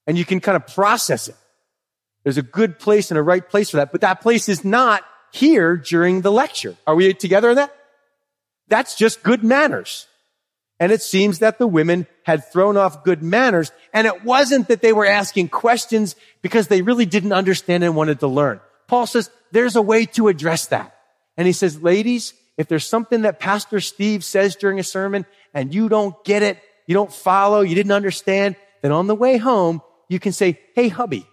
and 0.07 0.17
you 0.17 0.25
can 0.25 0.39
kind 0.39 0.55
of 0.55 0.65
process 0.65 1.27
it. 1.27 1.35
There's 2.23 2.39
a 2.39 2.41
good 2.41 2.79
place 2.79 3.11
and 3.11 3.19
a 3.19 3.21
right 3.21 3.47
place 3.47 3.69
for 3.69 3.77
that, 3.77 3.91
but 3.91 4.01
that 4.01 4.21
place 4.21 4.49
is 4.49 4.65
not 4.65 5.03
here 5.31 5.77
during 5.77 6.21
the 6.21 6.31
lecture. 6.31 6.75
Are 6.87 6.95
we 6.95 7.13
together 7.13 7.51
in 7.51 7.57
that? 7.57 7.75
That's 8.69 8.95
just 8.95 9.21
good 9.21 9.43
manners. 9.43 10.07
And 10.79 10.91
it 10.91 11.03
seems 11.03 11.37
that 11.39 11.59
the 11.59 11.67
women 11.67 12.07
had 12.23 12.51
thrown 12.51 12.75
off 12.75 13.03
good 13.03 13.21
manners. 13.21 13.71
And 13.93 14.07
it 14.07 14.23
wasn't 14.23 14.69
that 14.69 14.81
they 14.81 14.93
were 14.93 15.05
asking 15.05 15.49
questions 15.49 16.15
because 16.41 16.69
they 16.69 16.81
really 16.81 17.05
didn't 17.05 17.33
understand 17.33 17.83
and 17.83 17.95
wanted 17.95 18.19
to 18.21 18.27
learn. 18.27 18.59
Paul 18.93 19.07
says 19.07 19.31
there's 19.51 19.75
a 19.75 19.81
way 19.81 20.05
to 20.05 20.27
address 20.27 20.67
that. 20.67 20.95
And 21.35 21.47
he 21.47 21.51
says, 21.51 21.81
ladies, 21.81 22.35
if 22.57 22.67
there's 22.67 22.85
something 22.85 23.23
that 23.23 23.39
Pastor 23.39 23.79
Steve 23.79 24.23
says 24.23 24.55
during 24.55 24.77
a 24.77 24.83
sermon 24.83 25.25
and 25.51 25.73
you 25.73 25.89
don't 25.89 26.23
get 26.23 26.43
it, 26.43 26.59
you 26.85 26.93
don't 26.93 27.11
follow, 27.11 27.61
you 27.61 27.73
didn't 27.73 27.91
understand, 27.91 28.55
then 28.83 28.91
on 28.91 29.07
the 29.07 29.15
way 29.15 29.37
home, 29.37 29.81
you 30.09 30.19
can 30.19 30.31
say, 30.31 30.59
Hey, 30.75 30.89
hubby, 30.89 31.25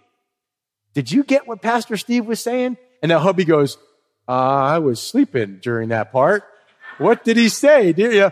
Did 0.95 1.11
you 1.11 1.23
get 1.23 1.47
what 1.47 1.61
Pastor 1.61 1.97
Steve 1.97 2.25
was 2.25 2.39
saying? 2.39 2.77
And 3.03 3.11
now 3.11 3.19
hubby 3.19 3.45
goes, 3.45 3.77
uh, 4.27 4.31
I 4.31 4.79
was 4.79 4.99
sleeping 4.99 5.59
during 5.61 5.89
that 5.89 6.11
part. 6.11 6.43
What 6.97 7.23
did 7.23 7.37
he 7.37 7.47
say? 7.47 7.93
Did 7.93 8.11
you? 8.11 8.31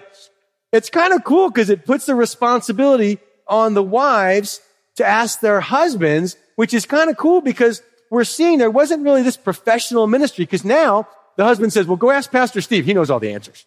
It's 0.74 0.90
kind 0.90 1.14
of 1.14 1.24
cool 1.24 1.52
because 1.52 1.70
it 1.70 1.86
puts 1.86 2.08
the 2.08 2.16
responsibility 2.16 3.20
on 3.48 3.76
the 3.76 3.84
wives 3.84 4.60
to 4.96 5.06
ask 5.06 5.40
their 5.40 5.62
husbands, 5.62 6.36
which 6.56 6.74
is 6.74 6.88
kind 6.88 7.12
of 7.12 7.18
cool 7.18 7.42
because 7.42 7.84
we're 8.10 8.24
seeing 8.24 8.58
there 8.58 8.72
wasn't 8.72 9.04
really 9.04 9.22
this 9.22 9.38
professional 9.38 10.08
ministry 10.08 10.46
because 10.46 10.66
now 10.66 11.08
the 11.38 11.44
husband 11.44 11.72
says, 11.72 11.86
well, 11.86 11.98
go 11.98 12.12
ask 12.12 12.32
Pastor 12.32 12.62
Steve. 12.62 12.86
He 12.86 12.94
knows 12.94 13.10
all 13.10 13.20
the 13.20 13.32
answers. 13.32 13.66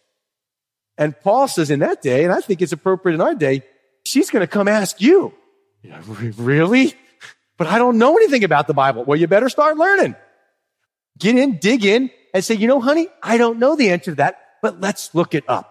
And 0.98 1.18
Paul 1.20 1.48
says 1.48 1.70
in 1.70 1.80
that 1.80 2.02
day, 2.02 2.24
and 2.24 2.32
I 2.32 2.40
think 2.40 2.60
it's 2.60 2.72
appropriate 2.72 3.14
in 3.14 3.20
our 3.20 3.34
day, 3.34 3.62
she's 4.04 4.30
going 4.30 4.42
to 4.42 4.46
come 4.46 4.68
ask 4.68 5.00
you. 5.00 5.32
Really? 6.36 6.94
But 7.56 7.66
I 7.66 7.78
don't 7.78 7.98
know 7.98 8.16
anything 8.16 8.44
about 8.44 8.66
the 8.66 8.74
Bible. 8.74 9.04
Well, 9.04 9.18
you 9.18 9.26
better 9.26 9.48
start 9.48 9.76
learning. 9.76 10.16
Get 11.18 11.36
in, 11.36 11.58
dig 11.58 11.84
in, 11.84 12.10
and 12.34 12.44
say, 12.44 12.54
you 12.54 12.66
know, 12.66 12.80
honey, 12.80 13.08
I 13.22 13.38
don't 13.38 13.58
know 13.58 13.76
the 13.76 13.90
answer 13.90 14.12
to 14.12 14.14
that, 14.16 14.38
but 14.62 14.80
let's 14.80 15.14
look 15.14 15.34
it 15.34 15.44
up. 15.48 15.68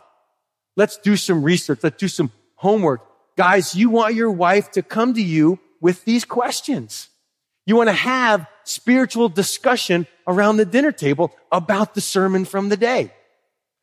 Let's 0.78 0.98
do 0.98 1.16
some 1.16 1.44
research. 1.44 1.80
Let's 1.84 1.98
do 1.98 2.08
some 2.08 2.32
homework. 2.56 3.02
Guys, 3.38 3.76
you 3.76 3.90
want 3.90 4.16
your 4.16 4.32
wife 4.32 4.72
to 4.72 4.82
come 4.82 5.14
to 5.14 5.22
you 5.22 5.60
with 5.80 6.06
these 6.06 6.26
questions. 6.26 7.10
You 7.66 7.76
want 7.76 7.90
to 7.90 7.94
have 7.94 8.48
spiritual 8.64 9.30
discussion 9.30 10.08
around 10.28 10.58
the 10.58 10.66
dinner 10.66 10.92
table 10.92 11.32
about 11.52 11.94
the 11.94 12.02
sermon 12.02 12.46
from 12.46 12.70
the 12.70 12.78
day. 12.78 13.12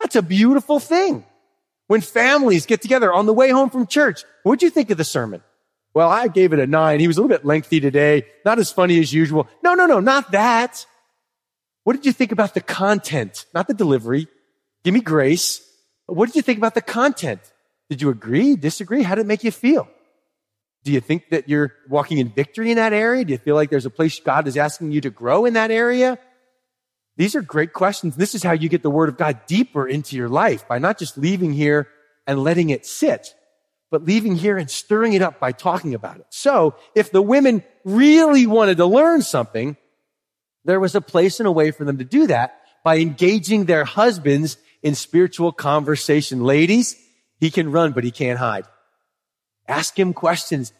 That's 0.00 0.16
a 0.16 0.22
beautiful 0.22 0.78
thing. 0.78 1.24
When 1.86 2.00
families 2.00 2.66
get 2.66 2.82
together 2.82 3.12
on 3.12 3.26
the 3.26 3.32
way 3.32 3.50
home 3.50 3.70
from 3.70 3.86
church, 3.86 4.24
what'd 4.42 4.62
you 4.62 4.70
think 4.70 4.90
of 4.90 4.98
the 4.98 5.04
sermon? 5.04 5.42
Well, 5.94 6.10
I 6.10 6.28
gave 6.28 6.52
it 6.52 6.58
a 6.58 6.66
nine. 6.66 7.00
He 7.00 7.08
was 7.08 7.16
a 7.16 7.22
little 7.22 7.36
bit 7.36 7.44
lengthy 7.44 7.80
today. 7.80 8.26
Not 8.44 8.58
as 8.58 8.70
funny 8.70 9.00
as 9.00 9.12
usual. 9.12 9.48
No, 9.64 9.74
no, 9.74 9.86
no, 9.86 10.00
not 10.00 10.32
that. 10.32 10.86
What 11.84 11.94
did 11.94 12.06
you 12.06 12.12
think 12.12 12.30
about 12.30 12.54
the 12.54 12.60
content? 12.60 13.46
Not 13.54 13.66
the 13.66 13.74
delivery. 13.74 14.28
Give 14.84 14.92
me 14.92 15.00
grace. 15.00 15.62
What 16.06 16.26
did 16.26 16.36
you 16.36 16.42
think 16.42 16.58
about 16.58 16.74
the 16.74 16.82
content? 16.82 17.40
Did 17.88 18.02
you 18.02 18.10
agree, 18.10 18.54
disagree? 18.54 19.02
How 19.02 19.14
did 19.14 19.22
it 19.22 19.26
make 19.26 19.42
you 19.42 19.50
feel? 19.50 19.88
Do 20.88 20.94
you 20.94 21.00
think 21.02 21.28
that 21.28 21.50
you're 21.50 21.74
walking 21.86 22.16
in 22.16 22.30
victory 22.30 22.70
in 22.70 22.76
that 22.76 22.94
area? 22.94 23.22
Do 23.22 23.32
you 23.32 23.38
feel 23.38 23.54
like 23.54 23.68
there's 23.68 23.84
a 23.84 23.90
place 23.90 24.18
God 24.20 24.48
is 24.48 24.56
asking 24.56 24.90
you 24.90 25.02
to 25.02 25.10
grow 25.10 25.44
in 25.44 25.52
that 25.52 25.70
area? 25.70 26.18
These 27.18 27.36
are 27.36 27.42
great 27.42 27.74
questions. 27.74 28.16
This 28.16 28.34
is 28.34 28.42
how 28.42 28.52
you 28.52 28.70
get 28.70 28.82
the 28.82 28.88
word 28.88 29.10
of 29.10 29.18
God 29.18 29.40
deeper 29.46 29.86
into 29.86 30.16
your 30.16 30.30
life 30.30 30.66
by 30.66 30.78
not 30.78 30.98
just 30.98 31.18
leaving 31.18 31.52
here 31.52 31.88
and 32.26 32.42
letting 32.42 32.70
it 32.70 32.86
sit, 32.86 33.34
but 33.90 34.06
leaving 34.06 34.34
here 34.34 34.56
and 34.56 34.70
stirring 34.70 35.12
it 35.12 35.20
up 35.20 35.38
by 35.38 35.52
talking 35.52 35.92
about 35.92 36.20
it. 36.20 36.26
So 36.30 36.74
if 36.94 37.12
the 37.12 37.20
women 37.20 37.64
really 37.84 38.46
wanted 38.46 38.78
to 38.78 38.86
learn 38.86 39.20
something, 39.20 39.76
there 40.64 40.80
was 40.80 40.94
a 40.94 41.02
place 41.02 41.38
and 41.38 41.46
a 41.46 41.52
way 41.52 41.70
for 41.70 41.84
them 41.84 41.98
to 41.98 42.04
do 42.04 42.28
that 42.28 42.62
by 42.82 42.96
engaging 42.96 43.66
their 43.66 43.84
husbands 43.84 44.56
in 44.82 44.94
spiritual 44.94 45.52
conversation. 45.52 46.44
Ladies, 46.44 46.96
he 47.40 47.50
can 47.50 47.72
run, 47.72 47.92
but 47.92 48.04
he 48.04 48.10
can't 48.10 48.38
hide. 48.38 48.64
Ask 49.68 49.98
him 49.98 50.14
questions. 50.14 50.72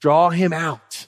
Draw 0.00 0.30
him 0.30 0.52
out. 0.52 1.06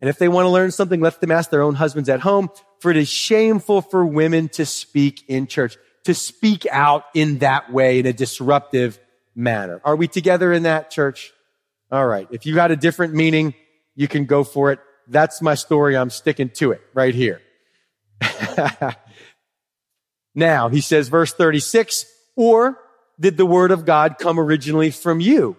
And 0.00 0.08
if 0.08 0.18
they 0.18 0.28
want 0.28 0.46
to 0.46 0.50
learn 0.50 0.70
something, 0.70 1.00
let 1.00 1.20
them 1.20 1.30
ask 1.30 1.50
their 1.50 1.62
own 1.62 1.74
husbands 1.74 2.08
at 2.08 2.20
home 2.20 2.50
for 2.80 2.90
it 2.90 2.96
is 2.96 3.08
shameful 3.08 3.82
for 3.82 4.04
women 4.04 4.48
to 4.48 4.66
speak 4.66 5.22
in 5.28 5.46
church, 5.46 5.76
to 6.04 6.14
speak 6.14 6.66
out 6.70 7.04
in 7.14 7.38
that 7.38 7.72
way 7.72 8.00
in 8.00 8.06
a 8.06 8.12
disruptive 8.12 8.98
manner. 9.34 9.80
Are 9.84 9.96
we 9.96 10.08
together 10.08 10.52
in 10.52 10.64
that 10.64 10.90
church? 10.90 11.32
All 11.92 12.06
right. 12.06 12.26
If 12.30 12.46
you 12.46 12.54
got 12.54 12.70
a 12.70 12.76
different 12.76 13.14
meaning, 13.14 13.54
you 13.94 14.08
can 14.08 14.24
go 14.24 14.44
for 14.44 14.72
it. 14.72 14.80
That's 15.08 15.42
my 15.42 15.54
story. 15.54 15.96
I'm 15.96 16.10
sticking 16.10 16.50
to 16.54 16.72
it 16.72 16.80
right 16.94 17.14
here. 17.14 17.42
now, 20.34 20.68
he 20.68 20.80
says, 20.80 21.08
verse 21.08 21.32
36, 21.34 22.06
or 22.36 22.78
did 23.18 23.36
the 23.36 23.46
word 23.46 23.72
of 23.72 23.84
God 23.84 24.16
come 24.18 24.40
originally 24.40 24.90
from 24.90 25.20
you? 25.20 25.56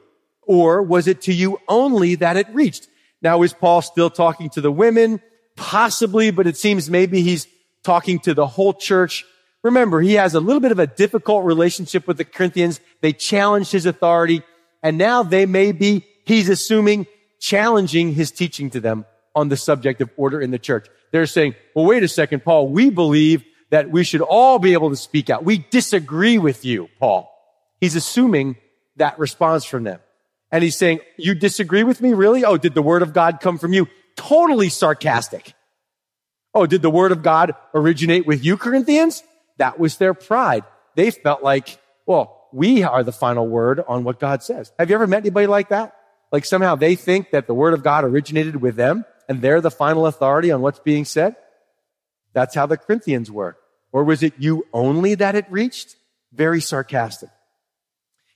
Or 0.51 0.81
was 0.81 1.07
it 1.07 1.21
to 1.21 1.33
you 1.33 1.61
only 1.69 2.15
that 2.15 2.35
it 2.35 2.45
reached? 2.51 2.89
Now, 3.21 3.41
is 3.41 3.53
Paul 3.53 3.81
still 3.81 4.09
talking 4.09 4.49
to 4.49 4.59
the 4.59 4.69
women? 4.69 5.21
Possibly, 5.55 6.29
but 6.29 6.45
it 6.45 6.57
seems 6.57 6.89
maybe 6.89 7.21
he's 7.21 7.47
talking 7.85 8.19
to 8.19 8.33
the 8.33 8.45
whole 8.45 8.73
church. 8.73 9.23
Remember, 9.63 10.01
he 10.01 10.15
has 10.15 10.35
a 10.35 10.41
little 10.41 10.59
bit 10.59 10.73
of 10.73 10.79
a 10.79 10.87
difficult 10.87 11.45
relationship 11.45 12.05
with 12.05 12.17
the 12.17 12.25
Corinthians. 12.25 12.81
They 12.99 13.13
challenged 13.13 13.71
his 13.71 13.85
authority, 13.85 14.43
and 14.83 14.97
now 14.97 15.23
they 15.23 15.45
may 15.45 15.71
be, 15.71 16.05
he's 16.25 16.49
assuming, 16.49 17.07
challenging 17.39 18.13
his 18.13 18.29
teaching 18.29 18.69
to 18.71 18.81
them 18.81 19.05
on 19.33 19.47
the 19.47 19.55
subject 19.55 20.01
of 20.01 20.09
order 20.17 20.41
in 20.41 20.51
the 20.51 20.59
church. 20.59 20.89
They're 21.13 21.27
saying, 21.27 21.55
well, 21.73 21.85
wait 21.85 22.03
a 22.03 22.09
second, 22.09 22.43
Paul, 22.43 22.67
we 22.67 22.89
believe 22.89 23.45
that 23.69 23.89
we 23.89 24.03
should 24.03 24.19
all 24.19 24.59
be 24.59 24.73
able 24.73 24.89
to 24.89 24.97
speak 24.97 25.29
out. 25.29 25.45
We 25.45 25.59
disagree 25.69 26.37
with 26.37 26.65
you, 26.65 26.89
Paul. 26.99 27.33
He's 27.79 27.95
assuming 27.95 28.57
that 28.97 29.17
response 29.17 29.63
from 29.63 29.85
them. 29.85 30.01
And 30.51 30.63
he's 30.63 30.75
saying, 30.75 30.99
you 31.17 31.33
disagree 31.33 31.83
with 31.83 32.01
me? 32.01 32.13
Really? 32.13 32.43
Oh, 32.43 32.57
did 32.57 32.73
the 32.73 32.81
word 32.81 33.01
of 33.01 33.13
God 33.13 33.39
come 33.39 33.57
from 33.57 33.73
you? 33.73 33.87
totally 34.15 34.69
sarcastic. 34.69 35.53
Oh, 36.53 36.65
did 36.65 36.81
the 36.81 36.89
word 36.89 37.11
of 37.11 37.23
God 37.23 37.55
originate 37.73 38.27
with 38.27 38.43
you, 38.43 38.57
Corinthians? 38.57 39.23
That 39.57 39.79
was 39.79 39.97
their 39.97 40.13
pride. 40.13 40.63
They 40.95 41.11
felt 41.11 41.43
like, 41.43 41.79
well, 42.05 42.47
we 42.51 42.83
are 42.83 43.03
the 43.03 43.11
final 43.11 43.47
word 43.47 43.81
on 43.87 44.03
what 44.03 44.19
God 44.19 44.43
says. 44.43 44.71
Have 44.77 44.89
you 44.89 44.95
ever 44.95 45.07
met 45.07 45.23
anybody 45.23 45.47
like 45.47 45.69
that? 45.69 45.95
Like 46.31 46.45
somehow 46.45 46.75
they 46.75 46.95
think 46.95 47.31
that 47.31 47.47
the 47.47 47.53
word 47.53 47.73
of 47.73 47.83
God 47.83 48.03
originated 48.03 48.57
with 48.57 48.75
them 48.75 49.05
and 49.29 49.41
they're 49.41 49.61
the 49.61 49.71
final 49.71 50.05
authority 50.05 50.51
on 50.51 50.61
what's 50.61 50.79
being 50.79 51.05
said? 51.05 51.35
That's 52.33 52.55
how 52.55 52.65
the 52.65 52.77
Corinthians 52.77 53.31
were. 53.31 53.57
Or 53.91 54.03
was 54.03 54.23
it 54.23 54.33
you 54.37 54.65
only 54.73 55.15
that 55.15 55.35
it 55.35 55.45
reached? 55.49 55.95
Very 56.33 56.61
sarcastic. 56.61 57.29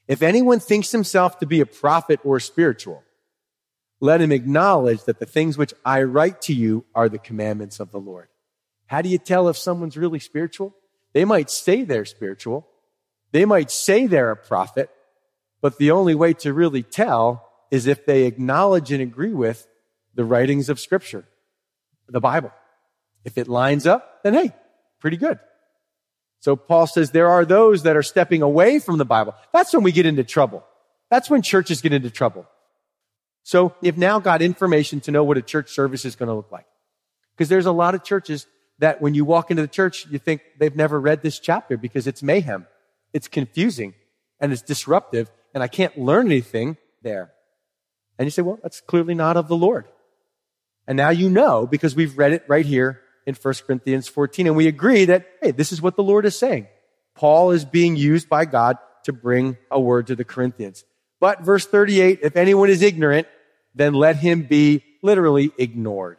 If 0.07 0.21
anyone 0.21 0.59
thinks 0.59 0.91
himself 0.91 1.39
to 1.39 1.45
be 1.45 1.61
a 1.61 1.65
prophet 1.65 2.19
or 2.23 2.39
spiritual, 2.39 3.03
let 3.99 4.21
him 4.21 4.31
acknowledge 4.31 5.03
that 5.05 5.19
the 5.19 5.25
things 5.25 5.57
which 5.57 5.73
I 5.83 6.03
write 6.03 6.41
to 6.43 6.53
you 6.53 6.85
are 6.93 7.09
the 7.09 7.17
commandments 7.17 7.79
of 7.79 7.91
the 7.91 7.99
Lord. 7.99 8.27
How 8.87 9.01
do 9.01 9.09
you 9.09 9.17
tell 9.17 9.49
if 9.49 9.57
someone's 9.57 9.97
really 9.97 10.19
spiritual? 10.19 10.75
They 11.13 11.25
might 11.25 11.49
say 11.49 11.83
they're 11.83 12.05
spiritual. 12.05 12.67
They 13.31 13.45
might 13.45 13.71
say 13.71 14.05
they're 14.05 14.31
a 14.31 14.37
prophet, 14.37 14.89
but 15.61 15.77
the 15.77 15.91
only 15.91 16.13
way 16.13 16.33
to 16.33 16.53
really 16.53 16.83
tell 16.83 17.49
is 17.71 17.87
if 17.87 18.05
they 18.05 18.25
acknowledge 18.25 18.91
and 18.91 19.01
agree 19.01 19.33
with 19.33 19.67
the 20.13 20.23
writings 20.23 20.69
of 20.69 20.79
scripture, 20.79 21.25
the 22.07 22.21
Bible. 22.21 22.51
If 23.23 23.37
it 23.37 23.47
lines 23.47 23.87
up, 23.87 24.23
then 24.23 24.35
hey, 24.35 24.53
pretty 24.99 25.17
good. 25.17 25.39
So 26.39 26.55
Paul 26.55 26.87
says 26.87 27.11
there 27.11 27.29
are 27.29 27.45
those 27.45 27.83
that 27.83 27.95
are 27.95 28.03
stepping 28.03 28.41
away 28.41 28.79
from 28.79 28.97
the 28.97 29.05
Bible. 29.05 29.35
That's 29.51 29.73
when 29.73 29.83
we 29.83 29.91
get 29.91 30.05
into 30.05 30.23
trouble. 30.23 30.63
That's 31.09 31.29
when 31.29 31.41
churches 31.41 31.81
get 31.81 31.93
into 31.93 32.09
trouble. 32.09 32.45
So 33.43 33.75
you've 33.81 33.97
now 33.97 34.19
got 34.19 34.41
information 34.41 34.99
to 35.01 35.11
know 35.11 35.23
what 35.23 35.37
a 35.37 35.41
church 35.41 35.71
service 35.71 36.05
is 36.05 36.15
going 36.15 36.27
to 36.27 36.35
look 36.35 36.51
like. 36.51 36.65
Because 37.35 37.49
there's 37.49 37.65
a 37.65 37.71
lot 37.71 37.95
of 37.95 38.03
churches 38.03 38.47
that 38.79 39.01
when 39.01 39.13
you 39.13 39.23
walk 39.23 39.51
into 39.51 39.61
the 39.61 39.67
church, 39.67 40.07
you 40.09 40.19
think 40.19 40.41
they've 40.59 40.75
never 40.75 40.99
read 40.99 41.21
this 41.21 41.39
chapter 41.39 41.77
because 41.77 42.07
it's 42.07 42.23
mayhem. 42.23 42.67
It's 43.13 43.27
confusing 43.27 43.93
and 44.39 44.51
it's 44.51 44.61
disruptive 44.61 45.29
and 45.53 45.63
I 45.63 45.67
can't 45.67 45.97
learn 45.97 46.25
anything 46.25 46.77
there. 47.01 47.31
And 48.17 48.25
you 48.25 48.31
say, 48.31 48.41
well, 48.41 48.59
that's 48.61 48.81
clearly 48.81 49.13
not 49.13 49.37
of 49.37 49.47
the 49.47 49.55
Lord. 49.55 49.85
And 50.87 50.97
now 50.97 51.09
you 51.09 51.29
know 51.29 51.65
because 51.65 51.95
we've 51.95 52.17
read 52.17 52.33
it 52.33 52.43
right 52.47 52.65
here 52.65 53.01
in 53.25 53.35
1 53.35 53.53
Corinthians 53.65 54.07
14 54.07 54.47
and 54.47 54.55
we 54.55 54.67
agree 54.67 55.05
that, 55.05 55.27
hey, 55.41 55.51
this 55.51 55.71
is 55.71 55.81
what 55.81 55.95
the 55.95 56.03
Lord 56.03 56.25
is 56.25 56.37
saying. 56.37 56.67
Paul 57.15 57.51
is 57.51 57.65
being 57.65 57.95
used 57.95 58.29
by 58.29 58.45
God 58.45 58.77
to 59.03 59.13
bring 59.13 59.57
a 59.71 59.79
word 59.79 60.07
to 60.07 60.15
the 60.15 60.25
Corinthians. 60.25 60.83
But 61.19 61.41
verse 61.41 61.65
38, 61.65 62.19
if 62.21 62.35
anyone 62.35 62.69
is 62.69 62.81
ignorant, 62.81 63.27
then 63.73 63.93
let 63.93 64.17
him 64.17 64.43
be 64.43 64.83
literally 65.01 65.51
ignored. 65.57 66.17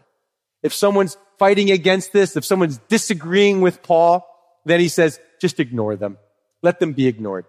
If 0.63 0.73
someone's 0.73 1.17
fighting 1.39 1.71
against 1.71 2.13
this, 2.13 2.37
if 2.37 2.45
someone's 2.45 2.79
disagreeing 2.89 3.61
with 3.61 3.83
Paul, 3.83 4.27
then 4.65 4.81
he 4.81 4.89
says, 4.89 5.21
just 5.41 5.61
ignore 5.61 5.97
them. 5.97 6.19
Let 6.63 6.81
them 6.81 6.93
be 6.93 7.07
ignored. 7.07 7.45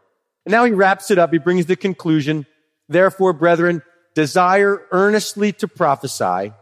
And 0.45 0.51
now 0.51 0.65
he 0.65 0.71
wraps 0.71 1.09
it 1.09 1.17
up. 1.17 1.31
He 1.31 1.39
brings 1.39 1.65
the 1.65 1.75
conclusion. 1.75 2.45
Therefore, 2.89 3.33
brethren, 3.33 3.81
desire 4.13 4.81
earnestly 4.91 5.51
to 5.53 5.67
prophesy 5.67 6.53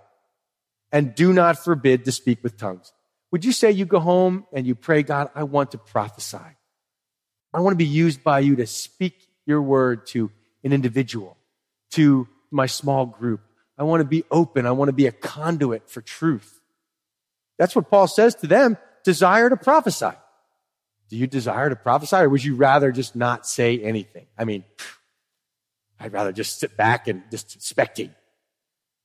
and 0.92 1.16
do 1.16 1.34
not 1.34 1.64
forbid 1.64 2.06
to 2.06 2.12
speak 2.12 2.44
with 2.44 2.58
tongues. 2.58 2.94
Would 3.36 3.44
you 3.44 3.52
say 3.52 3.70
you 3.70 3.84
go 3.84 4.00
home 4.00 4.46
and 4.54 4.66
you 4.66 4.76
pray, 4.76 5.04
God, 5.04 5.30
I 5.36 5.44
want 5.44 5.72
to 5.72 5.78
prophesy. 5.78 6.38
I 7.54 7.60
want 7.60 7.74
to 7.74 7.78
be 7.78 7.84
used 7.84 8.24
by 8.24 8.40
you 8.40 8.56
to 8.56 8.66
speak 8.66 9.28
your 9.46 9.62
word 9.62 10.08
to 10.08 10.32
an 10.64 10.72
individual, 10.72 11.36
to 11.92 12.30
my 12.50 12.66
small 12.66 13.06
group. 13.06 13.42
I 13.78 13.84
want 13.84 14.00
to 14.00 14.08
be 14.08 14.24
open. 14.32 14.66
I 14.66 14.72
want 14.72 14.88
to 14.88 14.94
be 14.94 15.08
a 15.08 15.12
conduit 15.12 15.90
for 15.90 16.00
truth. 16.00 16.62
That's 17.60 17.76
what 17.76 17.90
Paul 17.90 18.08
says 18.08 18.36
to 18.36 18.48
them. 18.48 18.78
Desire 19.04 19.50
to 19.50 19.58
prophesy. 19.58 20.16
Do 21.10 21.18
you 21.18 21.28
desire 21.28 21.68
to 21.68 21.76
prophesy 21.76 22.16
or 22.16 22.30
would 22.30 22.42
you 22.42 22.56
rather 22.56 22.94
just 22.94 23.18
not 23.18 23.46
say 23.46 23.80
anything? 23.80 24.28
I 24.38 24.46
mean, 24.46 24.64
I'd 26.00 26.14
rather 26.14 26.32
just 26.32 26.58
sit 26.58 26.78
back 26.78 27.10
and 27.10 27.24
just 27.32 27.60
spectate. 27.60 28.16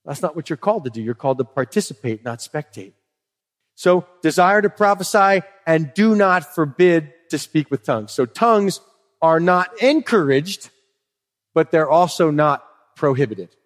That's 0.04 0.22
not 0.22 0.36
what 0.36 0.48
you're 0.48 0.56
called 0.56 0.84
to 0.84 0.90
do. 0.90 1.02
You're 1.02 1.14
called 1.16 1.38
to 1.38 1.44
participate, 1.44 2.24
not 2.24 2.38
spectate. 2.38 2.92
So 3.80 4.04
desire 4.20 4.60
to 4.60 4.68
prophesy 4.68 5.40
and 5.66 5.94
do 5.94 6.14
not 6.14 6.54
forbid 6.54 7.14
to 7.30 7.38
speak 7.38 7.70
with 7.70 7.82
tongues. 7.82 8.12
So 8.12 8.26
tongues 8.26 8.78
are 9.22 9.40
not 9.40 9.82
encouraged, 9.82 10.68
but 11.54 11.70
they're 11.70 11.88
also 11.88 12.30
not 12.30 12.62
prohibited. 12.94 13.56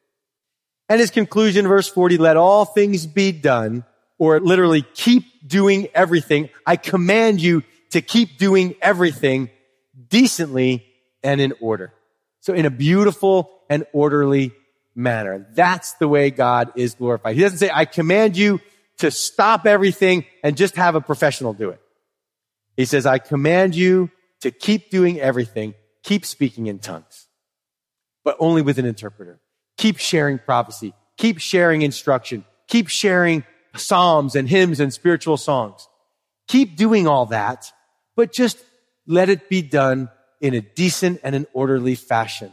And 0.88 1.00
his 1.00 1.10
conclusion, 1.10 1.66
verse 1.66 1.88
40, 1.88 2.18
let 2.18 2.36
all 2.36 2.64
things 2.64 3.06
be 3.06 3.32
done, 3.32 3.82
or 4.16 4.38
literally 4.38 4.82
keep 4.82 5.24
doing 5.44 5.88
everything. 5.96 6.48
I 6.64 6.76
command 6.76 7.40
you 7.40 7.64
to 7.90 8.00
keep 8.00 8.38
doing 8.38 8.76
everything 8.80 9.50
decently 10.10 10.86
and 11.24 11.40
in 11.40 11.54
order. 11.60 11.92
So 12.38 12.54
in 12.54 12.66
a 12.66 12.70
beautiful 12.70 13.50
and 13.68 13.84
orderly 13.92 14.52
manner. 14.94 15.44
That's 15.54 15.94
the 15.94 16.06
way 16.06 16.30
God 16.30 16.70
is 16.76 16.94
glorified. 16.94 17.34
He 17.34 17.42
doesn't 17.42 17.58
say, 17.58 17.70
I 17.74 17.84
command 17.84 18.36
you 18.36 18.60
to 18.99 19.11
stop 19.11 19.66
everything 19.66 20.24
and 20.42 20.57
just 20.57 20.76
have 20.76 20.95
a 20.95 21.01
professional 21.01 21.53
do 21.53 21.70
it. 21.70 21.80
He 22.76 22.84
says, 22.84 23.07
I 23.07 23.18
command 23.18 23.74
you 23.74 24.11
to 24.40 24.51
keep 24.51 24.90
doing 24.90 25.20
everything, 25.20 25.74
keep 26.03 26.26
speaking 26.26 26.66
in 26.66 26.78
tongues, 26.78 27.26
but 28.24 28.36
only 28.38 28.62
with 28.62 28.78
an 28.78 28.84
interpreter. 28.84 29.40
Keep 29.76 29.99
sharing 29.99 30.38
prophecy, 30.38 30.92
keep 31.16 31.38
sharing 31.38 31.82
instruction, 31.82 32.45
keep 32.68 32.88
sharing 32.88 33.45
psalms 33.76 34.36
and 34.36 34.49
hymns 34.49 34.80
and 34.80 34.92
spiritual 34.92 35.36
songs. 35.36 35.88
Keep 36.47 36.76
doing 36.76 37.07
all 37.07 37.26
that, 37.26 37.72
but 38.16 38.32
just 38.32 38.62
let 39.07 39.28
it 39.28 39.49
be 39.49 39.62
done 39.62 40.11
in 40.40 40.55
a 40.55 40.61
decent 40.61 41.20
and 41.24 41.34
an 41.34 41.47
orderly 41.53 41.95
fashion. 41.95 42.53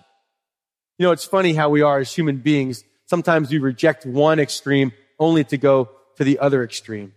You 0.97 1.07
know, 1.07 1.11
it's 1.11 1.25
funny 1.25 1.53
how 1.53 1.69
we 1.69 1.81
are 1.81 1.99
as 1.99 2.13
human 2.13 2.37
beings. 2.37 2.83
Sometimes 3.07 3.51
we 3.51 3.57
reject 3.57 4.05
one 4.05 4.39
extreme 4.39 4.93
only 5.19 5.43
to 5.45 5.57
go 5.57 5.89
to 6.21 6.25
the 6.25 6.37
other 6.37 6.63
extreme. 6.63 7.13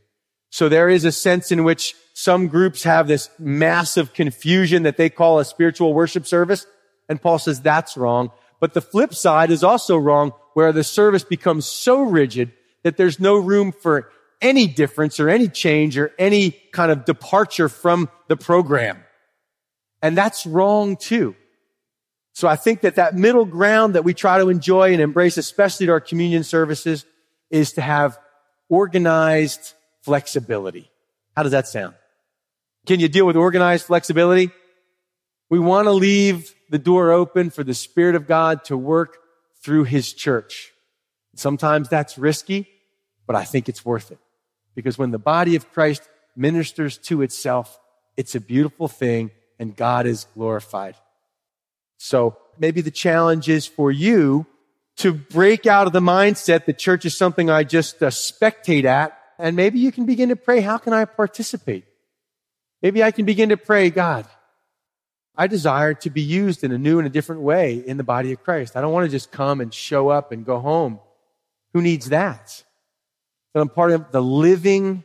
So 0.49 0.71
there 0.71 0.89
is 0.89 1.05
a 1.05 1.13
sense 1.13 1.53
in 1.53 1.63
which 1.63 1.95
some 2.15 2.49
groups 2.49 2.85
have 2.85 3.07
this 3.07 3.29
massive 3.39 4.15
confusion 4.15 4.85
that 4.85 4.97
they 4.97 5.11
call 5.11 5.39
a 5.39 5.45
spiritual 5.45 5.93
worship 5.93 6.27
service. 6.27 6.67
And 7.07 7.21
Paul 7.21 7.39
says 7.39 7.61
that's 7.61 7.99
wrong. 7.99 8.31
But 8.61 8.73
the 8.73 8.81
flip 8.81 9.15
side 9.15 9.51
is 9.51 9.63
also 9.63 9.99
wrong 9.99 10.33
where 10.55 10.73
the 10.73 10.85
service 10.85 11.23
becomes 11.23 11.67
so 11.67 12.01
rigid 12.01 12.53
that 12.83 12.97
there's 12.97 13.21
no 13.21 13.37
room 13.37 13.73
for 13.73 14.11
any 14.41 14.67
difference 14.67 15.21
or 15.21 15.29
any 15.29 15.49
change 15.49 15.99
or 15.99 16.13
any 16.19 16.53
kind 16.73 16.91
of 16.91 17.05
departure 17.05 17.69
from 17.69 18.09
the 18.29 18.37
program. 18.39 19.05
And 20.01 20.17
that's 20.17 20.47
wrong 20.47 20.97
too. 20.97 21.37
So 22.33 22.49
I 22.49 22.57
think 22.57 22.81
that 22.81 22.95
that 22.95 23.15
middle 23.15 23.45
ground 23.45 23.97
that 23.97 24.05
we 24.05 24.15
try 24.15 24.39
to 24.39 24.49
enjoy 24.49 24.93
and 24.93 25.03
embrace, 25.03 25.37
especially 25.37 25.89
at 25.89 25.91
our 25.91 26.01
communion 26.01 26.43
services, 26.43 27.05
is 27.51 27.75
to 27.75 27.81
have 27.81 28.19
organized 28.75 29.75
flexibility. 30.03 30.91
How 31.37 31.45
does 31.45 31.53
that 31.53 31.69
sound? 31.69 31.95
Can 32.87 32.99
you 32.99 33.09
deal 33.09 33.25
with 33.25 33.37
organized 33.37 33.87
flexibility? 33.87 34.51
We 35.49 35.61
want 35.61 35.87
to 35.87 35.93
leave 35.93 36.53
the 36.71 36.81
door 36.81 37.13
open 37.13 37.51
for 37.51 37.63
the 37.63 37.73
Spirit 37.73 38.17
of 38.17 38.27
God 38.27 38.65
to 38.65 38.77
work 38.77 39.19
through 39.63 39.85
His 39.85 40.13
church. 40.13 40.73
Sometimes 41.37 41.89
that's 41.89 42.19
risky, 42.19 42.67
but 43.29 43.37
I 43.37 43.45
think 43.45 43.69
it's 43.69 43.85
worth 43.85 44.11
it. 44.11 44.19
Because 44.75 44.99
when 44.99 45.13
the 45.13 45.19
body 45.19 45.55
of 45.55 45.73
Christ 45.73 46.03
ministers 46.35 46.99
to 47.09 47.23
itself, 47.23 47.79
it's 48.17 48.35
a 48.35 48.41
beautiful 48.41 48.89
thing 48.89 49.31
and 49.61 49.77
God 49.77 50.05
is 50.07 50.27
glorified. 50.35 50.97
So 51.97 52.37
maybe 52.59 52.81
the 52.81 52.91
challenge 52.91 53.49
is 53.49 53.67
for 53.69 53.93
you 53.93 54.47
to 54.99 55.13
break 55.13 55.67
out 55.67 55.87
of 55.87 55.93
the 55.93 56.01
mindset 56.01 56.67
that 56.67 56.79
church 56.79 57.05
is 57.05 57.17
something 57.17 57.51
I 57.51 57.65
just 57.65 58.03
uh, 58.03 58.09
spectate 58.09 58.85
at. 58.85 59.19
And 59.39 59.57
maybe 59.57 59.79
you 59.79 59.91
can 59.91 60.07
begin 60.07 60.29
to 60.29 60.37
pray, 60.37 60.61
how 60.61 60.79
can 60.79 60.93
I 60.93 61.05
participate? 61.05 61.85
Maybe 62.83 63.03
I 63.03 63.11
can 63.11 63.25
begin 63.25 63.49
to 63.49 63.57
pray, 63.57 63.91
God, 63.91 64.27
I 65.37 65.47
desire 65.49 65.95
to 65.95 66.11
be 66.11 66.23
used 66.23 66.63
in 66.63 66.71
a 66.71 66.79
new 66.79 66.99
and 66.99 67.07
a 67.07 67.11
different 67.11 67.43
way 67.43 67.75
in 67.75 67.97
the 67.97 68.05
body 68.05 68.33
of 68.33 68.43
Christ. 68.45 68.77
I 68.77 68.81
don't 68.81 68.93
want 68.93 69.07
to 69.07 69.11
just 69.11 69.33
come 69.33 69.61
and 69.61 69.75
show 69.75 70.09
up 70.09 70.31
and 70.31 70.45
go 70.45 70.61
home. 70.61 71.01
Who 71.73 71.83
needs 71.83 72.11
that? 72.11 72.63
But 73.53 73.61
I'm 73.61 73.69
part 73.69 73.91
of 73.91 74.13
the 74.13 74.23
living, 74.23 75.03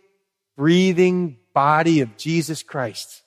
breathing 0.56 1.38
body 1.54 2.02
of 2.02 2.16
Jesus 2.16 2.62
Christ. 2.62 3.24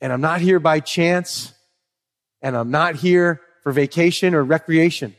And 0.00 0.12
I'm 0.12 0.20
not 0.20 0.40
here 0.40 0.60
by 0.60 0.80
chance 0.80 1.52
and 2.40 2.56
I'm 2.56 2.70
not 2.70 2.94
here 2.94 3.40
for 3.62 3.72
vacation 3.72 4.34
or 4.34 4.44
recreation. 4.44 5.14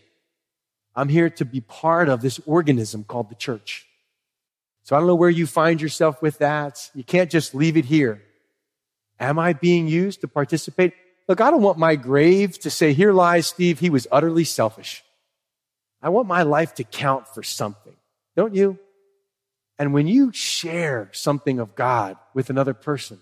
I'm 0.99 1.09
here 1.09 1.29
to 1.29 1.45
be 1.45 1.61
part 1.61 2.09
of 2.09 2.21
this 2.21 2.39
organism 2.45 3.03
called 3.03 3.29
the 3.29 3.35
church. 3.35 3.87
So 4.83 4.95
I 4.95 4.99
don't 4.99 5.07
know 5.07 5.15
where 5.15 5.29
you 5.29 5.45
find 5.47 5.81
yourself 5.81 6.21
with 6.21 6.39
that. 6.39 6.89
You 6.93 7.03
can't 7.03 7.29
just 7.29 7.53
leave 7.53 7.77
it 7.77 7.85
here. 7.85 8.21
Am 9.19 9.37
I 9.37 9.53
being 9.53 9.87
used 9.87 10.21
to 10.21 10.27
participate? 10.27 10.93
Look, 11.27 11.41
I 11.41 11.51
don't 11.51 11.61
want 11.61 11.77
my 11.77 11.95
grave 11.95 12.59
to 12.59 12.69
say, 12.69 12.93
here 12.93 13.13
lies 13.13 13.47
Steve. 13.47 13.79
He 13.79 13.89
was 13.89 14.07
utterly 14.11 14.43
selfish. 14.43 15.03
I 16.01 16.09
want 16.09 16.27
my 16.27 16.43
life 16.43 16.75
to 16.75 16.83
count 16.83 17.27
for 17.27 17.43
something. 17.43 17.95
Don't 18.35 18.55
you? 18.55 18.79
And 19.77 19.93
when 19.93 20.07
you 20.07 20.31
share 20.33 21.09
something 21.13 21.59
of 21.59 21.75
God 21.75 22.17
with 22.33 22.49
another 22.49 22.73
person 22.73 23.19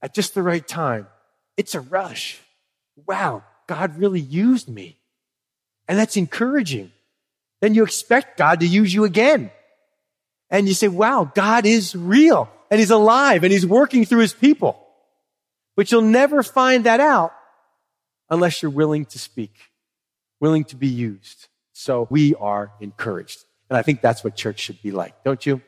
at 0.00 0.14
just 0.14 0.34
the 0.34 0.42
right 0.42 0.66
time, 0.66 1.08
it's 1.56 1.74
a 1.74 1.80
rush 1.80 2.40
wow, 3.06 3.42
God 3.66 3.98
really 3.98 4.20
used 4.20 4.68
me. 4.68 4.96
And 5.88 5.98
that's 5.98 6.16
encouraging. 6.16 6.92
Then 7.64 7.72
you 7.72 7.82
expect 7.82 8.36
God 8.36 8.60
to 8.60 8.66
use 8.66 8.92
you 8.92 9.04
again. 9.04 9.50
And 10.50 10.68
you 10.68 10.74
say, 10.74 10.88
wow, 10.88 11.32
God 11.34 11.64
is 11.64 11.96
real 11.96 12.50
and 12.70 12.78
he's 12.78 12.90
alive 12.90 13.42
and 13.42 13.50
he's 13.50 13.64
working 13.64 14.04
through 14.04 14.18
his 14.18 14.34
people. 14.34 14.86
But 15.74 15.90
you'll 15.90 16.02
never 16.02 16.42
find 16.42 16.84
that 16.84 17.00
out 17.00 17.32
unless 18.28 18.60
you're 18.60 18.70
willing 18.70 19.06
to 19.06 19.18
speak, 19.18 19.54
willing 20.40 20.64
to 20.64 20.76
be 20.76 20.88
used. 20.88 21.48
So 21.72 22.06
we 22.10 22.34
are 22.34 22.70
encouraged. 22.82 23.42
And 23.70 23.78
I 23.78 23.80
think 23.82 24.02
that's 24.02 24.22
what 24.22 24.36
church 24.36 24.60
should 24.60 24.82
be 24.82 24.90
like, 24.90 25.24
don't 25.24 25.46
you? 25.46 25.62